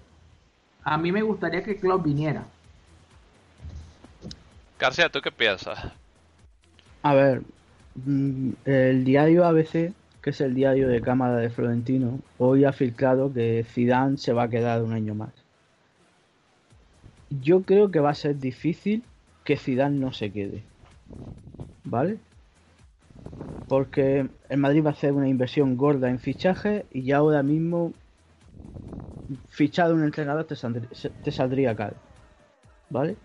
A 0.85 0.99
mí 0.99 1.13
me 1.13 1.23
gustaría 1.23 1.63
que 1.63 1.77
Klopp 1.77 2.05
viniera. 2.05 2.45
García, 4.79 5.09
¿tú 5.09 5.21
qué 5.21 5.33
piensas? 5.33 5.79
A 7.03 7.15
ver, 7.15 7.43
mm, 8.05 8.51
el 8.65 9.05
diario 9.05 9.45
ABC, 9.45 9.93
que 10.23 10.31
es 10.31 10.41
el 10.41 10.55
diario 10.55 10.89
de 10.89 11.01
Cámara 11.01 11.37
de 11.37 11.51
Florentino, 11.51 12.21
hoy 12.39 12.65
ha 12.65 12.73
filtrado 12.73 13.33
que 13.33 13.65
Zidane 13.69 14.19
se 14.19 14.33
va 14.33 14.45
a 14.45 14.49
quedar 14.49 14.83
un 14.83 14.93
año 14.93 15.15
más. 15.15 15.33
Yo 17.31 17.63
creo 17.63 17.91
que 17.91 18.01
va 18.01 18.11
a 18.11 18.15
ser 18.15 18.39
difícil 18.39 19.03
que 19.45 19.57
Zidane 19.57 19.99
no 19.99 20.13
se 20.13 20.31
quede. 20.31 20.63
¿Vale? 21.85 22.19
Porque 23.69 24.29
el 24.49 24.59
Madrid 24.59 24.85
va 24.85 24.91
a 24.91 24.93
hacer 24.93 25.13
una 25.13 25.29
inversión 25.29 25.77
gorda 25.77 26.11
en 26.11 26.19
fichaje 26.19 26.87
y 26.93 27.03
ya 27.03 27.19
ahora 27.19 27.43
mismo 27.43 27.93
fichado 29.49 29.95
un 29.95 30.05
entrenador 30.05 30.47
te 30.47 31.33
saldría, 31.33 31.75
caro. 31.75 31.97
¿Vale? 32.91 33.17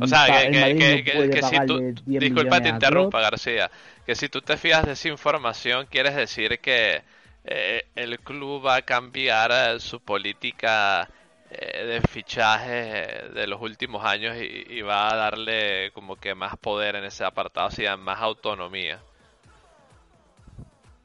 O 0.00 0.06
sea, 0.06 0.26
que, 0.50 1.42
si 1.42 1.66
tú, 1.66 1.94
disculpa 2.06 2.60
te 2.60 2.68
interrumpa 2.68 3.20
García, 3.20 3.70
que 4.06 4.14
si 4.14 4.28
tú 4.28 4.40
te 4.40 4.56
fijas 4.56 4.86
de 4.86 4.92
esa 4.92 5.08
información, 5.08 5.86
quieres 5.90 6.14
decir 6.14 6.60
que 6.60 7.02
eh, 7.44 7.86
el 7.96 8.20
club 8.20 8.64
va 8.64 8.76
a 8.76 8.82
cambiar 8.82 9.50
eh, 9.52 9.80
su 9.80 10.00
política 10.00 11.08
eh, 11.50 11.84
de 11.84 12.00
fichaje 12.02 13.30
de 13.34 13.46
los 13.48 13.60
últimos 13.60 14.04
años 14.04 14.36
y, 14.36 14.66
y, 14.68 14.82
va 14.82 15.12
a 15.12 15.16
darle 15.16 15.90
como 15.92 16.14
que 16.14 16.34
más 16.36 16.56
poder 16.56 16.94
en 16.94 17.04
ese 17.04 17.24
apartado, 17.24 17.68
o 17.68 17.70
sea, 17.72 17.96
más 17.96 18.20
autonomía. 18.20 19.00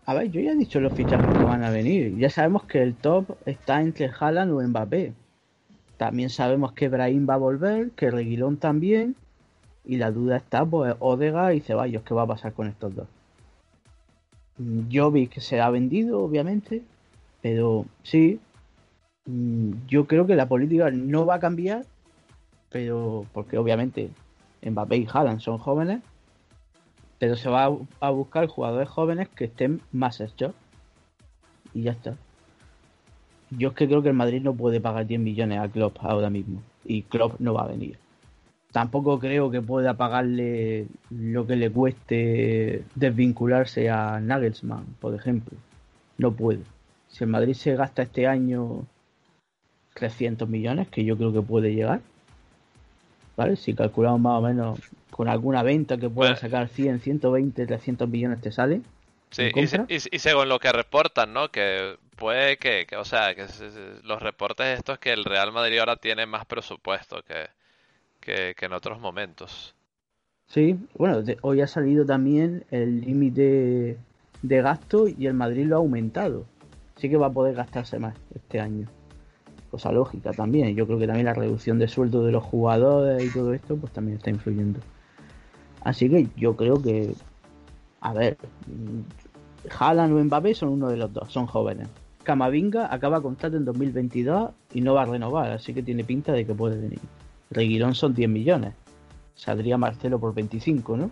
A 0.06 0.14
ver, 0.14 0.30
yo 0.32 0.40
ya 0.40 0.52
he 0.52 0.56
dicho 0.56 0.80
los 0.80 0.94
fichajes 0.94 1.34
que 1.34 1.44
van 1.44 1.64
a 1.64 1.72
venir. 1.72 2.16
Ya 2.18 2.30
sabemos 2.30 2.64
que 2.66 2.82
el 2.84 2.94
top 2.94 3.38
está 3.46 3.82
entre 3.82 4.12
Haaland 4.20 4.52
o 4.52 4.62
Mbappé. 4.62 5.14
También 5.98 6.30
sabemos 6.30 6.74
que 6.74 6.90
Brahim 6.90 7.28
va 7.28 7.36
a 7.36 7.38
volver, 7.38 7.92
que 7.92 8.12
Reguilón 8.12 8.58
también. 8.58 9.16
Y 9.84 9.98
la 9.98 10.12
duda 10.12 10.38
está, 10.38 10.64
pues, 10.66 10.96
Odega 11.00 11.54
y 11.54 11.62
Ceballos, 11.62 12.04
¿qué 12.04 12.14
va 12.14 12.24
a 12.24 12.28
pasar 12.28 12.54
con 12.54 12.68
estos 12.68 12.96
dos? 12.96 13.08
Yo 14.90 15.12
vi 15.12 15.28
que 15.28 15.42
se 15.42 15.60
ha 15.60 15.70
vendido, 15.72 16.22
obviamente. 16.22 16.84
Pero 17.42 17.86
sí, 18.04 18.40
mm, 19.26 19.88
yo 19.88 20.06
creo 20.06 20.28
que 20.28 20.36
la 20.36 20.48
política 20.48 20.92
no 20.92 21.26
va 21.26 21.36
a 21.36 21.40
cambiar. 21.40 21.86
Pero, 22.70 23.26
porque 23.34 23.58
obviamente 23.58 24.12
Mbappé 24.62 24.98
y 24.98 25.08
Haaland 25.12 25.40
son 25.40 25.58
jóvenes 25.58 26.02
pero 27.20 27.36
se 27.36 27.50
va 27.50 27.70
a, 28.00 28.10
buscar 28.10 28.48
jugadores 28.48 28.90
jóvenes 28.90 29.30
que 29.30 29.46
estén 29.46 29.82
más 29.92 30.20
hechos. 30.22 30.54
Y 31.74 31.84
ya 31.84 31.92
está. 31.92 32.16
Yo 33.52 33.70
es 33.70 33.76
que 33.76 33.88
creo 33.88 34.02
que 34.02 34.10
el 34.10 34.16
Madrid 34.16 34.42
no 34.42 34.54
puede 34.54 34.82
pagar 34.82 35.06
10 35.08 35.20
millones 35.20 35.60
a 35.60 35.68
Klopp 35.70 35.98
ahora 36.02 36.30
mismo. 36.30 36.62
Y 36.84 37.04
Klopp 37.04 37.40
no 37.40 37.54
va 37.54 37.64
a 37.64 37.68
venir. 37.68 37.98
Tampoco 38.72 39.20
creo 39.20 39.50
que 39.50 39.62
pueda 39.62 39.94
pagarle 39.94 40.88
lo 41.10 41.48
que 41.48 41.56
le 41.56 41.72
cueste 41.72 42.84
desvincularse 42.96 43.90
a 43.90 44.20
Nagelsmann, 44.20 44.86
por 45.00 45.16
ejemplo. 45.16 45.58
No 46.18 46.34
puede. 46.34 46.64
Si 47.08 47.24
el 47.24 47.30
Madrid 47.30 47.54
se 47.54 47.76
gasta 47.76 48.02
este 48.02 48.28
año 48.28 48.86
300 49.94 50.50
millones, 50.50 50.90
que 50.90 51.06
yo 51.06 51.16
creo 51.16 51.32
que 51.32 51.42
puede 51.42 51.74
llegar, 51.74 52.02
¿vale? 53.36 53.56
Si 53.56 53.74
calculamos 53.74 54.20
más 54.22 54.40
o 54.40 54.42
menos 54.42 54.80
con 55.12 55.28
alguna 55.28 55.64
venta 55.64 55.98
que 55.98 56.10
pueda 56.10 56.36
sacar 56.36 56.68
100, 56.68 57.00
120, 57.00 57.66
300 57.66 58.10
millones 58.10 58.42
te 58.42 58.52
sale. 58.52 58.82
Sí, 59.32 59.52
y, 59.88 60.20
según 60.20 60.50
lo 60.50 60.60
que 60.60 60.72
reportan, 60.72 61.34
¿no? 61.34 61.50
Que 61.50 61.98
puede 62.16 62.58
que, 62.58 62.88
o 62.98 63.04
sea, 63.04 63.36
que 63.36 63.46
los 64.04 64.22
reportes 64.22 64.78
estos 64.78 65.00
que 65.00 65.12
el 65.12 65.26
Real 65.26 65.52
Madrid 65.52 65.80
ahora 65.80 65.98
tiene 65.98 66.26
más 66.26 66.46
presupuesto 66.46 67.22
que, 67.24 67.50
que, 68.20 68.66
en 68.66 68.74
otros 68.74 69.00
momentos. 69.00 69.76
Sí, 70.48 70.78
bueno, 70.98 71.24
hoy 71.42 71.62
ha 71.62 71.68
salido 71.68 72.06
también 72.06 72.66
el 72.72 73.02
límite 73.02 73.98
de 74.42 74.62
gasto 74.62 75.08
y 75.08 75.28
el 75.28 75.34
Madrid 75.34 75.66
lo 75.66 75.76
ha 75.76 75.80
aumentado. 75.80 76.46
Sí 76.98 77.10
que 77.10 77.18
va 77.18 77.28
a 77.28 77.34
poder 77.34 77.56
gastarse 77.56 78.00
más 78.00 78.16
este 78.34 78.60
año. 78.60 78.88
Cosa 79.76 79.92
lógica 79.92 80.32
también. 80.32 80.74
Yo 80.74 80.88
creo 80.88 80.98
que 80.98 81.06
también 81.06 81.26
la 81.26 81.34
reducción 81.34 81.80
de 81.80 81.90
sueldo 81.90 82.24
de 82.24 82.32
los 82.32 82.42
jugadores 82.42 83.22
y 83.22 83.30
todo 83.30 83.54
esto, 83.54 83.76
pues 83.76 83.92
también 83.92 84.16
está 84.16 84.30
influyendo. 84.30 84.80
Así 85.82 86.10
que 86.10 86.30
yo 86.38 86.56
creo 86.56 86.82
que, 86.82 87.14
a 88.00 88.14
ver, 88.14 88.38
Haaland 89.78 90.14
o 90.14 90.24
Mbappé 90.24 90.56
son 90.56 90.70
uno 90.70 90.88
de 90.88 90.96
los 90.96 91.12
dos, 91.12 91.30
son 91.30 91.46
jóvenes. 91.46 91.90
Camavinga 92.24 92.88
acaba 92.90 93.20
contrato 93.22 93.58
en 93.58 93.66
2022 93.66 94.52
y 94.74 94.80
no 94.80 94.94
va 94.94 95.02
a 95.02 95.08
renovar, 95.08 95.52
así 95.52 95.74
que 95.74 95.84
tiene 95.84 96.06
pinta 96.06 96.32
de 96.32 96.46
que 96.46 96.56
puede 96.56 96.80
venir. 96.80 97.02
Reguilón 97.52 97.96
son 97.96 98.14
10 98.14 98.30
millones. 98.30 98.76
Saldría 99.36 99.78
Marcelo 99.78 100.20
por 100.20 100.34
25, 100.34 100.96
¿no? 100.96 101.12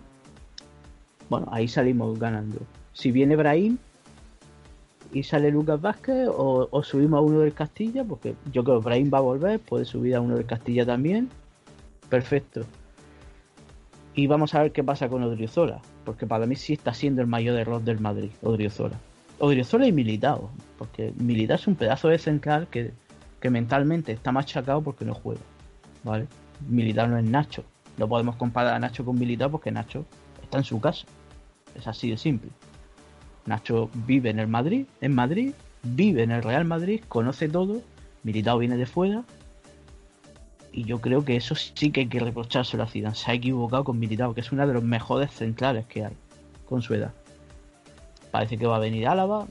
Bueno, 1.29 1.49
ahí 1.51 1.67
salimos 1.67 2.17
ganando. 2.17 2.59
Si 2.93 3.11
viene 3.11 3.35
Brahim 3.35 3.77
y 5.13 5.23
sale 5.23 5.51
Lucas 5.51 5.79
Vázquez 5.79 6.27
o, 6.27 6.83
subimos 6.83 7.19
a 7.19 7.21
uno 7.21 7.39
del 7.39 7.53
Castilla, 7.53 8.03
porque 8.03 8.35
yo 8.51 8.63
creo 8.63 8.79
que 8.79 8.85
Brahim 8.85 9.11
va 9.13 9.19
a 9.19 9.21
volver, 9.21 9.59
puede 9.59 9.85
subir 9.85 10.15
a 10.15 10.21
uno 10.21 10.35
del 10.35 10.45
Castilla 10.45 10.85
también. 10.85 11.29
Perfecto. 12.09 12.65
Y 14.15 14.27
vamos 14.27 14.55
a 14.55 14.63
ver 14.63 14.71
qué 14.71 14.83
pasa 14.83 15.07
con 15.09 15.23
Odriozola, 15.23 15.81
porque 16.03 16.25
para 16.25 16.47
mí 16.47 16.55
sí 16.55 16.73
está 16.73 16.93
siendo 16.93 17.21
el 17.21 17.27
mayor 17.27 17.57
error 17.57 17.81
del 17.81 17.99
Madrid, 17.99 18.31
Odriozola. 18.41 18.99
Odriozola 19.39 19.87
y 19.87 19.91
Militao, 19.91 20.49
porque 20.77 21.13
Militao 21.17 21.55
es 21.55 21.67
un 21.67 21.75
pedazo 21.75 22.07
de 22.07 22.17
central 22.17 22.67
que, 22.67 22.91
mentalmente 23.49 24.13
está 24.13 24.31
machacado 24.31 24.81
porque 24.81 25.03
no 25.03 25.13
juega, 25.13 25.41
¿vale? 26.03 26.27
Militao 26.67 27.07
no 27.07 27.17
es 27.17 27.25
Nacho. 27.25 27.63
No 27.97 28.07
podemos 28.07 28.35
comparar 28.37 28.73
a 28.73 28.79
Nacho 28.79 29.05
con 29.05 29.19
Militao 29.19 29.51
porque 29.51 29.69
Nacho 29.69 30.05
está 30.41 30.59
en 30.59 30.63
su 30.63 30.79
casa. 30.79 31.05
Es 31.75 31.85
así 31.87 32.09
de 32.09 32.17
simple. 32.17 32.49
Nacho 33.45 33.89
vive 33.93 34.29
en 34.29 34.39
el 34.39 34.47
Madrid, 34.47 34.85
en 35.01 35.13
Madrid, 35.13 35.53
vive 35.83 36.23
en 36.23 36.31
el 36.31 36.43
Real 36.43 36.65
Madrid, 36.65 37.01
conoce 37.07 37.49
todo. 37.49 37.81
Militao 38.23 38.57
viene 38.57 38.77
de 38.77 38.85
fuera 38.85 39.23
y 40.73 40.85
yo 40.85 40.99
creo 40.99 41.23
que 41.23 41.35
eso 41.35 41.55
sí 41.55 41.91
que 41.91 42.01
hay 42.01 42.07
que 42.07 42.19
reprochárselo 42.19 42.83
a 42.83 42.87
Zidane. 42.87 43.15
Se 43.15 43.31
ha 43.31 43.33
equivocado 43.35 43.83
con 43.83 43.99
Militao, 43.99 44.33
que 44.33 44.41
es 44.41 44.51
una 44.51 44.65
de 44.65 44.73
los 44.73 44.83
mejores 44.83 45.31
centrales 45.31 45.85
que 45.85 46.05
hay 46.05 46.13
con 46.65 46.81
su 46.81 46.95
edad. 46.95 47.11
Parece 48.31 48.57
que 48.57 48.65
va 48.65 48.77
a 48.77 48.79
venir 48.79 49.07
Álava, 49.07 49.45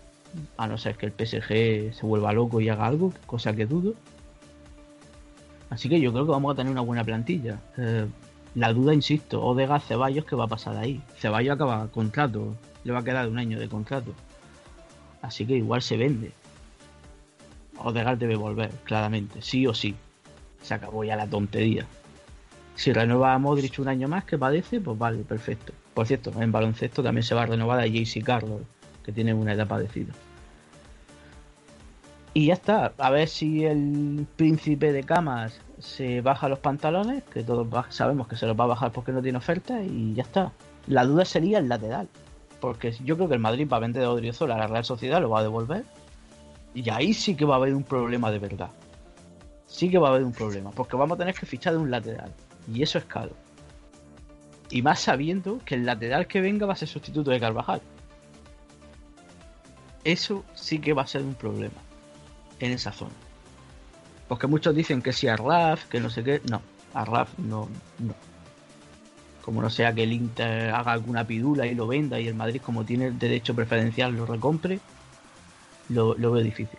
a 0.57 0.67
no 0.67 0.77
ser 0.77 0.97
que 0.97 1.07
el 1.07 1.13
PSG 1.13 1.95
se 1.95 2.07
vuelva 2.07 2.33
loco 2.33 2.61
y 2.61 2.69
haga 2.69 2.87
algo, 2.87 3.13
cosa 3.27 3.55
que 3.55 3.67
dudo. 3.67 3.95
Así 5.71 5.89
que 5.89 6.01
yo 6.01 6.13
creo 6.13 6.27
que 6.27 6.33
vamos 6.33 6.53
a 6.53 6.57
tener 6.57 6.73
una 6.73 6.81
buena 6.81 7.05
plantilla. 7.05 7.61
Eh, 7.79 8.07
la 8.57 8.73
duda, 8.73 8.93
insisto, 8.93 9.43
Odegaard 9.43 9.83
Ceballos, 9.83 10.25
¿qué 10.25 10.35
va 10.35 10.45
a 10.45 10.49
pasar 10.49 10.77
ahí? 10.77 11.01
Ceballos 11.17 11.55
acaba 11.55 11.87
contrato, 11.89 12.57
le 12.85 12.93
va 12.93 13.01
a 13.01 13.05
quedar 13.05 13.29
un 13.29 13.39
año 13.39 13.59
de 13.59 13.69
contrato. 13.69 14.13
Así 15.21 15.47
que 15.47 15.57
igual 15.57 15.83
se 15.83 15.97
vende. 15.97 16.33
Odegaard 17.79 18.19
debe 18.19 18.37
volver, 18.37 18.71
claramente, 18.85 19.43
sí 19.43 19.67
o 19.67 19.75
sí. 19.75 19.95
Se 20.63 20.75
acabó 20.75 21.05
ya 21.05 21.17
la 21.17 21.27
tontería. 21.27 21.87
Si 22.75 22.93
renueva 22.93 23.35
a 23.35 23.39
Modric 23.39 23.79
un 23.79 23.89
año 23.89 24.09
más, 24.09 24.25
que 24.25 24.39
padece, 24.39 24.81
pues 24.81 24.99
vale, 24.99 25.23
perfecto. 25.25 25.73
Por 25.95 26.07
cierto, 26.07 26.33
en 26.41 26.53
baloncesto 26.53 27.03
también 27.03 27.23
se 27.23 27.35
va 27.35 27.43
a 27.43 27.47
renovar 27.47 27.81
a 27.81 27.87
JC 27.87 28.23
Carlos, 28.25 28.63
que 29.05 29.13
tiene 29.13 29.35
una 29.35 29.53
edad 29.53 29.67
padecida. 29.67 30.13
Y 32.35 32.47
ya 32.47 32.55
está, 32.55 32.95
a 32.97 33.11
ver 33.11 33.29
si 33.29 33.65
el 33.65 34.27
príncipe 34.37 34.91
de 34.93 35.03
camas 35.03 35.61
se 35.79 36.23
baja 36.23 36.49
los 36.49 36.61
pantalones, 36.61 37.23
que 37.25 37.43
todos 37.43 37.69
sabemos 37.91 38.27
que 38.27 38.37
se 38.37 38.47
los 38.47 38.59
va 38.59 38.65
a 38.65 38.69
bajar 38.69 38.91
porque 38.91 39.13
no 39.13 39.21
tiene 39.21 39.37
oferta, 39.37 39.83
y 39.83 40.15
ya 40.15 40.23
está. 40.23 40.53
La 40.87 41.05
duda 41.05 41.27
sería 41.27 41.59
el 41.59 41.69
lateral, 41.69 42.09
porque 42.63 42.93
yo 43.05 43.17
creo 43.17 43.27
que 43.27 43.35
el 43.35 43.41
Madrid 43.41 43.69
va 43.69 43.79
a 43.79 43.81
vender 43.81 44.05
a 44.05 44.13
Odriozola 44.13 44.55
a 44.55 44.59
la 44.59 44.67
Real 44.69 44.85
Sociedad, 44.85 45.21
lo 45.21 45.29
va 45.29 45.41
a 45.41 45.43
devolver, 45.43 45.85
y 46.73 46.89
ahí 46.91 47.13
sí 47.13 47.35
que 47.35 47.45
va 47.45 47.55
a 47.55 47.57
haber 47.57 47.75
un 47.75 47.83
problema 47.83 48.31
de 48.31 48.39
verdad. 48.39 48.71
Sí 49.67 49.91
que 49.91 49.99
va 49.99 50.07
a 50.07 50.11
haber 50.13 50.23
un 50.23 50.33
problema, 50.33 50.71
porque 50.71 50.97
vamos 50.97 51.17
a 51.17 51.19
tener 51.19 51.35
que 51.35 51.45
fichar 51.45 51.73
de 51.73 51.81
un 51.81 51.91
lateral, 51.91 52.33
y 52.73 52.85
eso 52.85 52.99
es 52.99 53.05
caro. 53.07 53.33
Y 54.71 54.81
más 54.81 55.01
sabiendo 55.01 55.59
que 55.65 55.75
el 55.75 55.85
lateral 55.85 56.29
que 56.29 56.41
venga 56.41 56.65
va 56.65 56.75
a 56.75 56.77
ser 56.77 56.87
sustituto 56.87 57.33
de 57.33 57.41
Carvajal. 57.41 57.83
Eso 60.05 60.45
sí 60.55 60.79
que 60.79 60.93
va 60.93 61.03
a 61.03 61.07
ser 61.09 61.23
un 61.23 61.35
problema 61.35 61.81
en 62.61 62.71
esa 62.71 62.93
zona. 62.93 63.13
Porque 64.29 64.47
muchos 64.47 64.73
dicen 64.73 65.03
que 65.03 65.13
si 65.13 65.27
Arraf, 65.27 65.87
que 65.87 65.99
no 65.99 66.11
sé 66.11 66.23
qué. 66.23 66.41
No, 66.49 66.63
Arraf 66.95 67.37
no, 67.39 67.69
no. 67.99 68.15
Como 69.45 69.61
no 69.61 69.71
sea 69.71 69.93
que 69.93 70.05
el 70.05 70.13
Inter 70.13 70.71
haga 70.71 70.93
alguna 70.93 71.27
pidula 71.27 71.67
y 71.67 71.75
lo 71.75 71.87
venda 71.87 72.21
y 72.21 72.29
el 72.29 72.35
Madrid, 72.35 72.61
como 72.61 72.85
tiene 72.85 73.07
el 73.07 73.19
derecho 73.19 73.55
preferencial, 73.55 74.15
lo 74.15 74.25
recompre, 74.25 74.79
lo, 75.89 76.15
veo 76.15 76.37
difícil. 76.37 76.79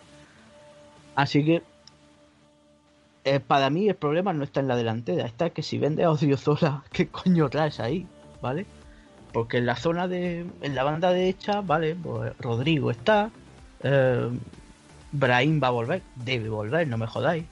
Así 1.14 1.44
que 1.44 1.62
eh, 3.24 3.40
para 3.40 3.70
mí 3.70 3.88
el 3.88 3.96
problema 3.96 4.32
no 4.32 4.44
está 4.44 4.60
en 4.60 4.68
la 4.68 4.76
delantera, 4.76 5.26
está 5.26 5.50
que 5.50 5.62
si 5.62 5.78
vende 5.78 6.04
a 6.04 6.10
Odriozola, 6.10 6.82
¿qué 6.92 7.08
coño 7.08 7.48
traes 7.50 7.80
ahí? 7.80 8.06
¿Vale? 8.40 8.66
Porque 9.32 9.58
en 9.58 9.66
la 9.66 9.76
zona 9.76 10.06
de. 10.06 10.46
en 10.60 10.74
la 10.74 10.84
banda 10.84 11.10
derecha, 11.10 11.60
¿vale? 11.60 11.96
Pues 11.96 12.36
Rodrigo 12.38 12.90
está. 12.90 13.30
Eh, 13.82 14.30
va 15.20 15.66
a 15.68 15.70
volver, 15.70 16.02
debe 16.16 16.48
volver, 16.48 16.88
no 16.88 16.98
me 16.98 17.06
jodáis, 17.06 17.44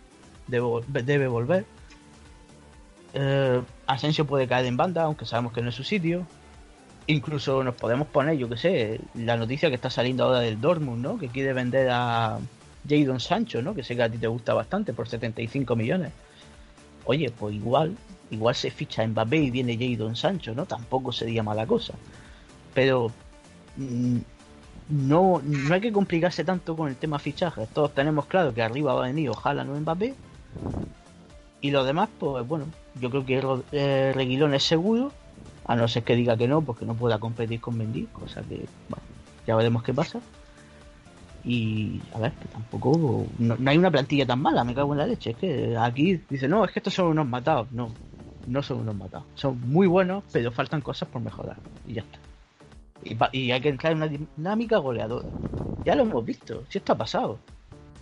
debe, 0.48 1.28
volver. 1.28 1.64
Eh, 3.14 3.60
Asensio 3.86 4.26
puede 4.26 4.46
caer 4.46 4.66
en 4.66 4.76
banda, 4.76 5.02
aunque 5.02 5.26
sabemos 5.26 5.52
que 5.52 5.62
no 5.62 5.68
es 5.68 5.74
su 5.74 5.84
sitio. 5.84 6.26
Incluso 7.06 7.64
nos 7.64 7.74
podemos 7.74 8.06
poner, 8.08 8.36
yo 8.36 8.48
que 8.48 8.56
sé, 8.56 9.00
la 9.14 9.36
noticia 9.36 9.68
que 9.68 9.74
está 9.74 9.90
saliendo 9.90 10.24
ahora 10.24 10.40
del 10.40 10.60
Dortmund, 10.60 11.02
¿no? 11.02 11.18
Que 11.18 11.28
quiere 11.28 11.52
vender 11.52 11.88
a 11.90 12.38
Jadon 12.88 13.20
Sancho, 13.20 13.60
¿no? 13.60 13.74
Que 13.74 13.82
sé 13.82 13.96
que 13.96 14.02
a 14.02 14.08
ti 14.08 14.18
te 14.18 14.28
gusta 14.28 14.54
bastante, 14.54 14.92
por 14.92 15.08
75 15.08 15.74
millones. 15.76 16.12
Oye, 17.04 17.30
pues 17.30 17.54
igual, 17.54 17.96
igual 18.30 18.54
se 18.54 18.70
ficha 18.70 19.06
Mbappé 19.06 19.36
y 19.36 19.50
viene 19.50 19.76
Jadon 19.76 20.14
Sancho, 20.14 20.54
¿no? 20.54 20.66
Tampoco 20.66 21.12
sería 21.12 21.42
mala 21.42 21.66
cosa. 21.66 21.94
Pero 22.72 23.10
mm, 23.76 24.18
no, 24.90 25.42
no 25.44 25.74
hay 25.74 25.80
que 25.80 25.92
complicarse 25.92 26.44
tanto 26.44 26.76
con 26.76 26.88
el 26.88 26.96
tema 26.96 27.18
fichajes. 27.18 27.68
Todos 27.70 27.94
tenemos 27.94 28.26
claro 28.26 28.54
que 28.54 28.62
arriba 28.62 28.94
va 28.94 29.04
a 29.04 29.08
venir 29.08 29.28
ojalá 29.30 29.64
no 29.64 29.78
Mbappé. 29.78 30.14
Y 31.62 31.70
lo 31.70 31.84
demás, 31.84 32.10
pues 32.18 32.46
bueno, 32.46 32.66
yo 33.00 33.08
creo 33.08 33.24
que 33.24 33.40
eh, 33.72 34.12
Reguilón 34.14 34.52
es 34.52 34.64
seguro, 34.64 35.12
a 35.64 35.76
no 35.76 35.88
ser 35.88 36.02
que 36.02 36.16
diga 36.16 36.36
que 36.36 36.48
no, 36.48 36.60
porque 36.60 36.84
no 36.84 36.94
pueda 36.94 37.18
competir 37.18 37.60
con 37.60 37.78
Mendy, 37.78 38.06
cosa 38.12 38.42
que, 38.42 38.66
ya 39.46 39.56
veremos 39.56 39.82
qué 39.84 39.94
pasa. 39.94 40.20
Y 41.44 42.00
a 42.14 42.18
ver, 42.18 42.32
que 42.32 42.48
tampoco. 42.48 43.26
No, 43.38 43.56
hay 43.66 43.78
una 43.78 43.90
plantilla 43.90 44.26
tan 44.26 44.40
mala, 44.40 44.64
me 44.64 44.74
cago 44.74 44.92
en 44.92 44.98
la 44.98 45.06
leche. 45.06 45.30
Es 45.30 45.36
que 45.36 45.76
aquí 45.76 46.20
dice, 46.28 46.48
no, 46.48 46.64
es 46.64 46.72
que 46.72 46.80
estos 46.80 46.94
son 46.94 47.06
unos 47.06 47.26
matados. 47.26 47.70
No, 47.72 47.92
no 48.46 48.62
son 48.62 48.80
unos 48.80 48.96
matados. 48.96 49.26
Son 49.34 49.58
muy 49.68 49.86
buenos, 49.86 50.24
pero 50.32 50.52
faltan 50.52 50.80
cosas 50.80 51.08
por 51.08 51.22
mejorar. 51.22 51.56
Y 51.86 51.94
ya 51.94 52.02
está. 52.02 52.18
Y, 53.32 53.50
hay 53.50 53.60
que 53.60 53.68
entrar 53.68 53.92
en 53.92 53.98
una 53.98 54.08
dinámica 54.08 54.78
goleadora. 54.78 55.26
Ya 55.84 55.94
lo 55.94 56.02
hemos 56.02 56.24
visto, 56.24 56.64
si 56.68 56.78
esto 56.78 56.92
ha 56.92 56.98
pasado. 56.98 57.38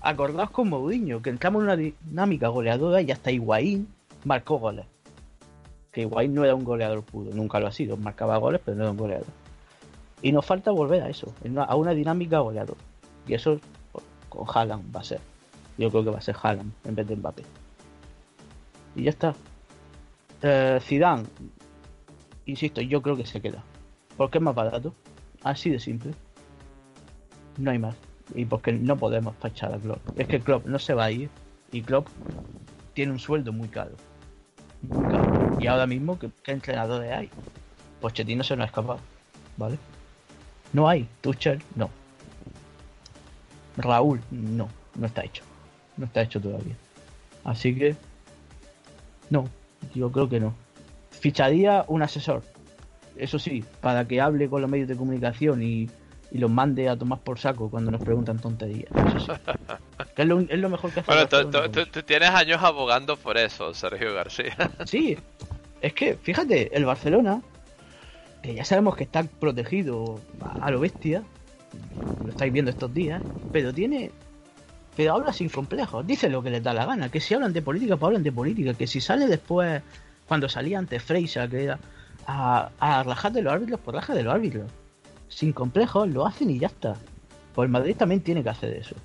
Acordaos 0.00 0.50
con 0.50 0.68
Mourinho, 0.68 1.20
que 1.20 1.30
entramos 1.30 1.60
en 1.60 1.64
una 1.64 1.76
dinámica 1.76 2.48
goleadora 2.48 3.02
y 3.02 3.10
hasta 3.10 3.30
Higuaín 3.30 3.88
marcó 4.24 4.58
goles. 4.58 4.86
Que 5.92 6.02
Higuaín 6.02 6.34
no 6.34 6.44
era 6.44 6.54
un 6.54 6.64
goleador 6.64 7.02
puro, 7.02 7.30
nunca 7.34 7.60
lo 7.60 7.66
ha 7.66 7.72
sido, 7.72 7.96
marcaba 7.96 8.38
goles, 8.38 8.60
pero 8.64 8.76
no 8.76 8.84
era 8.84 8.92
un 8.92 8.96
goleador. 8.96 9.26
Y 10.22 10.32
nos 10.32 10.46
falta 10.46 10.70
volver 10.70 11.02
a 11.02 11.08
eso, 11.08 11.34
a 11.66 11.76
una 11.76 11.92
dinámica 11.92 12.38
goleadora. 12.38 12.80
Y 13.26 13.34
eso 13.34 13.58
con 14.28 14.46
Haaland 14.48 14.94
va 14.94 15.00
a 15.00 15.04
ser. 15.04 15.20
Yo 15.76 15.90
creo 15.90 16.04
que 16.04 16.10
va 16.10 16.18
a 16.18 16.22
ser 16.22 16.36
Haaland 16.40 16.72
en 16.84 16.94
vez 16.94 17.06
de 17.06 17.16
Mbappé. 17.16 17.42
Y 18.96 19.04
ya 19.04 19.10
está. 19.10 19.34
Eh, 20.42 20.78
Zidane, 20.80 21.24
insisto, 22.46 22.80
yo 22.80 23.02
creo 23.02 23.16
que 23.16 23.26
se 23.26 23.40
queda. 23.40 23.62
Porque 24.16 24.38
es 24.38 24.44
más 24.44 24.54
barato. 24.54 24.94
Así 25.42 25.70
de 25.70 25.78
simple. 25.78 26.12
No 27.58 27.70
hay 27.70 27.78
más. 27.78 27.96
Y 28.34 28.44
porque 28.44 28.72
no 28.72 28.96
podemos 28.96 29.36
tachar 29.38 29.74
a 29.74 29.78
Klopp. 29.78 30.00
Es 30.18 30.26
que 30.28 30.40
Klopp 30.40 30.66
no 30.66 30.78
se 30.78 30.94
va 30.94 31.04
a 31.04 31.10
ir. 31.10 31.28
Y 31.72 31.82
Klopp 31.82 32.08
tiene 32.94 33.12
un 33.12 33.18
sueldo 33.18 33.52
muy 33.52 33.68
caro. 33.68 33.92
Muy 34.82 35.04
caro. 35.04 35.56
Y 35.58 35.66
ahora 35.66 35.86
mismo, 35.86 36.18
¿qué, 36.18 36.30
entrenadores 36.46 37.12
hay? 37.12 37.30
Pochettino 38.00 38.44
se 38.44 38.56
nos 38.56 38.64
ha 38.64 38.66
escapado. 38.66 39.00
¿Vale? 39.56 39.78
No 40.72 40.88
hay. 40.88 41.08
Tuchel, 41.20 41.62
no. 41.74 41.90
Raúl, 43.76 44.20
no. 44.30 44.68
No 44.94 45.06
está 45.06 45.24
hecho. 45.24 45.44
No 45.96 46.06
está 46.06 46.22
hecho 46.22 46.40
todavía. 46.40 46.74
Así 47.44 47.74
que... 47.74 47.96
No. 49.28 49.48
Yo 49.94 50.10
creo 50.10 50.28
que 50.28 50.40
no. 50.40 50.54
Ficharía 51.10 51.84
un 51.88 52.02
asesor 52.02 52.42
eso 53.20 53.38
sí, 53.38 53.64
para 53.80 54.06
que 54.06 54.20
hable 54.20 54.48
con 54.48 54.62
los 54.62 54.70
medios 54.70 54.88
de 54.88 54.96
comunicación 54.96 55.62
y, 55.62 55.88
los 56.38 56.50
mande 56.50 56.88
a 56.88 56.96
tomar 56.96 57.20
por 57.20 57.38
saco 57.38 57.70
cuando 57.70 57.90
nos 57.90 58.02
preguntan 58.02 58.38
tonterías. 58.38 58.90
Eso 59.16 59.34
sí. 59.34 59.40
es, 60.16 60.26
lo, 60.58 60.68
mejor 60.68 60.92
que 60.92 61.00
hace. 61.00 61.10
Bueno, 61.10 61.28
tú, 61.28 62.02
tienes 62.02 62.30
años 62.30 62.62
abogando 62.62 63.16
por 63.16 63.36
eso, 63.36 63.74
Sergio 63.74 64.14
García. 64.14 64.56
sí, 64.86 65.18
es 65.80 65.92
que, 65.92 66.16
fíjate, 66.16 66.76
el 66.76 66.84
Barcelona, 66.84 67.42
que 68.42 68.54
ya 68.54 68.64
sabemos 68.64 68.96
que 68.96 69.04
está 69.04 69.24
protegido 69.24 70.20
a, 70.60 70.70
lo 70.70 70.80
bestia, 70.80 71.22
lo 72.24 72.30
estáis 72.30 72.52
viendo 72.52 72.70
estos 72.70 72.92
días, 72.92 73.22
pero 73.52 73.72
tiene 73.72 74.10
pero 74.96 75.14
habla 75.14 75.32
sin 75.32 75.48
complejos, 75.48 76.06
dice 76.06 76.28
lo 76.28 76.42
que 76.42 76.50
les 76.50 76.62
da 76.62 76.74
la 76.74 76.84
gana, 76.84 77.10
que 77.10 77.20
si 77.20 77.32
hablan 77.32 77.52
de 77.52 77.62
política, 77.62 77.96
pues 77.96 78.08
hablan 78.08 78.22
de 78.22 78.32
política, 78.32 78.74
que 78.74 78.86
si 78.86 79.00
sale 79.00 79.26
después, 79.28 79.82
cuando 80.26 80.48
salía 80.48 80.78
ante 80.78 81.00
Freisa, 81.00 81.48
que 81.48 81.64
era, 81.64 81.78
a, 82.26 82.70
a 82.78 83.02
rajar 83.02 83.32
de 83.32 83.40
los 83.40 83.52
árbitros 83.52 83.80
por 83.80 83.94
rajar 83.94 84.14
de 84.16 84.24
los 84.24 84.34
árbitros. 84.34 84.70
Sin 85.30 85.52
complejos, 85.52 86.08
lo 86.08 86.26
hacen 86.26 86.50
y 86.50 86.58
ya 86.58 86.66
está. 86.66 86.96
Pues 87.54 87.66
el 87.66 87.72
Madrid 87.72 87.96
también 87.96 88.20
tiene 88.20 88.42
que 88.42 88.50
hacer 88.50 88.74
eso. 88.74 88.96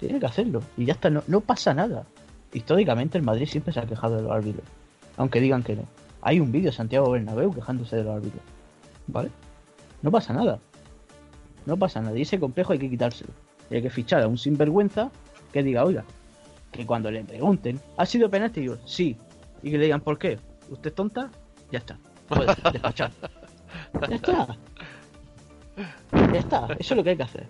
Tiene 0.00 0.18
que 0.18 0.26
hacerlo. 0.26 0.62
Y 0.76 0.86
ya 0.86 0.94
está, 0.94 1.10
no, 1.10 1.22
no 1.28 1.40
pasa 1.42 1.74
nada. 1.74 2.06
Históricamente 2.52 3.18
el 3.18 3.22
Madrid 3.22 3.46
siempre 3.46 3.72
se 3.72 3.80
ha 3.80 3.86
quejado 3.86 4.16
de 4.16 4.22
los 4.22 4.32
árbitros. 4.32 4.66
Aunque 5.16 5.40
digan 5.40 5.62
que 5.62 5.76
no. 5.76 5.84
Hay 6.22 6.40
un 6.40 6.50
vídeo 6.50 6.70
de 6.70 6.76
Santiago 6.76 7.10
Bernabéu 7.10 7.52
quejándose 7.52 7.96
de 7.96 8.04
los 8.04 8.16
árbitros. 8.16 8.42
¿Vale? 9.06 9.30
No 10.02 10.10
pasa 10.10 10.32
nada. 10.32 10.58
No 11.66 11.76
pasa 11.76 12.00
nada. 12.00 12.18
Y 12.18 12.22
ese 12.22 12.40
complejo 12.40 12.72
hay 12.72 12.78
que 12.78 12.88
quitárselo. 12.88 13.32
hay 13.70 13.82
que 13.82 13.90
fichar 13.90 14.22
a 14.22 14.28
un 14.28 14.38
sinvergüenza 14.38 15.10
que 15.52 15.62
diga, 15.62 15.84
oiga, 15.84 16.04
que 16.72 16.86
cuando 16.86 17.10
le 17.10 17.22
pregunten, 17.22 17.78
¿ha 17.98 18.06
sido 18.06 18.30
penalti? 18.30 18.60
Y 18.60 18.64
yo, 18.64 18.76
sí. 18.86 19.16
Y 19.62 19.70
que 19.70 19.78
le 19.78 19.84
digan, 19.84 20.00
¿por 20.00 20.18
qué? 20.18 20.38
¿Usted 20.70 20.90
es 20.90 20.94
tonta? 20.94 21.30
Ya 21.70 21.78
está. 21.78 21.98
Puedes 22.28 22.56
despachar. 22.72 23.12
Ya 24.08 24.16
está. 24.16 24.56
Ya 26.12 26.38
está. 26.38 26.66
Eso 26.78 26.94
es 26.94 26.96
lo 26.96 27.04
que 27.04 27.10
hay 27.10 27.16
que 27.16 27.22
hacer. 27.22 27.46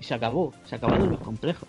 Y 0.00 0.04
se 0.04 0.14
acabó. 0.14 0.52
Se 0.64 0.76
acabaron 0.76 1.10
los 1.10 1.20
complejos. 1.20 1.68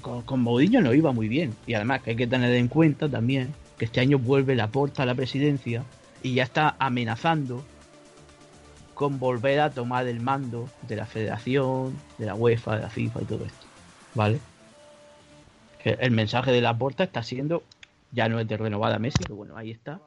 Con, 0.00 0.22
con 0.22 0.44
no 0.44 0.94
iba 0.94 1.12
muy 1.12 1.28
bien. 1.28 1.54
Y 1.66 1.74
además 1.74 2.02
que 2.02 2.10
hay 2.10 2.16
que 2.16 2.26
tener 2.26 2.54
en 2.54 2.68
cuenta 2.68 3.08
también 3.08 3.52
que 3.78 3.86
este 3.86 4.00
año 4.00 4.18
vuelve 4.18 4.54
la 4.54 4.68
porta 4.68 5.02
a 5.02 5.06
la 5.06 5.14
presidencia 5.14 5.82
y 6.22 6.34
ya 6.34 6.44
está 6.44 6.76
amenazando 6.78 7.64
con 8.94 9.18
volver 9.18 9.58
a 9.58 9.70
tomar 9.70 10.06
el 10.06 10.20
mando 10.20 10.68
de 10.86 10.94
la 10.94 11.06
federación, 11.06 11.96
de 12.18 12.26
la 12.26 12.36
UEFA, 12.36 12.76
de 12.76 12.82
la 12.82 12.90
FIFA 12.90 13.22
y 13.22 13.24
todo 13.24 13.44
esto. 13.44 13.66
¿Vale? 14.14 14.38
Que 15.82 15.96
el 16.00 16.12
mensaje 16.12 16.52
de 16.52 16.60
la 16.60 16.76
porta 16.78 17.02
está 17.02 17.24
siendo 17.24 17.64
ya 18.12 18.28
no 18.28 18.38
es 18.38 18.46
de 18.46 18.56
renovada 18.56 18.98
Messi, 18.98 19.18
pero 19.22 19.36
bueno, 19.36 19.56
ahí 19.56 19.70
está. 19.70 20.00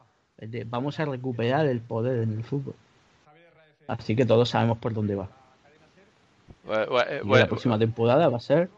Vamos 0.65 0.99
a 0.99 1.05
recuperar 1.05 1.65
el 1.65 1.81
poder 1.81 2.23
en 2.23 2.33
el 2.33 2.43
fútbol. 2.43 2.75
Así 3.87 4.15
que 4.15 4.25
todos 4.25 4.49
sabemos 4.49 4.77
por 4.77 4.93
dónde 4.93 5.15
va. 5.15 5.29
Bueno, 6.63 6.87
bueno, 7.23 7.37
la 7.37 7.47
próxima 7.47 7.77
temporada 7.77 8.27
va 8.29 8.37
a 8.37 8.41
ser 8.41 8.69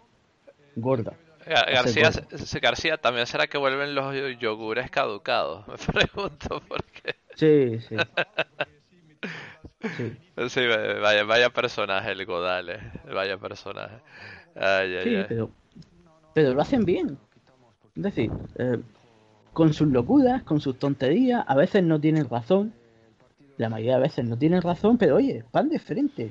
gorda. 0.75 1.13
Ser 1.43 1.73
García, 1.73 2.11
gorda. 2.11 2.59
García, 2.61 2.97
¿también 2.97 3.25
será 3.25 3.47
que 3.47 3.57
vuelven 3.57 3.95
los 3.95 4.13
yogures 4.39 4.91
caducados? 4.91 5.65
Me 5.67 5.75
pregunto 5.77 6.61
por 6.67 6.83
qué. 6.83 7.15
Sí, 7.35 7.79
sí. 7.87 7.95
Sí, 9.95 10.17
Sí, 10.49 10.61
vaya, 11.01 11.23
vaya 11.23 11.49
personaje 11.51 12.11
el 12.11 12.25
Godales, 12.25 12.81
vaya 13.13 13.37
personaje. 13.37 13.95
Ay, 14.55 14.95
ay, 14.95 15.03
sí, 15.03 15.15
ay. 15.15 15.25
pero, 15.27 15.51
pero 16.33 16.53
lo 16.53 16.61
hacen 16.61 16.83
bien. 16.83 17.17
Es 17.95 18.03
decir, 18.03 18.31
eh, 18.57 18.79
con 19.57 19.73
sus 19.73 19.87
locuras, 19.87 20.43
con 20.43 20.61
sus 20.61 20.77
tonterías, 20.77 21.43
a 21.47 21.55
veces 21.55 21.81
no 21.83 21.99
tienen 21.99 22.29
razón. 22.29 22.73
La 23.57 23.69
mayoría 23.69 23.95
de 23.95 24.01
veces 24.03 24.23
no 24.23 24.37
tienen 24.37 24.61
razón, 24.61 24.99
pero 24.99 25.15
oye, 25.15 25.45
van 25.51 25.67
de 25.69 25.79
frente. 25.79 26.29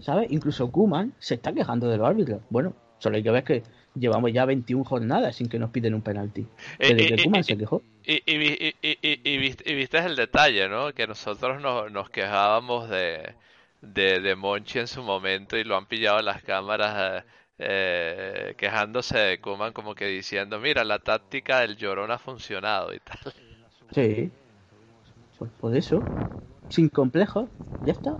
¿Sabes? 0.00 0.30
Incluso 0.30 0.70
Kuman 0.70 1.14
se 1.18 1.36
está 1.36 1.54
quejando 1.54 1.88
de 1.88 1.96
los 1.96 2.06
árbitros. 2.06 2.42
Bueno, 2.50 2.74
solo 2.98 3.16
hay 3.16 3.22
que 3.22 3.30
ver 3.30 3.42
que 3.42 3.62
llevamos 3.94 4.30
ya 4.34 4.44
21 4.44 4.84
jornadas 4.84 5.36
sin 5.36 5.48
que 5.48 5.58
nos 5.58 5.70
piden 5.70 5.94
un 5.94 6.02
penalti. 6.02 6.42
Eh, 6.78 6.92
Desde 6.94 7.04
eh, 7.04 7.08
que 7.08 7.14
eh, 7.14 7.24
Koeman 7.24 7.40
eh, 7.40 7.44
se 7.44 7.56
quejó. 7.56 7.82
Y, 8.04 8.12
y, 8.26 8.34
y, 8.36 8.74
y, 8.82 8.98
y- 9.02 9.20
y 9.64 9.74
viste, 9.74 9.98
el 10.00 10.14
detalle, 10.14 10.68
¿no? 10.68 10.92
Que 10.92 11.06
nosotros 11.06 11.62
nos, 11.62 11.90
nos 11.90 12.10
quejábamos 12.10 12.90
de, 12.90 13.32
de, 13.80 14.20
de 14.20 14.36
Monchi 14.36 14.78
en 14.80 14.88
su 14.88 15.02
momento 15.02 15.56
y 15.56 15.64
lo 15.64 15.74
han 15.74 15.86
pillado 15.86 16.20
las 16.20 16.42
cámaras 16.42 17.24
eh, 17.58 18.54
quejándose 18.56 19.18
de 19.18 19.40
Koeman 19.40 19.72
como 19.72 19.94
que 19.94 20.06
diciendo, 20.06 20.60
mira, 20.60 20.84
la 20.84 20.98
táctica 21.00 21.60
del 21.60 21.76
llorón 21.76 22.10
ha 22.10 22.18
funcionado 22.18 22.94
y 22.94 23.00
tal. 23.00 23.32
Sí. 23.92 24.30
Pues 25.38 25.50
por 25.60 25.76
eso, 25.76 26.02
sin 26.68 26.88
complejos, 26.88 27.48
ya 27.80 27.92
está. 27.92 28.18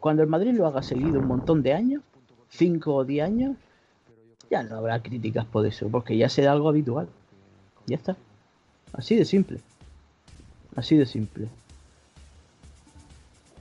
Cuando 0.00 0.22
el 0.22 0.28
Madrid 0.28 0.52
lo 0.54 0.66
haga 0.66 0.82
seguido 0.82 1.20
un 1.20 1.26
montón 1.26 1.62
de 1.62 1.72
años, 1.72 2.02
5 2.50 2.94
o 2.94 3.04
10 3.04 3.24
años, 3.26 3.56
ya 4.50 4.62
no 4.62 4.76
habrá 4.76 5.00
críticas 5.00 5.44
por 5.44 5.66
eso, 5.66 5.88
porque 5.88 6.16
ya 6.16 6.28
será 6.28 6.52
algo 6.52 6.68
habitual. 6.68 7.08
Ya 7.86 7.96
está. 7.96 8.16
Así 8.92 9.16
de 9.16 9.24
simple. 9.24 9.60
Así 10.76 10.96
de 10.96 11.06
simple. 11.06 11.48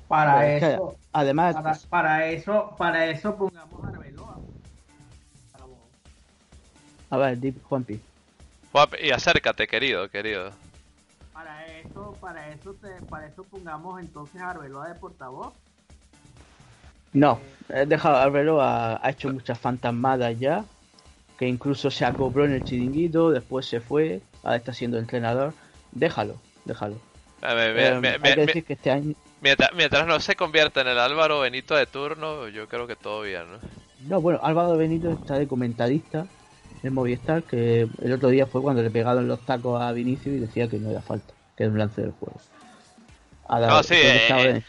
Para 0.07 0.39
Pero 0.39 0.47
es 0.47 0.59
que, 0.63 0.73
eso, 0.73 0.95
además, 1.13 1.55
para, 1.55 1.75
para 1.89 2.27
eso, 2.27 2.75
para 2.77 3.07
eso 3.07 3.35
pongamos 3.35 3.83
a 3.83 3.87
Arbeloa. 3.87 4.34
A 7.15 7.17
ver, 7.17 7.39
di, 7.39 7.53
Juanpi. 7.63 7.99
Juan, 8.71 8.87
y 9.01 9.11
acércate, 9.11 9.67
querido, 9.67 10.09
querido. 10.09 10.51
Para 11.33 11.65
eso, 11.67 12.15
para 12.19 12.49
eso, 12.51 12.73
te- 12.73 13.01
para 13.09 13.27
eso 13.27 13.43
pongamos 13.43 13.99
entonces 13.99 14.41
a 14.41 14.51
Arbeloa 14.51 14.87
de 14.89 14.95
portavoz. 14.95 15.53
No, 17.13 17.39
he 17.69 17.85
dejado 17.85 18.17
Arbeloa, 18.17 18.99
ha 19.01 19.09
hecho 19.09 19.29
muchas 19.31 19.57
fantasmadas 19.57 20.37
ya, 20.39 20.65
que 21.39 21.47
incluso 21.47 21.89
se 21.91 22.05
acopló 22.05 22.45
en 22.45 22.51
el 22.53 22.63
chiringuito, 22.63 23.31
después 23.31 23.65
se 23.65 23.79
fue, 23.79 24.21
ahora 24.43 24.57
está 24.57 24.73
siendo 24.73 24.97
entrenador. 24.97 25.53
Déjalo, 25.91 26.37
déjalo. 26.65 26.95
Eh, 27.41 27.53
me- 27.55 27.73
me- 27.73 27.87
Eh, 27.87 27.99
me- 28.01 28.07
hay 28.09 28.19
me- 28.19 28.29
que 28.29 28.35
me- 28.35 28.45
decir 28.47 28.63
que 28.65 28.73
este 28.73 28.91
año, 28.91 29.13
mientras, 29.41 29.71
mientras 29.73 30.05
no 30.07 30.19
se 30.19 30.35
convierta 30.35 30.81
en 30.81 30.87
el 30.87 30.99
Álvaro 30.99 31.39
Benito 31.39 31.75
de 31.75 31.85
turno, 31.85 32.47
yo 32.49 32.67
creo 32.67 32.87
que 32.87 32.95
todo 32.97 33.21
bien, 33.21 33.43
¿no? 33.51 33.59
No, 34.09 34.19
bueno, 34.21 34.39
Álvaro 34.43 34.75
Benito 34.75 35.09
está 35.11 35.39
de 35.39 35.47
comentarista 35.47 36.25
en 36.87 36.93
Movistar, 36.93 37.43
que 37.43 37.87
el 38.01 38.13
otro 38.13 38.29
día 38.29 38.45
fue 38.47 38.61
cuando 38.61 38.81
le 38.81 38.89
pegaron 38.89 39.27
los 39.27 39.45
tacos 39.45 39.81
a 39.81 39.91
Vinicius 39.91 40.35
y 40.35 40.39
decía 40.39 40.67
que 40.67 40.77
no 40.77 40.89
era 40.91 41.01
falta, 41.01 41.33
que 41.55 41.63
era 41.63 41.71
un 41.71 41.77
lance 41.79 42.01
del 42.01 42.11
juego. 42.11 42.39
No, 43.47 43.83
sí, 43.83 43.93
eh, 43.95 44.27
eh, 44.29 44.61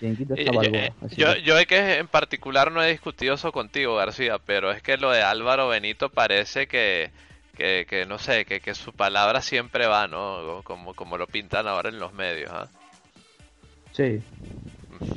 algo, 0.48 0.76
eh, 0.76 0.90
yo, 1.16 1.32
que- 1.34 1.42
yo 1.42 1.58
es 1.58 1.66
que 1.66 1.94
en 1.96 2.08
particular 2.08 2.70
no 2.70 2.82
he 2.82 2.90
discutido 2.90 3.34
eso 3.34 3.50
contigo, 3.52 3.94
García, 3.96 4.38
pero 4.44 4.70
es 4.70 4.82
que 4.82 4.96
lo 4.98 5.10
de 5.10 5.22
Álvaro 5.22 5.68
Benito 5.68 6.10
parece 6.10 6.66
que, 6.66 7.10
que, 7.56 7.86
que 7.88 8.04
no 8.04 8.18
sé, 8.18 8.44
que, 8.44 8.60
que 8.60 8.74
su 8.74 8.92
palabra 8.92 9.40
siempre 9.40 9.86
va, 9.86 10.08
¿no? 10.08 10.60
Como, 10.64 10.92
como 10.94 11.16
lo 11.16 11.26
pintan 11.26 11.66
ahora 11.66 11.88
en 11.88 11.98
los 11.98 12.12
medios, 12.12 12.50
¿ah? 12.52 12.68
Sí. 13.92 14.20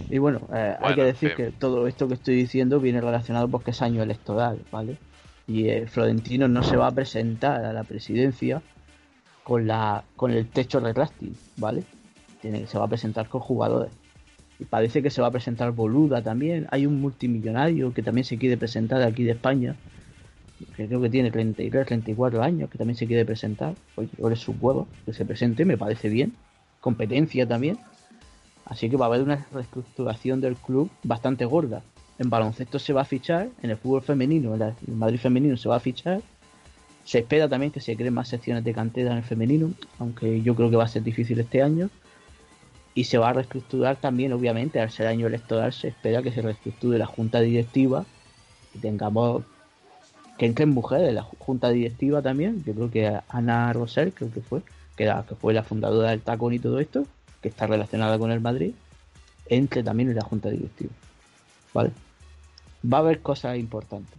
Y 0.10 0.18
bueno, 0.20 0.48
eh, 0.54 0.76
hay 0.78 0.80
Bueno, 0.80 0.96
que 0.96 1.02
en 1.02 1.08
decir 1.08 1.36
fin. 1.36 1.46
que 1.46 1.52
todo 1.52 1.86
esto 1.88 2.08
que 2.08 2.14
estoy 2.14 2.36
diciendo 2.36 2.80
viene 2.80 3.02
relacionado 3.02 3.50
porque 3.50 3.72
es 3.72 3.82
año 3.82 4.02
electoral, 4.02 4.60
¿vale? 4.72 4.98
Y 5.50 5.68
eh, 5.68 5.88
Florentino 5.88 6.48
no 6.48 6.62
se 6.62 6.78
va 6.78 6.88
a 6.88 6.92
presentar 6.92 7.66
a 7.66 7.74
la 7.74 7.84
presidencia 7.84 8.62
con 9.44 9.66
la 9.66 10.04
con 10.16 10.30
el 10.30 10.48
techo 10.48 10.80
retráctil, 10.80 11.36
¿vale? 11.58 11.84
Tiene, 12.40 12.68
se 12.68 12.78
va 12.78 12.86
a 12.86 12.88
presentar 12.88 13.28
con 13.28 13.42
jugadores. 13.42 13.92
Y 14.60 14.66
parece 14.66 15.02
que 15.02 15.10
se 15.10 15.22
va 15.22 15.28
a 15.28 15.32
presentar 15.32 15.72
Boluda 15.72 16.22
también. 16.22 16.68
Hay 16.70 16.86
un 16.86 17.02
multimillonario 17.02 17.92
que 17.94 18.04
también 18.04 18.26
se 18.26 18.38
quiere 18.38 18.58
presentar 18.58 19.02
aquí 19.02 19.24
de 19.24 19.32
España, 19.32 19.76
que 20.78 20.86
creo 20.86 21.02
que 21.02 21.10
tiene 21.10 21.32
33, 21.32 21.88
34 21.88 22.44
años, 22.44 22.70
que 22.70 22.78
también 22.78 22.96
se 22.96 23.08
quiere 23.08 23.26
presentar. 23.26 23.74
Oye, 23.96 24.10
ahora 24.22 24.36
es 24.36 24.42
su 24.42 24.52
huevo, 24.52 24.88
que 25.04 25.14
se 25.14 25.26
presente, 25.26 25.66
me 25.66 25.78
parece 25.78 26.10
bien. 26.10 26.34
Competencia 26.80 27.48
también. 27.48 27.80
Así 28.66 28.88
que 28.88 28.98
va 28.98 29.06
a 29.06 29.08
haber 29.08 29.24
una 29.24 29.48
reestructuración 29.52 30.42
del 30.42 30.58
club 30.58 30.92
bastante 31.04 31.46
gorda. 31.46 31.82
En 32.20 32.30
baloncesto 32.30 32.80
se 32.80 32.94
va 32.94 33.02
a 33.02 33.06
fichar, 33.06 33.50
en 33.62 33.70
el 33.70 33.78
fútbol 33.78 34.02
femenino, 34.02 34.54
en 34.54 34.62
el 34.62 34.74
Madrid 34.94 35.20
femenino 35.20 35.56
se 35.58 35.70
va 35.70 35.78
a 35.78 35.80
fichar. 35.80 36.22
Se 37.06 37.20
espera 37.20 37.48
también 37.48 37.72
que 37.72 37.80
se 37.80 37.96
creen 37.96 38.14
más 38.14 38.28
secciones 38.28 38.64
de 38.64 38.74
cantera 38.74 39.12
en 39.12 39.18
el 39.18 39.24
femenino, 39.24 39.72
aunque 40.00 40.42
yo 40.42 40.54
creo 40.54 40.70
que 40.70 40.76
va 40.76 40.84
a 40.84 40.88
ser 40.90 41.02
difícil 41.02 41.40
este 41.40 41.64
año. 41.64 41.90
Y 42.94 43.06
se 43.06 43.18
va 43.18 43.30
a 43.30 43.34
reestructurar 43.34 43.96
también, 43.96 44.34
obviamente, 44.34 44.82
al 44.82 44.92
ser 44.92 45.08
año 45.08 45.28
electoral, 45.28 45.72
se 45.72 45.88
espera 45.88 46.22
que 46.22 46.32
se 46.32 46.42
reestructure 46.42 46.98
la 46.98 47.06
junta 47.06 47.40
directiva 47.40 48.06
y 48.76 48.80
tengamos 48.80 49.44
que 50.38 50.46
entren 50.46 50.70
mujeres 50.70 51.10
en 51.10 51.16
la 51.16 51.24
ju- 51.24 51.38
junta 51.40 51.70
directiva 51.70 52.22
también. 52.22 52.64
Yo 52.66 52.74
creo 52.74 52.92
que 52.92 53.20
Ana 53.30 53.72
Rosell, 53.72 54.12
creo 54.14 54.30
que 54.32 54.42
fue, 54.42 54.62
que, 54.98 55.06
que 55.28 55.36
fue 55.36 55.54
la 55.54 55.64
fundadora 55.64 56.10
del 56.10 56.22
tacón 56.22 56.54
y 56.54 56.60
todo 56.60 56.80
esto, 56.80 57.06
que 57.42 57.48
está 57.48 57.66
relacionada 57.68 58.20
con 58.20 58.32
el 58.32 58.42
Madrid, 58.42 58.74
entre 59.48 59.84
también 59.84 60.10
en 60.10 60.16
la 60.18 60.24
junta 60.24 60.50
directiva. 60.50 60.92
¿Vale? 61.74 61.92
Va 62.82 62.98
a 62.98 63.02
haber 63.02 63.22
cosas 63.22 63.58
importantes. 63.58 64.18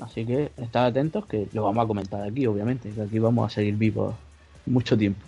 Así 0.00 0.24
que 0.24 0.52
estad 0.56 0.86
atentos 0.86 1.26
que 1.26 1.48
lo 1.52 1.64
vamos 1.64 1.84
a 1.84 1.88
comentar 1.88 2.22
aquí, 2.22 2.46
obviamente, 2.46 2.90
que 2.90 3.02
aquí 3.02 3.18
vamos 3.18 3.50
a 3.50 3.54
seguir 3.54 3.74
vivos 3.74 4.14
mucho 4.66 4.96
tiempo. 4.96 5.20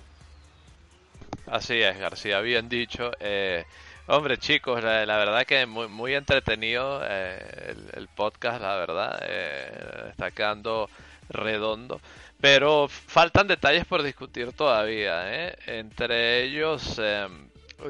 Así 1.47 1.75
es, 1.75 1.99
García, 1.99 2.41
bien 2.41 2.69
dicho. 2.69 3.11
Eh, 3.19 3.65
hombre, 4.07 4.39
chicos, 4.39 4.83
la, 4.83 5.05
verdad 5.05 5.45
que 5.45 5.67
muy, 5.67 5.89
muy 5.89 6.15
entretenido 6.15 7.01
eh, 7.03 7.71
el, 7.71 8.01
el 8.03 8.09
podcast, 8.09 8.63
la 8.63 8.77
verdad. 8.77 9.21
eh, 9.25 10.11
está 10.11 10.31
quedando 10.31 10.89
redondo. 11.29 12.01
Pero 12.41 12.89
faltan 12.89 13.47
detalles 13.49 13.85
por 13.85 14.03
discutir 14.03 14.53
todavía, 14.53 15.49
¿eh? 15.49 15.57
Entre 15.67 16.43
ellos, 16.45 16.99
eh, 17.03 17.27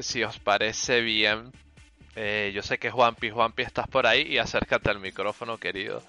si 0.01 0.23
os 0.23 0.39
parece 0.39 1.01
bien, 1.01 1.51
eh, 2.15 2.51
yo 2.53 2.61
sé 2.63 2.77
que 2.77 2.91
Juanpi, 2.91 3.29
Juanpi, 3.29 3.63
estás 3.63 3.87
por 3.87 4.05
ahí 4.07 4.23
y 4.23 4.37
acércate 4.37 4.89
al 4.89 4.99
micrófono, 4.99 5.57
querido. 5.57 6.01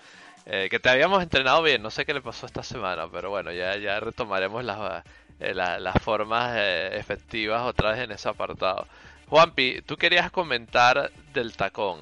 Eh, 0.46 0.66
que 0.70 0.80
te 0.80 0.88
habíamos 0.90 1.22
entrenado 1.22 1.62
bien, 1.62 1.82
no 1.82 1.90
sé 1.90 2.04
qué 2.04 2.12
le 2.14 2.20
pasó 2.20 2.46
esta 2.46 2.62
semana, 2.64 3.06
pero 3.12 3.30
bueno, 3.30 3.52
ya, 3.52 3.76
ya 3.76 4.00
retomaremos 4.00 4.64
las, 4.64 5.04
eh, 5.38 5.54
la- 5.54 5.78
las 5.78 5.94
formas 6.02 6.56
efectivas 6.56 7.62
otra 7.62 7.92
vez 7.92 8.00
en 8.00 8.10
ese 8.12 8.28
apartado. 8.28 8.86
Juanpi, 9.28 9.82
tú 9.86 9.96
querías 9.96 10.30
comentar 10.32 11.10
del 11.32 11.56
tacón, 11.56 12.00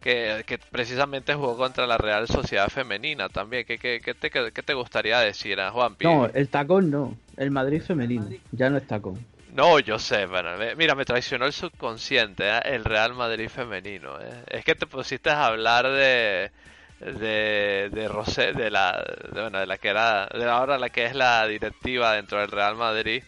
que, 0.00 0.44
que 0.46 0.58
precisamente 0.58 1.34
jugó 1.34 1.56
contra 1.56 1.86
la 1.86 1.96
Real 1.98 2.28
Sociedad 2.28 2.68
Femenina 2.68 3.28
también. 3.30 3.64
¿Qué, 3.64 3.78
qué, 3.78 4.00
qué 4.04 4.14
te, 4.14 4.30
qué 4.30 4.62
te 4.62 4.74
gustaría 4.74 5.18
decir 5.20 5.58
a 5.60 5.70
Juanpi? 5.70 6.04
No, 6.04 6.26
el 6.26 6.48
tacón 6.48 6.90
no, 6.90 7.16
el 7.38 7.50
Madrid 7.50 7.80
femenino, 7.82 8.28
ya 8.52 8.68
no 8.70 8.76
es 8.76 8.86
tacón. 8.86 9.18
No, 9.58 9.80
yo 9.80 9.98
sé, 9.98 10.26
bueno, 10.26 10.50
mira, 10.76 10.94
me 10.94 11.04
traicionó 11.04 11.44
el 11.44 11.52
subconsciente, 11.52 12.48
¿eh? 12.48 12.60
el 12.64 12.84
Real 12.84 13.14
Madrid 13.14 13.48
femenino. 13.48 14.20
¿eh? 14.20 14.44
Es 14.46 14.64
que 14.64 14.76
te 14.76 14.86
pusiste 14.86 15.30
a 15.30 15.46
hablar 15.46 15.88
de 15.90 16.52
de 17.00 17.90
de 17.92 18.08
Rosé, 18.08 18.52
de 18.52 18.70
la 18.70 18.92
de, 19.32 19.40
bueno, 19.42 19.58
de 19.58 19.66
la 19.66 19.78
que 19.78 19.88
era 19.88 20.26
de 20.28 20.44
ahora 20.48 20.78
la 20.78 20.90
que 20.90 21.06
es 21.06 21.14
la 21.14 21.46
directiva 21.48 22.12
dentro 22.14 22.38
del 22.40 22.50
Real 22.52 22.76
Madrid 22.76 23.24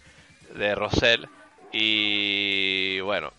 de 0.55 0.75
Rosell 0.77 1.29
y 1.73 3.01
bueno, 3.01 3.33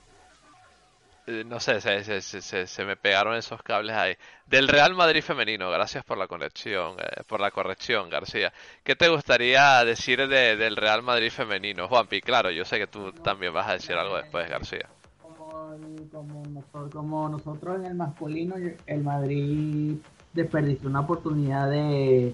no 1.45 1.59
sé, 1.59 1.82
se, 1.82 2.03
se, 2.03 2.21
se, 2.41 2.67
se- 2.67 2.86
me 2.86 2.95
pegaron 2.95 3.36
esos 3.36 3.61
cables 3.63 3.95
ahí. 3.95 4.15
Del 4.45 4.67
Real 4.67 4.93
Madrid 4.95 5.21
femenino, 5.21 5.69
gracias 5.71 6.03
por 6.03 6.17
la 6.17 6.27
conexión, 6.27 6.95
eh, 6.99 7.23
por 7.27 7.39
la 7.39 7.51
corrección, 7.51 8.09
García. 8.09 8.51
¿Qué 8.84 8.95
te 8.95 9.07
gustaría 9.09 9.84
decir 9.86 10.27
de- 10.27 10.55
del 10.55 10.75
Real 10.75 11.01
Madrid 11.01 11.32
femenino, 11.32 11.88
Juanpi? 11.88 12.21
Claro, 12.21 12.51
yo 12.51 12.65
sé 12.65 12.77
que 12.77 12.88
tú 12.88 13.11
también 13.13 13.53
vas 13.53 13.67
a 13.67 13.73
decir 13.73 13.95
algo 13.95 14.17
después, 14.17 14.49
García. 14.49 14.88
Como, 15.21 15.75
como 16.11 16.89
como 16.91 17.29
nosotros 17.29 17.77
en 17.77 17.86
el 17.86 17.95
masculino, 17.95 18.55
el 18.86 19.03
Madrid 19.03 19.95
desperdició 20.34 20.89
una 20.89 21.01
oportunidad 21.01 21.69
de 21.69 22.34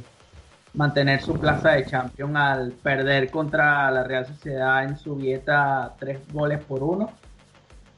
mantener 0.73 1.21
su 1.21 1.39
plaza 1.39 1.71
de 1.71 1.85
champion 1.85 2.35
al 2.37 2.71
perder 2.71 3.29
contra 3.31 3.89
la 3.91 4.03
Real 4.03 4.25
Sociedad 4.27 4.83
en 4.83 4.97
su 4.97 5.15
dieta 5.17 5.95
tres 5.99 6.19
goles 6.31 6.63
por 6.63 6.83
uno. 6.83 7.11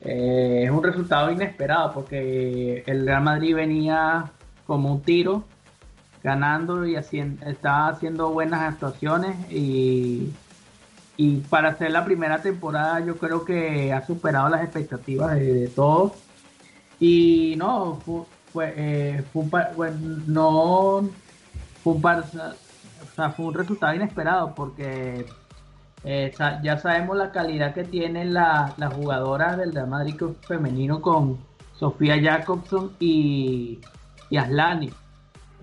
Eh, 0.01 0.63
es 0.63 0.71
un 0.71 0.83
resultado 0.83 1.31
inesperado 1.31 1.93
porque 1.93 2.83
el 2.85 3.05
Real 3.05 3.23
Madrid 3.23 3.55
venía 3.55 4.31
como 4.65 4.93
un 4.93 5.01
tiro 5.01 5.43
ganando 6.23 6.85
y 6.85 6.95
haciendo, 6.95 7.45
estaba 7.45 7.89
haciendo 7.89 8.29
buenas 8.31 8.61
actuaciones 8.61 9.35
y, 9.51 10.31
y 11.17 11.37
para 11.49 11.69
hacer 11.69 11.91
la 11.91 12.05
primera 12.05 12.41
temporada 12.41 12.99
yo 13.01 13.17
creo 13.17 13.43
que 13.43 13.91
ha 13.91 14.05
superado 14.05 14.49
las 14.49 14.63
expectativas 14.63 15.35
de, 15.35 15.67
todos. 15.67 16.13
Y 16.99 17.55
no 17.57 17.99
fue, 18.53 18.73
eh, 18.75 19.23
un 19.33 19.51
no 20.27 21.09
fue 21.83 21.93
un, 21.93 22.31
fue 23.35 23.45
un 23.45 23.53
resultado 23.53 23.93
inesperado 23.93 24.53
porque 24.55 25.25
eh, 26.03 26.33
ya 26.63 26.77
sabemos 26.77 27.17
la 27.17 27.31
calidad 27.31 27.73
que 27.73 27.83
tienen 27.83 28.33
las 28.33 28.93
jugadoras 28.93 29.57
del 29.57 29.73
Real 29.73 29.87
Madrid 29.87 30.15
femenino 30.47 31.01
con 31.01 31.37
Sofía 31.77 32.21
Jacobson 32.21 32.91
y, 32.99 33.79
y 34.29 34.37
Aslani. 34.37 34.91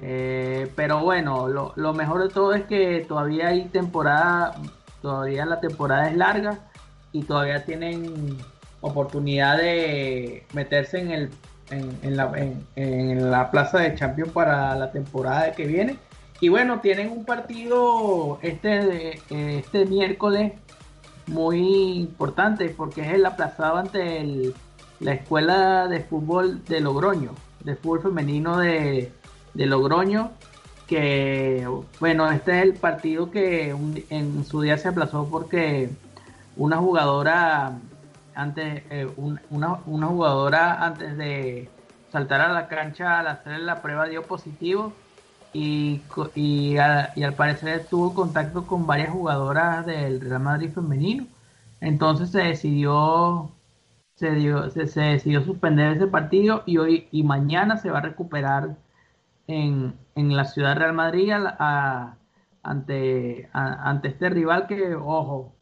Eh, 0.02 0.70
pero 0.76 1.00
bueno, 1.00 1.48
lo, 1.48 1.94
mejor 1.94 2.22
de 2.22 2.28
todo 2.28 2.52
es 2.54 2.64
que 2.64 3.04
todavía 3.08 3.48
hay 3.48 3.64
temporada, 3.66 4.54
todavía 5.00 5.46
la 5.46 5.60
temporada 5.60 6.10
es 6.10 6.16
larga 6.16 6.58
y 7.12 7.22
todavía 7.22 7.64
tienen 7.64 8.36
oportunidad 8.82 9.56
de 9.56 10.46
meterse 10.52 11.00
en 11.00 11.10
el 11.12 11.30
en, 11.70 12.16
la, 12.16 12.32
en, 12.76 13.30
la 13.30 13.50
plaza 13.50 13.78
de 13.78 13.94
Champions 13.96 14.30
para 14.30 14.76
la 14.76 14.92
temporada 14.92 15.50
que 15.50 15.66
viene 15.66 15.98
y 16.40 16.48
bueno, 16.48 16.80
tienen 16.80 17.10
un 17.10 17.24
partido 17.24 18.38
este, 18.42 19.20
este 19.30 19.86
miércoles 19.86 20.52
muy 21.26 21.98
importante 21.98 22.68
porque 22.68 23.02
es 23.02 23.08
el 23.14 23.26
aplazado 23.26 23.78
ante 23.78 24.52
la 25.00 25.12
escuela 25.12 25.88
de 25.88 26.00
fútbol 26.00 26.62
de 26.64 26.80
Logroño, 26.80 27.32
de 27.64 27.74
fútbol 27.74 28.02
femenino 28.02 28.58
de, 28.58 29.12
Logroño, 29.54 30.32
que 30.86 31.66
bueno, 32.00 32.30
este 32.30 32.58
es 32.58 32.64
el 32.64 32.74
partido 32.74 33.30
que 33.30 33.74
en 34.10 34.44
su 34.44 34.60
día 34.60 34.76
se 34.76 34.88
aplazó 34.88 35.28
porque 35.28 35.88
una 36.56 36.76
jugadora 36.76 37.78
antes 38.34 38.82
eh, 38.90 39.08
una, 39.16 39.40
una 39.86 40.06
jugadora 40.06 40.84
antes 40.84 41.16
de 41.16 41.70
saltar 42.12 42.42
a 42.42 42.52
la 42.52 42.68
cancha 42.68 43.20
al 43.20 43.28
hacer 43.28 43.60
la 43.60 43.80
prueba 43.80 44.06
dio 44.06 44.22
positivo 44.22 44.92
y, 45.56 46.02
y, 46.34 46.76
al 46.76 47.34
parecer 47.34 47.86
tuvo 47.88 48.14
contacto 48.14 48.66
con 48.66 48.86
varias 48.86 49.10
jugadoras 49.10 49.86
del 49.86 50.20
Real 50.20 50.42
Madrid 50.42 50.70
femenino. 50.70 51.26
Entonces 51.80 52.30
se 52.30 52.40
decidió 52.42 53.50
se, 54.16 54.30
dio, 54.32 54.70
se, 54.70 55.00
decidió 55.00 55.42
suspender 55.42 55.96
ese 55.96 56.06
partido 56.08 56.62
y 56.66 56.78
hoy 56.78 57.08
y 57.10 57.22
mañana 57.22 57.76
se 57.78 57.90
va 57.90 57.98
a 57.98 58.02
recuperar 58.02 58.76
en, 59.46 59.94
en 60.14 60.36
la 60.36 60.44
ciudad 60.46 60.76
Real 60.76 60.94
Madrid 60.94 61.32
ante, 62.62 63.48
ante 63.52 64.08
este 64.08 64.28
rival 64.30 64.66
que, 64.66 64.94
ojo, 64.94 65.54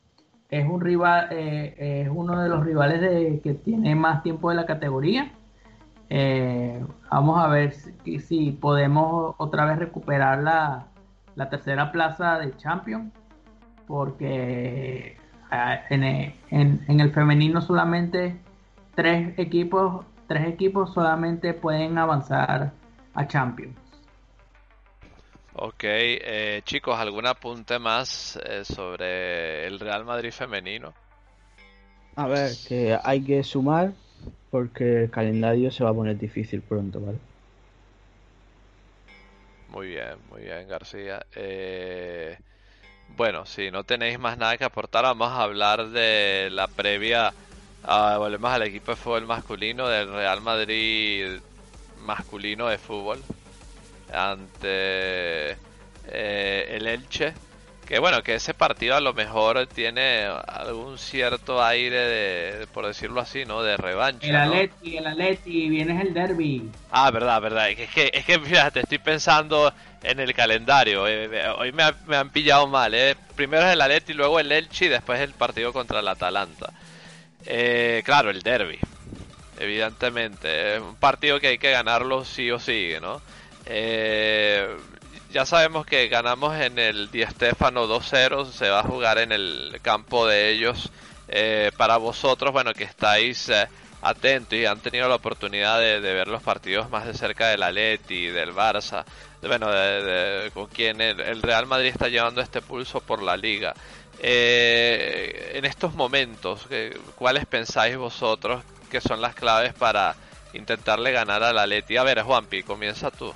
es 0.51 0.67
un 0.67 0.81
rival, 0.81 1.29
eh, 1.33 2.03
es 2.07 2.09
uno 2.13 2.41
de 2.43 2.49
los 2.49 2.65
rivales 2.65 3.01
de, 3.01 3.41
que 3.43 3.55
tiene 3.55 3.95
más 3.95 4.23
tiempo 4.23 4.51
de 4.51 4.57
la 4.57 4.67
categoría 4.67 5.33
eh, 6.11 6.85
vamos 7.11 7.39
a 7.39 7.49
ver 7.49 7.75
si, 7.75 8.53
podemos 8.53 9.35
otra 9.39 9.65
vez 9.65 9.79
recuperar 9.79 10.43
la, 10.43 10.87
tercera 11.51 11.91
plaza 11.93 12.39
de 12.39 12.57
Champions, 12.57 13.13
porque 13.87 15.17
ah, 15.51 15.81
en, 15.91 17.01
el 17.01 17.13
femenino 17.13 17.61
solamente 17.61 18.37
tres 18.95 19.39
equipos, 19.39 20.05
tres 20.29 20.47
equipos 20.47 20.93
solamente 20.93 21.55
pueden 21.55 21.99
avanzar 21.99 22.73
a 23.15 23.27
Champions. 23.27 23.77
Ok, 25.57 25.85
eh, 25.85 26.63
chicos, 26.65 26.99
¿algún 26.99 27.27
apunte 27.27 27.79
más 27.79 28.37
eh, 28.45 28.65
sobre 28.65 29.67
el 29.67 29.79
Real 29.79 30.05
Madrid 30.05 30.33
femenino? 30.33 30.93
A 32.17 32.27
ver, 32.27 32.51
que 32.67 32.99
hay 33.03 33.23
que 33.23 33.43
sumar 33.45 33.93
porque 34.51 35.05
el 35.05 35.11
calendario 35.11 35.71
se 35.71 35.85
va 35.85 35.91
a 35.91 35.95
poner 35.95 36.19
difícil 36.19 36.63
pronto, 36.63 37.01
¿vale? 37.01 37.19
Muy 39.69 39.89
bien, 39.89 40.17
muy 40.31 40.43
bien, 40.43 40.69
García. 40.69 41.27
Eh, 41.35 42.39
bueno, 43.17 43.47
si 43.47 43.71
no 43.71 43.85
tenéis 43.85 44.19
más 44.19 44.39
nada 44.39 44.57
que 44.57 44.65
aportar, 44.65 45.05
vamos 45.05 45.31
a 45.31 45.43
hablar 45.43 45.89
de 45.89 46.49
la 46.53 46.69
previa. 46.69 47.33
Ah, 47.83 48.17
volvemos 48.19 48.51
al 48.51 48.63
equipo 48.63 48.93
de 48.93 48.97
fútbol 48.97 49.27
masculino 49.27 49.89
del 49.89 50.13
Real 50.13 50.41
Madrid 50.41 51.41
masculino 52.05 52.69
de 52.69 52.79
fútbol 52.79 53.19
ante 54.13 55.57
eh, 56.07 56.67
el 56.71 56.87
Elche 56.87 57.35
que 57.87 57.99
bueno, 57.99 58.23
que 58.23 58.35
ese 58.35 58.55
partido 58.55 58.97
a 58.97 59.01
lo 59.01 59.13
mejor 59.13 59.67
tiene 59.67 60.27
algún 60.47 60.99
cierto 60.99 61.63
aire 61.63 61.97
de, 61.97 62.67
por 62.69 62.87
decirlo 62.87 63.21
así, 63.21 63.45
¿no? 63.45 63.63
De 63.63 63.77
revancha. 63.77 64.27
El 64.27 64.37
Atleti, 64.37 64.97
el 64.97 65.07
Atleti, 65.07 65.69
vienes 65.69 66.01
el 66.01 66.15
derby. 66.15 66.71
Ah, 66.91 67.11
verdad, 67.11 67.41
verdad. 67.43 67.69
Es 67.71 67.91
que, 67.91 68.11
es 68.13 68.25
que 68.25 68.39
fíjate, 68.41 68.81
estoy 68.81 68.99
pensando 68.99 69.73
en 70.03 70.19
el 70.19 70.33
calendario. 70.33 71.07
Eh, 71.07 71.29
eh, 71.31 71.49
hoy 71.59 71.73
me, 71.73 71.85
han 72.17 72.31
pillado 72.31 72.67
mal, 72.67 72.95
¿eh? 72.95 73.17
Primero 73.37 73.67
es 73.67 73.73
el 73.73 73.81
Atleti, 73.81 74.15
luego 74.15 74.41
el 74.41 74.51
Elche 74.51 74.87
y 74.87 74.89
después 74.89 75.21
el 75.21 75.33
partido 75.33 75.73
contra 75.73 76.01
el 76.01 76.09
Atalanta. 76.09 76.73
Eh, 77.45 78.03
claro, 78.05 78.31
el 78.31 78.41
derby. 78.43 78.79
Evidentemente. 79.59 80.77
Es 80.77 80.81
un 80.81 80.97
partido 80.97 81.39
que 81.39 81.49
hay 81.49 81.59
que 81.59 81.71
ganarlo 81.71 82.25
sí 82.25 82.51
o 82.51 82.59
sí, 82.59 82.95
¿no? 83.01 83.21
Eh, 83.67 84.69
ya 85.35 85.45
sabemos 85.45 85.85
que 85.85 86.07
ganamos 86.07 86.55
en 86.61 86.79
el 86.79 87.11
Di 87.11 87.27
Stefano 87.27 87.89
2-0, 87.89 88.53
se 88.53 88.71
va 88.71 88.79
a 88.79 88.83
jugar 88.85 89.19
en 89.19 89.33
el 89.33 89.81
campo 89.83 90.29
de 90.29 90.51
ellos. 90.51 90.93
Eh, 91.27 91.73
para 91.77 91.97
vosotros, 91.97 92.53
bueno, 92.53 92.73
que 92.73 92.85
estáis 92.85 93.49
eh, 93.49 93.67
atentos 94.01 94.57
y 94.57 94.65
han 94.65 94.79
tenido 94.79 95.09
la 95.09 95.17
oportunidad 95.17 95.81
de, 95.81 95.99
ver 95.99 96.29
los 96.29 96.41
partidos 96.41 96.89
más 96.89 97.05
de 97.05 97.15
cerca 97.15 97.49
del 97.49 97.65
Atleti, 97.65 98.29
del 98.29 98.55
Barça, 98.55 99.05
bueno, 99.43 99.67
con 100.55 100.69
quien 100.69 101.01
el, 101.01 101.43
Real 101.43 101.67
Madrid 101.67 101.89
está 101.89 102.09
llevando 102.09 102.41
este 102.41 102.63
pulso 102.63 103.01
por 103.01 103.21
la 103.21 103.37
liga. 103.37 103.75
Eh, 104.21 105.51
en 105.55 105.65
estos 105.65 105.95
momentos, 105.95 106.69
¿cuáles 107.17 107.45
pensáis 107.47 107.97
vosotros 107.97 108.63
que 108.89 109.01
son 109.01 109.21
las 109.21 109.35
claves 109.35 109.75
para 109.75 110.15
intentarle 110.53 111.11
ganar 111.11 111.43
al 111.43 111.59
Atleti? 111.59 111.97
A 111.97 112.05
ver, 112.05 112.23
Juanpi, 112.23 112.63
comienza 112.63 113.11
tú. 113.11 113.35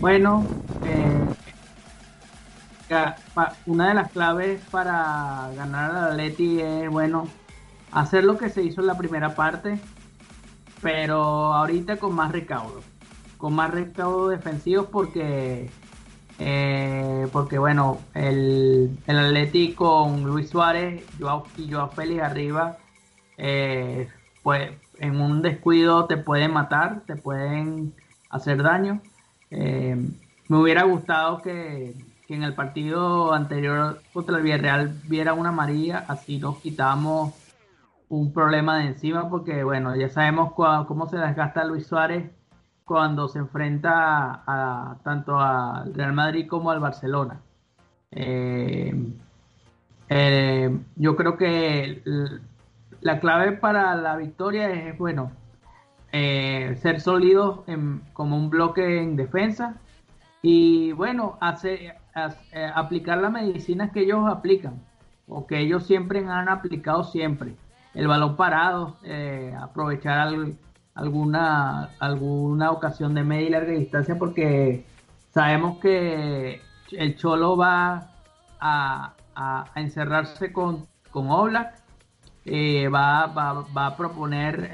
Bueno, 0.00 0.46
eh, 0.84 1.26
una 3.66 3.88
de 3.88 3.94
las 3.94 4.12
claves 4.12 4.60
para 4.70 5.50
ganar 5.56 5.90
al 5.90 6.10
Atleti 6.12 6.60
es, 6.60 6.88
bueno, 6.88 7.26
hacer 7.90 8.22
lo 8.22 8.38
que 8.38 8.48
se 8.48 8.62
hizo 8.62 8.80
en 8.80 8.86
la 8.86 8.96
primera 8.96 9.34
parte, 9.34 9.80
pero 10.80 11.52
ahorita 11.52 11.96
con 11.96 12.14
más 12.14 12.30
recaudo, 12.30 12.82
con 13.38 13.54
más 13.54 13.72
recaudo 13.72 14.28
defensivo 14.28 14.84
porque, 14.84 15.68
eh, 16.38 17.26
porque 17.32 17.58
bueno, 17.58 17.98
el, 18.14 18.96
el 19.04 19.18
Atleti 19.18 19.72
con 19.72 20.22
Luis 20.22 20.48
Suárez 20.50 21.02
y 21.56 21.72
Joao 21.72 21.90
Félix 21.90 22.22
arriba, 22.22 22.78
eh, 23.36 24.08
pues 24.44 24.70
en 25.00 25.20
un 25.20 25.42
descuido 25.42 26.04
te 26.06 26.16
pueden 26.16 26.52
matar, 26.52 27.02
te 27.04 27.16
pueden 27.16 27.94
hacer 28.30 28.62
daño. 28.62 29.00
Eh, 29.50 29.96
me 30.48 30.56
hubiera 30.56 30.84
gustado 30.84 31.42
que, 31.42 31.94
en 32.28 32.42
el 32.42 32.54
partido 32.54 33.32
anterior 33.32 34.02
contra 34.12 34.36
el 34.36 34.42
Villarreal 34.42 34.92
viera 35.04 35.32
una 35.32 35.48
amarilla, 35.48 36.04
así 36.08 36.38
nos 36.38 36.58
quitamos 36.58 37.32
un 38.10 38.32
problema 38.32 38.78
de 38.78 38.88
encima, 38.88 39.30
porque 39.30 39.64
bueno, 39.64 39.96
ya 39.96 40.10
sabemos 40.10 40.52
cómo 40.52 41.08
se 41.08 41.16
desgasta 41.16 41.64
Luis 41.64 41.86
Suárez 41.86 42.30
cuando 42.84 43.28
se 43.28 43.38
enfrenta 43.38 44.42
a, 44.46 44.96
tanto 45.04 45.38
al 45.38 45.94
Real 45.94 46.12
Madrid 46.12 46.46
como 46.46 46.70
al 46.70 46.80
Barcelona. 46.80 47.40
Eh, 48.10 48.94
eh, 50.08 50.78
yo 50.96 51.16
creo 51.16 51.36
que 51.36 52.02
la 53.00 53.20
clave 53.20 53.52
para 53.52 53.94
la 53.94 54.16
victoria 54.16 54.70
es, 54.70 54.98
bueno, 54.98 55.30
eh, 56.12 56.76
ser 56.80 57.00
sólidos 57.00 57.60
como 58.12 58.36
un 58.36 58.50
bloque 58.50 59.02
en 59.02 59.16
defensa 59.16 59.76
y 60.42 60.92
bueno, 60.92 61.36
hacer, 61.40 61.96
eh, 62.52 62.70
aplicar 62.74 63.18
las 63.18 63.32
medicinas 63.32 63.90
que 63.90 64.00
ellos 64.00 64.28
aplican 64.28 64.80
o 65.26 65.46
que 65.46 65.58
ellos 65.60 65.86
siempre 65.86 66.20
han 66.20 66.48
aplicado 66.48 67.04
siempre. 67.04 67.54
El 67.94 68.08
balón 68.08 68.36
parado, 68.36 68.96
eh, 69.04 69.54
aprovechar 69.60 70.28
alguna, 70.94 71.90
alguna 71.98 72.70
ocasión 72.70 73.14
de 73.14 73.24
media 73.24 73.46
y 73.46 73.50
larga 73.50 73.72
distancia 73.72 74.18
porque 74.18 74.86
sabemos 75.30 75.78
que 75.78 76.60
el 76.92 77.16
Cholo 77.16 77.56
va 77.56 78.10
a, 78.60 79.14
encerrarse 79.76 80.52
con, 80.52 80.86
con 81.12 81.30
Oblak 81.30 81.80
eh, 82.44 82.88
va, 82.88 83.26
va, 83.26 83.86
a 83.86 83.96
proponer 83.96 84.70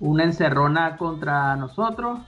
una 0.00 0.24
encerrona 0.24 0.96
contra 0.96 1.56
nosotros 1.56 2.20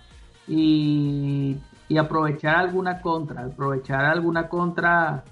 y, 0.46 1.58
aprovechar 1.98 2.56
alguna 2.56 3.00
contra, 3.00 3.46
aprovechar 3.46 4.04
alguna 4.04 4.48
contra 4.48 5.24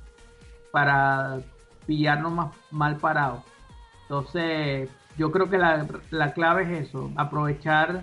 para 0.72 1.38
pillarnos 1.86 2.32
más 2.32 2.48
mal 2.70 2.96
parados. 2.96 3.42
Entonces, 4.02 4.90
yo 5.16 5.30
creo 5.30 5.48
que 5.48 5.58
la, 5.58 5.86
la 6.10 6.32
clave 6.32 6.64
es 6.64 6.88
eso, 6.88 7.10
aprovechar 7.16 8.02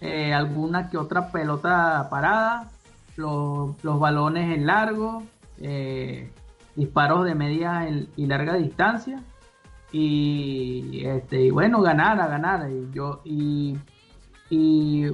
eh, 0.00 0.32
alguna 0.32 0.88
que 0.88 0.96
otra 0.96 1.30
pelota 1.30 2.08
parada, 2.10 2.70
los, 3.16 3.82
los 3.84 4.00
balones 4.00 4.56
en 4.56 4.66
largo, 4.66 5.22
eh, 5.58 6.32
disparos 6.74 7.24
de 7.24 7.34
media 7.34 7.86
y 8.16 8.26
larga 8.26 8.54
distancia 8.54 9.22
y 9.92 11.04
este 11.04 11.42
y 11.46 11.50
bueno 11.50 11.80
ganar 11.82 12.20
a 12.20 12.28
ganar 12.28 12.70
y 12.70 12.94
yo 12.94 13.20
y, 13.24 13.76
y 14.48 15.06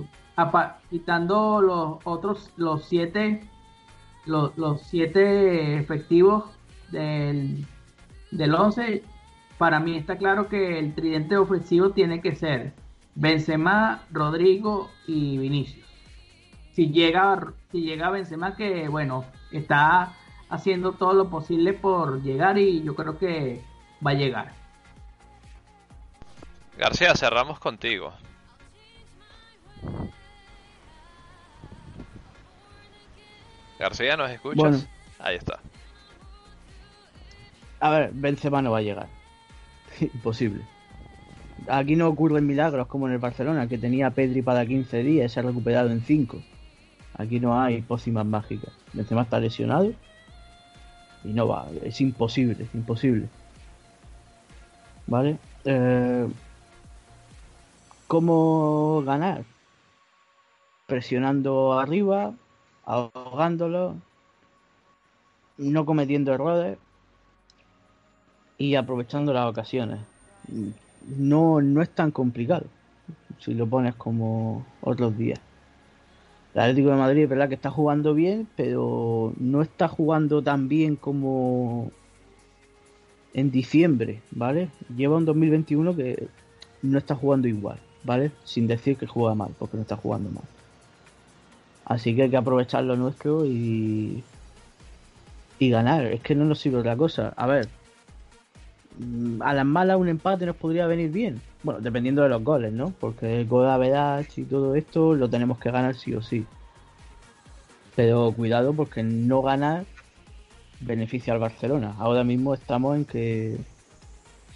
quitando 0.91 1.63
los 1.63 1.99
otros 2.05 2.53
los 2.57 2.85
siete 2.85 3.49
los, 4.27 4.53
siete 4.83 5.79
efectivos 5.79 6.45
del, 6.91 7.67
del 8.31 8.55
11 8.55 9.03
para 9.59 9.81
mí 9.81 9.97
está 9.97 10.17
claro 10.17 10.49
que 10.49 10.79
el 10.79 10.95
tridente 10.95 11.37
ofensivo 11.37 11.91
tiene 11.91 12.21
que 12.21 12.35
ser 12.35 12.75
Benzema, 13.17 14.03
Rodrigo 14.13 14.91
y 15.07 15.39
Vinicius. 15.39 15.87
Si 16.73 16.91
llega, 16.91 17.55
si 17.73 17.81
llega 17.81 18.11
Benzema, 18.11 18.55
que 18.55 18.89
bueno, 18.89 19.25
está 19.51 20.13
haciendo 20.51 20.93
todo 20.93 21.15
lo 21.15 21.31
posible 21.31 21.73
por 21.73 22.23
llegar 22.23 22.59
y 22.59 22.83
yo 22.83 22.95
creo 22.95 23.19
que 23.19 23.63
va 24.07 24.11
a 24.11 24.15
llegar. 24.15 24.66
García, 26.79 27.15
cerramos 27.15 27.59
contigo. 27.59 28.13
García, 33.79 34.17
¿nos 34.17 34.31
escuchas? 34.31 34.89
Ahí 35.19 35.37
está. 35.37 35.61
A 37.81 37.91
ver, 37.91 38.11
Benzema 38.13 38.63
no 38.63 38.73
va 38.73 38.79
a 38.79 38.83
llegar. 38.83 39.09
Imposible 40.01 40.65
aquí 41.69 41.97
no 41.97 42.09
ocurren 42.09 42.47
milagros 42.47 42.87
como 42.87 43.07
en 43.07 43.15
el 43.15 43.19
Barcelona, 43.19 43.69
que 43.69 43.79
tenía 43.79 44.11
Pedri 44.11 44.43
para 44.43 44.67
15 44.67 45.03
días 45.03 45.31
y 45.31 45.35
se 45.35 45.41
ha 45.41 45.43
recuperado 45.43 45.91
en 45.91 46.03
5. 46.03 46.39
Aquí 47.19 47.41
no 47.41 47.61
hay 47.61 47.83
pócimas 47.83 48.27
mágicas. 48.27 48.73
Benzema 48.93 49.23
está 49.23 49.41
lesionado 49.41 49.93
y 51.25 51.33
no 51.33 51.49
va, 51.49 51.67
es 51.83 52.01
imposible, 52.01 52.65
es 52.65 52.75
imposible. 52.75 53.27
¿Vale? 55.07 55.39
Eh, 55.65 56.27
¿Cómo 58.07 59.03
ganar? 59.05 59.45
Presionando 60.87 61.79
arriba, 61.79 62.35
ahogándolo, 62.85 63.97
no 65.59 65.85
cometiendo 65.85 66.33
errores 66.33 66.79
y 68.59 68.75
aprovechando 68.77 69.33
las 69.33 69.47
ocasiones 69.47 70.01
no, 71.07 71.61
no 71.61 71.83
es 71.83 71.91
tan 71.91 72.11
complicado 72.11 72.67
si 73.39 73.55
lo 73.55 73.67
pones 73.67 73.95
como 73.95 74.65
otros 74.81 75.17
días. 75.17 75.41
El 76.55 76.61
Atlético 76.63 76.91
de 76.91 76.97
Madrid 76.97 77.23
es 77.25 77.29
verdad 77.29 77.49
que 77.49 77.55
está 77.55 77.71
jugando 77.71 78.15
bien, 78.15 78.49
pero 78.57 79.35
no 79.39 79.61
está 79.61 79.89
jugando 79.89 80.43
tan 80.43 80.69
bien 80.69 80.97
como 80.97 81.91
en 83.35 83.51
diciembre, 83.51 84.23
¿vale? 84.31 84.71
Lleva 84.97 85.19
un 85.19 85.27
2021 85.27 85.95
que 85.95 86.29
no 86.83 86.97
está 86.99 87.15
jugando 87.15 87.47
igual, 87.47 87.79
¿vale? 88.07 88.31
Sin 88.45 88.67
decir 88.67 88.97
que 88.97 89.07
juega 89.07 89.35
mal, 89.35 89.51
porque 89.59 89.77
no 89.77 89.83
está 89.83 89.97
jugando 89.97 90.31
mal. 90.31 90.45
Así 91.85 92.17
que 92.17 92.23
hay 92.23 92.31
que 92.31 92.37
aprovechar 92.37 92.85
lo 92.85 92.97
nuestro 92.97 93.45
y, 93.45 94.25
y 95.59 95.71
ganar. 95.71 96.07
Es 96.07 96.21
que 96.23 96.35
no 96.35 96.45
nos 96.45 96.61
sirve 96.61 96.79
otra 96.79 96.97
cosa. 96.97 97.33
A 97.37 97.47
ver, 97.47 97.69
Mm, 98.99 99.43
a 99.43 99.53
las 99.53 99.67
malas 99.67 99.99
un 99.99 100.09
empate 100.09 100.47
nos 100.47 100.57
podría 100.57 100.87
venir 100.87 101.11
bien. 101.11 101.41
Bueno, 101.63 101.81
dependiendo 101.81 102.23
de 102.23 102.29
los 102.29 102.43
goles, 102.43 102.73
¿no? 102.73 102.93
Porque 102.99 103.41
el 103.41 103.47
gol 103.47 103.67
de 103.81 104.27
y 104.37 104.45
todo 104.45 104.75
esto 104.75 105.15
lo 105.15 105.29
tenemos 105.29 105.59
que 105.59 105.71
ganar 105.71 105.95
sí 105.97 106.15
o 106.15 106.23
sí. 106.23 106.47
Pero 107.95 108.33
cuidado 108.33 108.73
porque 108.75 109.03
no 109.03 109.43
ganar 109.43 109.85
beneficia 110.81 111.33
al 111.33 111.39
Barcelona. 111.41 111.95
Ahora 111.99 112.25
mismo 112.25 112.55
estamos 112.55 112.97
en 112.97 113.05
que 113.05 113.59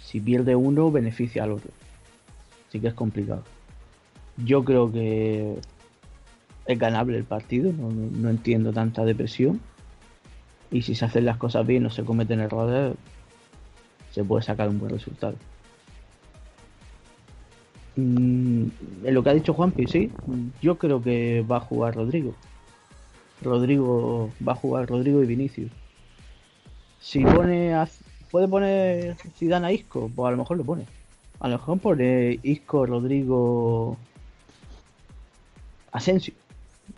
si 0.03 0.19
pierde 0.19 0.55
uno 0.55 0.91
beneficia 0.91 1.43
al 1.43 1.51
otro. 1.53 1.71
Así 2.71 2.79
que 2.79 2.87
es 2.87 2.93
complicado. 2.93 3.43
Yo 4.37 4.63
creo 4.63 4.89
que 4.89 5.59
es 6.65 6.79
ganable 6.79 7.17
el 7.17 7.25
partido, 7.25 7.73
no, 7.73 8.29
entiendo 8.29 8.71
tanta 8.71 9.03
depresión. 9.03 9.59
Y 10.71 10.83
si 10.83 10.95
se 10.95 11.03
hacen 11.03 11.25
las 11.25 11.35
cosas 11.35 11.67
bien, 11.67 11.83
no 11.83 11.89
se 11.89 12.05
cometen 12.05 12.39
errores, 12.39 12.95
se 14.11 14.23
puede 14.23 14.41
sacar 14.41 14.69
un 14.69 14.79
buen 14.79 14.91
resultado. 14.93 15.35
Mm, 17.97 18.67
en 19.03 19.13
lo 19.13 19.21
que 19.21 19.29
ha 19.31 19.33
dicho 19.33 19.53
Juanpi, 19.53 19.85
sí, 19.87 20.09
yo 20.61 20.77
creo 20.77 21.01
que 21.01 21.41
va 21.41 21.57
a 21.57 21.59
jugar 21.59 21.95
Rodrigo. 21.95 22.33
Rodrigo 23.41 24.29
va 24.47 24.53
a 24.53 24.55
jugar 24.55 24.87
Rodrigo 24.87 25.21
y 25.21 25.25
Vinicius. 25.25 25.71
Si 27.01 27.21
pone 27.25 27.75
puede 28.31 28.47
poner 28.47 29.17
Zidane 29.35 29.67
a 29.67 29.71
Isco, 29.73 30.09
pues 30.15 30.25
a 30.25 30.31
lo 30.31 30.37
mejor 30.37 30.55
lo 30.55 30.63
pone. 30.63 30.85
A 31.41 31.47
lo 31.47 31.57
mejor 31.57 31.79
pone 31.79 32.39
Isco, 32.43 32.85
Rodrigo, 32.85 33.97
Asensio 35.91 36.35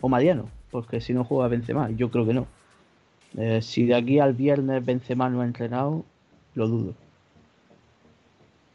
o 0.02 0.08
Mariano, 0.10 0.50
porque 0.70 1.00
si 1.00 1.14
no 1.14 1.24
juega 1.24 1.48
Benzema, 1.48 1.90
yo 1.90 2.10
creo 2.10 2.26
que 2.26 2.34
no. 2.34 2.46
Eh, 3.38 3.62
si 3.62 3.86
de 3.86 3.94
aquí 3.94 4.18
al 4.18 4.34
viernes 4.34 4.84
Benzema 4.84 5.30
no 5.30 5.40
ha 5.40 5.46
entrenado, 5.46 6.04
lo 6.54 6.68
dudo. 6.68 6.94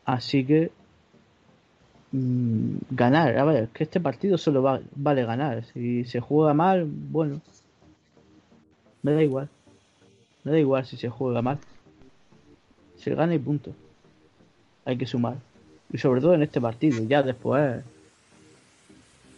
Así 0.05 0.43
que 0.43 0.71
mm, 2.13 2.77
ganar, 2.89 3.37
a 3.37 3.45
ver, 3.45 3.67
que 3.69 3.83
este 3.83 3.99
partido 3.99 4.39
solo 4.39 4.81
vale 4.95 5.23
ganar. 5.23 5.63
Si 5.65 6.03
se 6.05 6.19
juega 6.19 6.55
mal, 6.55 6.85
bueno, 6.85 7.41
me 9.03 9.11
da 9.11 9.21
igual. 9.21 9.49
Me 10.43 10.51
da 10.51 10.59
igual 10.59 10.83
si 10.87 10.97
se 10.97 11.09
juega 11.09 11.43
mal. 11.43 11.59
Se 12.97 13.13
gana 13.13 13.35
y 13.35 13.39
punto. 13.39 13.71
Hay 14.83 14.97
que 14.97 15.05
sumar. 15.05 15.37
Y 15.91 15.97
sobre 15.97 16.21
todo 16.21 16.33
en 16.33 16.43
este 16.43 16.61
partido. 16.61 17.03
Ya 17.07 17.23
después, 17.23 17.81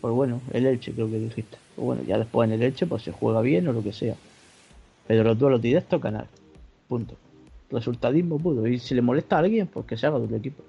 pues 0.01 0.13
bueno, 0.13 0.41
el 0.53 0.65
Elche 0.65 0.91
creo 0.93 1.09
que 1.09 1.19
dijiste. 1.19 1.57
Pues 1.75 1.85
bueno, 1.85 2.03
ya 2.03 2.17
después 2.17 2.47
en 2.47 2.55
el 2.55 2.63
Elche 2.63 2.85
pues 2.85 3.03
se 3.03 3.11
juega 3.11 3.41
bien 3.41 3.67
o 3.67 3.73
lo 3.73 3.83
que 3.83 3.93
sea. 3.93 4.15
Pero 5.07 5.23
los 5.23 5.37
duelos 5.39 5.61
directos 5.61 6.01
ganar. 6.01 6.27
Punto 6.87 7.15
resultadismo 7.71 8.37
pudo. 8.37 8.67
Y 8.67 8.79
si 8.79 8.95
le 8.95 9.01
molesta 9.01 9.37
a 9.37 9.39
alguien, 9.39 9.67
pues 9.67 9.85
que 9.85 9.97
se 9.97 10.07
haga 10.07 10.19
del 10.19 10.33
equipo. 10.33 10.63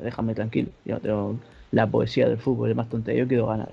Déjame 0.00 0.34
tranquilo. 0.34 0.70
Yo 0.84 0.98
tengo 1.00 1.36
la 1.70 1.86
poesía 1.86 2.28
del 2.28 2.38
fútbol, 2.38 2.70
es 2.70 2.76
más 2.76 2.88
tontería. 2.88 3.22
Yo 3.22 3.28
quiero 3.28 3.46
ganar. 3.46 3.70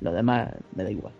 Lo 0.00 0.12
demás 0.12 0.50
me 0.74 0.84
da 0.84 0.90
igual. 0.90 1.12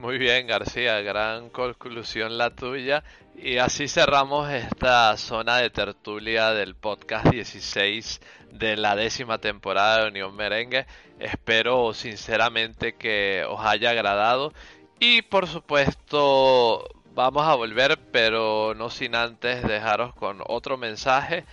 Muy 0.00 0.16
bien, 0.16 0.46
García, 0.46 1.02
gran 1.02 1.50
conclusión 1.50 2.38
la 2.38 2.48
tuya. 2.48 3.04
Y 3.36 3.58
así 3.58 3.86
cerramos 3.86 4.50
esta 4.50 5.14
zona 5.18 5.58
de 5.58 5.68
tertulia 5.68 6.52
del 6.52 6.74
podcast 6.74 7.26
16 7.26 8.22
de 8.50 8.78
la 8.78 8.96
décima 8.96 9.36
temporada 9.36 10.00
de 10.00 10.08
Unión 10.08 10.34
Merengue. 10.34 10.86
Espero 11.18 11.92
sinceramente 11.92 12.94
que 12.94 13.44
os 13.46 13.62
haya 13.62 13.90
agradado. 13.90 14.54
Y 14.98 15.20
por 15.20 15.46
supuesto, 15.46 16.88
vamos 17.12 17.46
a 17.46 17.54
volver, 17.54 17.98
pero 18.10 18.74
no 18.74 18.88
sin 18.88 19.14
antes 19.14 19.62
dejaros 19.62 20.14
con 20.14 20.38
otro 20.46 20.78
mensaje 20.78 21.44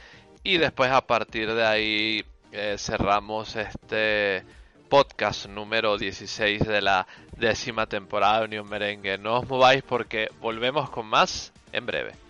y 0.43 0.57
después 0.57 0.89
a 0.89 1.05
partir 1.05 1.53
de 1.53 1.65
ahí 1.65 2.25
eh, 2.53 2.75
cerramos 2.77 3.57
este 3.57 4.45
podcast 4.87 5.47
número 5.47 5.97
16 5.97 6.67
de 6.67 6.81
la 6.81 7.07
décima 7.37 7.85
temporada 7.87 8.39
de 8.39 8.45
Unión 8.45 8.69
Merengue. 8.69 9.17
No 9.17 9.39
os 9.39 9.47
mováis 9.47 9.83
porque 9.83 10.29
volvemos 10.39 10.89
con 10.89 11.05
más 11.05 11.53
en 11.71 11.85
breve. 11.85 12.27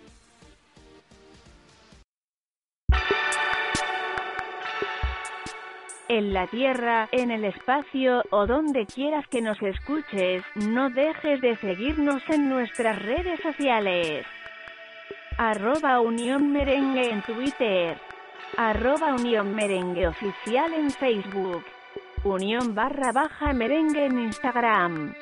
en 6.08 6.32
la 6.32 6.46
tierra, 6.46 7.08
en 7.12 7.30
el 7.30 7.44
espacio 7.44 8.22
o 8.30 8.46
donde 8.46 8.86
quieras 8.86 9.26
que 9.28 9.42
nos 9.42 9.60
escuches, 9.62 10.42
no 10.54 10.90
dejes 10.90 11.40
de 11.42 11.56
seguirnos 11.56 12.22
en 12.28 12.48
nuestras 12.48 12.98
redes 13.00 13.38
sociales. 13.40 14.26
Arroba 15.36 16.00
Unión 16.00 16.50
Merengue 16.50 17.10
en 17.10 17.22
Twitter. 17.22 17.98
Arroba 18.56 19.14
Unión 19.14 19.54
Merengue 19.54 20.08
Oficial 20.08 20.72
en 20.72 20.90
Facebook 20.90 21.64
unión 22.24 22.74
barra 22.74 23.12
baja 23.12 23.52
merengue 23.52 24.06
en 24.06 24.18
Instagram. 24.18 25.14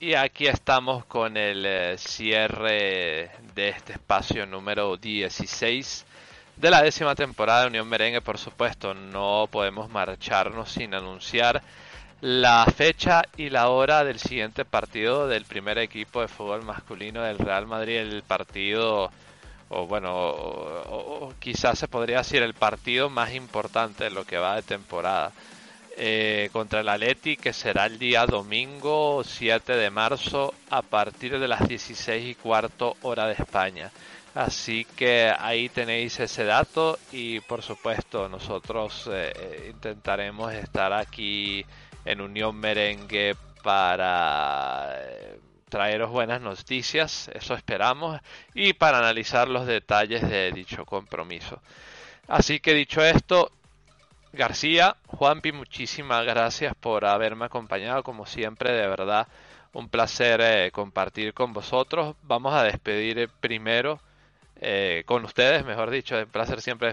Y 0.00 0.14
aquí 0.14 0.46
estamos 0.46 1.04
con 1.04 1.36
el 1.36 1.66
eh, 1.66 1.98
cierre 1.98 3.30
de 3.54 3.68
este 3.68 3.94
espacio 3.94 4.46
número 4.46 4.96
16 4.96 6.06
de 6.56 6.70
la 6.70 6.82
décima 6.82 7.14
temporada 7.14 7.62
de 7.62 7.66
Unión 7.68 7.88
Merengue, 7.88 8.20
por 8.20 8.38
supuesto. 8.38 8.94
No 8.94 9.48
podemos 9.50 9.90
marcharnos 9.90 10.70
sin 10.70 10.94
anunciar 10.94 11.62
la 12.20 12.66
fecha 12.66 13.22
y 13.36 13.48
la 13.50 13.68
hora 13.68 14.02
del 14.02 14.18
siguiente 14.18 14.64
partido 14.64 15.28
del 15.28 15.44
primer 15.44 15.78
equipo 15.78 16.20
de 16.20 16.28
fútbol 16.28 16.64
masculino 16.64 17.22
del 17.22 17.38
Real 17.38 17.66
Madrid, 17.66 17.96
el 17.96 18.22
partido, 18.22 19.10
o 19.68 19.86
bueno, 19.86 20.10
o, 20.12 21.32
quizás 21.38 21.78
se 21.78 21.86
podría 21.86 22.18
decir 22.18 22.42
el 22.42 22.54
partido 22.54 23.08
más 23.08 23.34
importante 23.34 24.04
de 24.04 24.10
lo 24.10 24.24
que 24.24 24.38
va 24.38 24.56
de 24.56 24.62
temporada. 24.62 25.32
Eh, 26.00 26.48
contra 26.52 26.80
el 26.80 26.88
Atleti, 26.88 27.36
que 27.36 27.52
será 27.52 27.86
el 27.86 27.98
día 27.98 28.24
domingo 28.24 29.24
7 29.24 29.74
de 29.74 29.90
marzo 29.90 30.54
a 30.70 30.80
partir 30.80 31.40
de 31.40 31.48
las 31.48 31.66
16 31.66 32.24
y 32.24 32.34
cuarto 32.36 32.96
hora 33.02 33.26
de 33.26 33.32
España. 33.32 33.90
Así 34.32 34.86
que 34.96 35.32
ahí 35.36 35.68
tenéis 35.68 36.20
ese 36.20 36.44
dato 36.44 37.00
y 37.10 37.40
por 37.40 37.62
supuesto 37.62 38.28
nosotros 38.28 39.08
eh, 39.12 39.32
eh, 39.34 39.70
intentaremos 39.74 40.52
estar 40.52 40.92
aquí 40.92 41.66
en 42.08 42.20
Unión 42.20 42.56
Merengue 42.56 43.36
para 43.62 44.94
traeros 45.68 46.10
buenas 46.10 46.40
noticias, 46.40 47.30
eso 47.34 47.54
esperamos, 47.54 48.18
y 48.54 48.72
para 48.72 48.98
analizar 48.98 49.48
los 49.48 49.66
detalles 49.66 50.28
de 50.28 50.50
dicho 50.52 50.86
compromiso. 50.86 51.60
Así 52.26 52.60
que 52.60 52.72
dicho 52.72 53.02
esto, 53.04 53.52
García, 54.32 54.96
Juanpi, 55.06 55.52
muchísimas 55.52 56.24
gracias 56.24 56.74
por 56.74 57.04
haberme 57.04 57.46
acompañado, 57.46 58.02
como 58.02 58.26
siempre, 58.26 58.72
de 58.72 58.86
verdad, 58.86 59.28
un 59.72 59.88
placer 59.88 60.40
eh, 60.42 60.70
compartir 60.72 61.34
con 61.34 61.52
vosotros. 61.52 62.16
Vamos 62.22 62.54
a 62.54 62.62
despedir 62.62 63.18
eh, 63.18 63.28
primero 63.28 64.00
eh, 64.60 65.02
con 65.06 65.24
ustedes, 65.24 65.64
mejor 65.64 65.90
dicho, 65.90 66.16
un 66.18 66.26
placer 66.26 66.60
siempre 66.60 66.92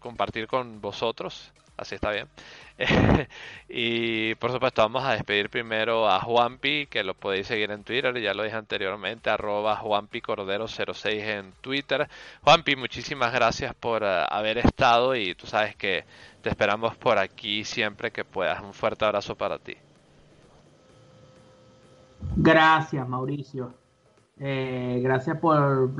compartir 0.00 0.46
con 0.46 0.82
vosotros, 0.82 1.52
así 1.78 1.94
está 1.94 2.10
bien. 2.10 2.28
y 3.68 4.34
por 4.36 4.50
supuesto 4.50 4.82
vamos 4.82 5.04
a 5.04 5.12
despedir 5.12 5.48
primero 5.48 6.08
a 6.08 6.20
Juanpi, 6.20 6.86
que 6.86 7.04
lo 7.04 7.14
podéis 7.14 7.46
seguir 7.46 7.70
en 7.70 7.84
Twitter, 7.84 8.20
ya 8.20 8.34
lo 8.34 8.42
dije 8.42 8.56
anteriormente, 8.56 9.30
arroba 9.30 9.76
Juanpi 9.76 10.20
Cordero06 10.20 11.06
en 11.12 11.52
Twitter. 11.60 12.08
Juanpi, 12.42 12.74
muchísimas 12.74 13.32
gracias 13.32 13.74
por 13.74 14.02
uh, 14.02 14.26
haber 14.28 14.58
estado 14.58 15.14
y 15.14 15.34
tú 15.34 15.46
sabes 15.46 15.76
que 15.76 16.04
te 16.42 16.48
esperamos 16.48 16.96
por 16.96 17.18
aquí 17.18 17.64
siempre 17.64 18.10
que 18.10 18.24
puedas. 18.24 18.60
Un 18.62 18.74
fuerte 18.74 19.04
abrazo 19.04 19.36
para 19.36 19.58
ti. 19.58 19.76
Gracias, 22.36 23.08
Mauricio. 23.08 23.72
Eh, 24.40 25.00
gracias 25.02 25.38
por 25.38 25.90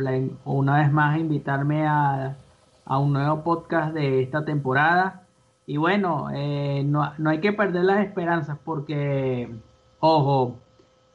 una 0.45 0.79
vez 0.79 0.91
más 0.91 1.19
invitarme 1.19 1.87
a, 1.87 2.37
a 2.85 2.99
un 2.99 3.13
nuevo 3.13 3.45
podcast 3.45 3.95
de 3.95 4.23
esta 4.23 4.45
temporada. 4.45 5.24
Y 5.67 5.77
bueno, 5.79 6.29
eh, 6.33 6.83
no, 6.85 7.13
no, 7.19 7.31
hay 7.31 7.41
que 7.41 7.53
perder 7.53 7.85
las 7.85 8.05
esperanzas 8.05 8.59
porque, 8.65 9.51
ojo, 10.01 10.59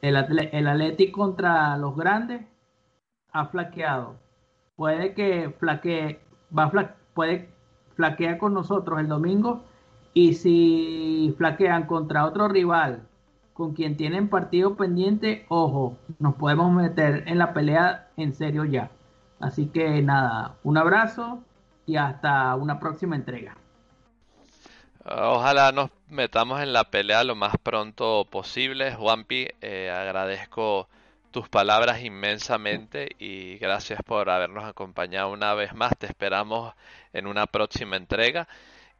el, 0.02 0.16
el 0.16 1.12
contra 1.12 1.76
los 1.76 1.96
grandes 1.96 2.42
ha 3.32 3.46
flaqueado. 3.46 4.16
Puede 4.76 5.14
que 5.14 5.50
flaquee, 5.58 6.20
va 6.56 6.70
puede 7.14 7.50
flaquear 7.94 8.38
con 8.38 8.54
nosotros 8.54 8.98
el 8.98 9.08
domingo 9.08 9.62
y 10.14 10.34
si 10.34 11.34
flaquean 11.38 11.86
contra 11.86 12.24
otro 12.26 12.48
rival 12.48 13.02
con 13.52 13.74
quien 13.74 13.96
tienen 13.96 14.28
partido 14.28 14.74
pendiente, 14.74 15.44
ojo, 15.48 15.98
nos 16.18 16.34
podemos 16.36 16.72
meter 16.72 17.24
en 17.26 17.38
la 17.38 17.52
pelea 17.52 18.08
en 18.16 18.32
serio 18.32 18.64
ya. 18.64 18.90
Así 19.38 19.66
que 19.66 20.02
nada, 20.02 20.56
un 20.64 20.78
abrazo 20.78 21.40
y 21.84 21.96
hasta 21.96 22.54
una 22.56 22.80
próxima 22.80 23.16
entrega. 23.16 23.56
Ojalá 25.04 25.72
nos 25.72 25.90
metamos 26.08 26.60
en 26.60 26.72
la 26.74 26.84
pelea 26.84 27.24
lo 27.24 27.34
más 27.34 27.54
pronto 27.62 28.26
posible. 28.30 28.94
Juanpi, 28.94 29.48
eh, 29.62 29.90
agradezco 29.90 30.88
tus 31.30 31.48
palabras 31.48 32.02
inmensamente 32.02 33.08
y 33.18 33.56
gracias 33.58 34.02
por 34.02 34.28
habernos 34.28 34.64
acompañado 34.64 35.30
una 35.30 35.54
vez 35.54 35.74
más. 35.74 35.96
Te 35.98 36.06
esperamos 36.06 36.74
en 37.14 37.26
una 37.26 37.46
próxima 37.46 37.96
entrega. 37.96 38.46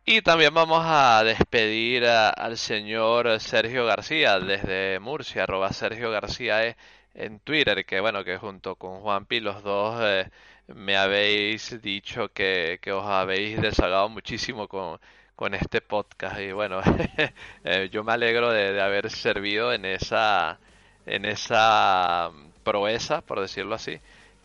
Y 0.06 0.22
también 0.22 0.54
vamos 0.54 0.82
a 0.86 1.22
despedir 1.22 2.06
al 2.06 2.56
señor 2.56 3.38
Sergio 3.38 3.84
García 3.84 4.38
desde 4.40 4.98
Murcia, 5.00 5.42
arroba 5.44 5.72
Sergio 5.72 6.10
García 6.10 6.66
e 6.66 6.76
en 7.14 7.40
Twitter, 7.40 7.84
que 7.84 8.00
bueno, 8.00 8.24
que 8.24 8.38
junto 8.38 8.76
con 8.76 9.00
Juanpi 9.00 9.40
los 9.40 9.62
dos 9.62 10.00
eh, 10.02 10.30
me 10.68 10.96
habéis 10.96 11.80
dicho 11.82 12.28
que, 12.32 12.78
que 12.80 12.92
os 12.92 13.04
habéis 13.04 13.60
desagado 13.60 14.08
muchísimo 14.08 14.68
con 14.68 14.98
con 15.40 15.54
este 15.54 15.80
podcast 15.80 16.38
y 16.38 16.52
bueno 16.52 16.82
eh, 17.64 17.88
yo 17.90 18.04
me 18.04 18.12
alegro 18.12 18.52
de, 18.52 18.78
haber 18.78 19.10
servido 19.10 19.72
en 19.72 19.86
esa 19.86 20.58
en 21.06 21.24
esa 21.24 22.30
proeza 22.62 23.22
por 23.22 23.40
decirlo 23.40 23.74
así 23.74 23.98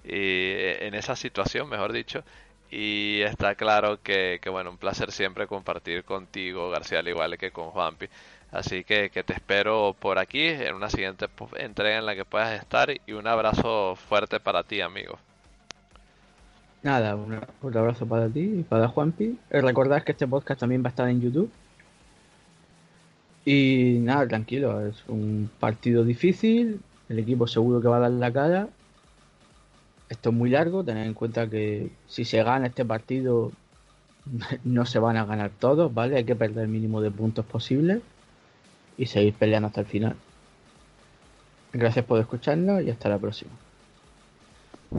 y 0.06 0.54
en 0.86 0.94
esa 0.94 1.18
situación 1.18 1.68
mejor 1.68 1.92
dicho 1.92 2.24
y 2.72 3.22
está 3.24 3.56
claro 3.56 4.02
que, 4.02 4.40
bueno 4.50 4.70
un 4.70 4.78
placer 4.78 5.12
siempre 5.12 5.48
compartir 5.48 6.06
contigo 6.06 6.70
García 6.70 7.00
al 7.00 7.08
igual 7.10 7.38
que 7.38 7.52
con 7.52 7.72
Juanpi. 7.72 8.08
Así 8.52 8.84
que, 8.86 9.10
que 9.10 9.24
te 9.24 9.34
espero 9.34 9.96
por 10.00 10.18
aquí 10.18 10.48
en 10.48 10.76
una 10.76 10.90
siguiente 10.90 11.28
entrega 11.58 11.98
en 11.98 12.06
la 12.06 12.16
que 12.16 12.26
puedas 12.26 12.58
estar 12.60 12.90
y 13.06 13.12
un 13.12 13.28
abrazo 13.28 13.96
fuerte 13.98 14.40
para 14.40 14.64
ti 14.64 14.80
amigo 14.82 15.20
Nada, 16.86 17.16
un, 17.16 17.34
abrazo 17.76 18.06
para 18.06 18.30
ti 18.30 18.60
y 18.60 18.62
para 18.62 18.88
Juanpi. 18.88 19.40
Eh, 19.50 19.60
recordad 19.60 20.04
que 20.04 20.12
este 20.12 20.28
podcast 20.28 20.60
también 20.60 20.84
va 20.84 20.90
a 20.90 20.90
estar 20.90 21.10
en 21.10 21.20
YouTube. 21.20 21.50
Y 23.44 23.98
nada, 24.02 24.28
tranquilo, 24.28 24.86
es 24.86 25.04
un 25.08 25.50
partido 25.60 26.04
difícil. 26.04 26.80
El 27.10 27.18
equipo 27.18 27.48
seguro 27.48 27.82
que 27.82 27.88
va 27.88 27.98
a 27.98 28.02
dar 28.02 28.12
la 28.12 28.32
cara. 28.32 28.70
Esto 30.10 30.30
es 30.30 30.36
muy 30.36 30.52
largo, 30.52 30.84
tened 30.84 31.08
en 31.08 31.16
cuenta 31.16 31.50
que 31.50 31.90
si 32.06 32.24
se 32.24 32.44
gana 32.44 32.68
este 32.68 32.86
partido 32.86 33.52
no 34.64 34.86
se 34.86 35.00
van 35.00 35.18
a 35.18 35.26
ganar 35.26 35.50
todos, 35.58 35.92
¿vale? 35.92 36.18
Hay 36.18 36.24
que 36.24 36.36
perder 36.36 36.66
el 36.66 36.70
mínimo 36.70 37.02
de 37.02 37.10
puntos 37.10 37.48
posible 37.48 38.02
y 38.96 39.08
seguir 39.08 39.34
peleando 39.34 39.70
hasta 39.70 39.82
el 39.82 39.88
final. 39.88 40.16
Gracias 41.74 42.06
por 42.06 42.20
escucharnos 42.20 42.84
y 42.84 42.92
hasta 42.92 43.10
la 43.10 43.18
próxima. 43.18 43.65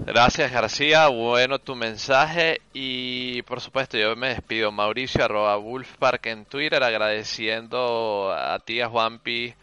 Gracias 0.04 0.52
García, 0.52 1.08
bueno 1.08 1.58
tu 1.58 1.74
mensaje. 1.74 2.60
Y 2.74 3.42
por 3.42 3.60
supuesto 3.60 3.96
yo 3.96 4.14
me 4.14 4.28
despido. 4.28 4.70
Mauricio 4.70 5.24
arroba 5.24 5.56
Wolfpark 5.56 6.26
en 6.26 6.44
Twitter 6.44 6.82
agradeciendo 6.82 8.30
a 8.32 8.58
ti 8.58 8.80
a 8.80 8.88
Juanpi 8.88 9.54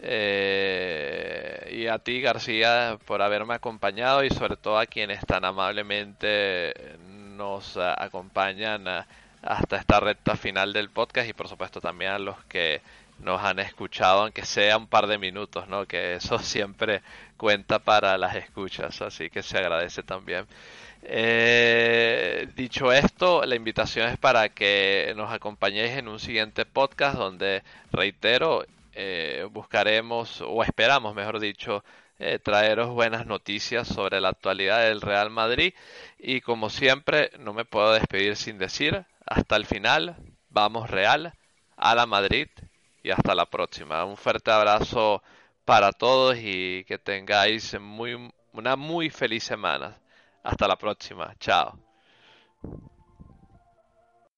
eh, 0.00 1.70
y 1.72 1.86
a 1.86 1.98
ti 1.98 2.20
García 2.20 2.98
por 3.04 3.22
haberme 3.22 3.54
acompañado 3.54 4.24
y 4.24 4.30
sobre 4.30 4.56
todo 4.56 4.78
a 4.78 4.86
quienes 4.86 5.24
tan 5.24 5.44
amablemente 5.44 6.74
nos 7.08 7.76
acompañan 7.76 8.86
hasta 9.42 9.76
esta 9.76 10.00
recta 10.00 10.36
final 10.36 10.72
del 10.72 10.90
podcast 10.90 11.28
y 11.28 11.32
por 11.32 11.48
supuesto 11.48 11.80
también 11.80 12.10
a 12.10 12.18
los 12.18 12.36
que 12.46 12.82
nos 13.18 13.42
han 13.42 13.58
escuchado, 13.58 14.22
aunque 14.22 14.44
sea 14.44 14.76
un 14.76 14.86
par 14.88 15.06
de 15.06 15.18
minutos, 15.18 15.68
¿no? 15.68 15.86
Que 15.86 16.14
eso 16.14 16.38
siempre 16.40 17.02
cuenta 17.36 17.78
para 17.78 18.18
las 18.18 18.36
escuchas, 18.36 19.00
así 19.02 19.30
que 19.30 19.42
se 19.42 19.58
agradece 19.58 20.02
también. 20.02 20.46
Eh, 21.02 22.48
dicho 22.56 22.92
esto, 22.92 23.44
la 23.44 23.54
invitación 23.54 24.08
es 24.08 24.18
para 24.18 24.48
que 24.48 25.12
nos 25.16 25.32
acompañéis 25.32 25.92
en 25.92 26.08
un 26.08 26.18
siguiente 26.18 26.66
podcast 26.66 27.16
donde, 27.16 27.62
reitero, 27.92 28.64
eh, 28.94 29.46
buscaremos, 29.50 30.40
o 30.40 30.62
esperamos, 30.64 31.14
mejor 31.14 31.38
dicho, 31.38 31.84
eh, 32.18 32.38
traeros 32.38 32.88
buenas 32.90 33.26
noticias 33.26 33.86
sobre 33.88 34.20
la 34.20 34.30
actualidad 34.30 34.80
del 34.82 35.00
Real 35.00 35.30
Madrid. 35.30 35.74
Y 36.18 36.40
como 36.40 36.70
siempre, 36.70 37.30
no 37.38 37.52
me 37.52 37.64
puedo 37.64 37.92
despedir 37.92 38.36
sin 38.36 38.58
decir, 38.58 39.04
hasta 39.26 39.56
el 39.56 39.66
final, 39.66 40.16
vamos 40.48 40.90
Real, 40.90 41.34
a 41.76 41.94
la 41.94 42.06
Madrid 42.06 42.48
y 43.06 43.10
hasta 43.12 43.36
la 43.36 43.46
próxima. 43.46 44.04
Un 44.04 44.16
fuerte 44.16 44.50
abrazo 44.50 45.22
para 45.64 45.92
todos 45.92 46.36
y 46.38 46.82
que 46.84 46.98
tengáis 46.98 47.78
muy, 47.80 48.32
una 48.52 48.74
muy 48.74 49.10
feliz 49.10 49.44
semana. 49.44 49.96
Hasta 50.42 50.66
la 50.66 50.76
próxima. 50.76 51.32
Chao. 51.38 51.85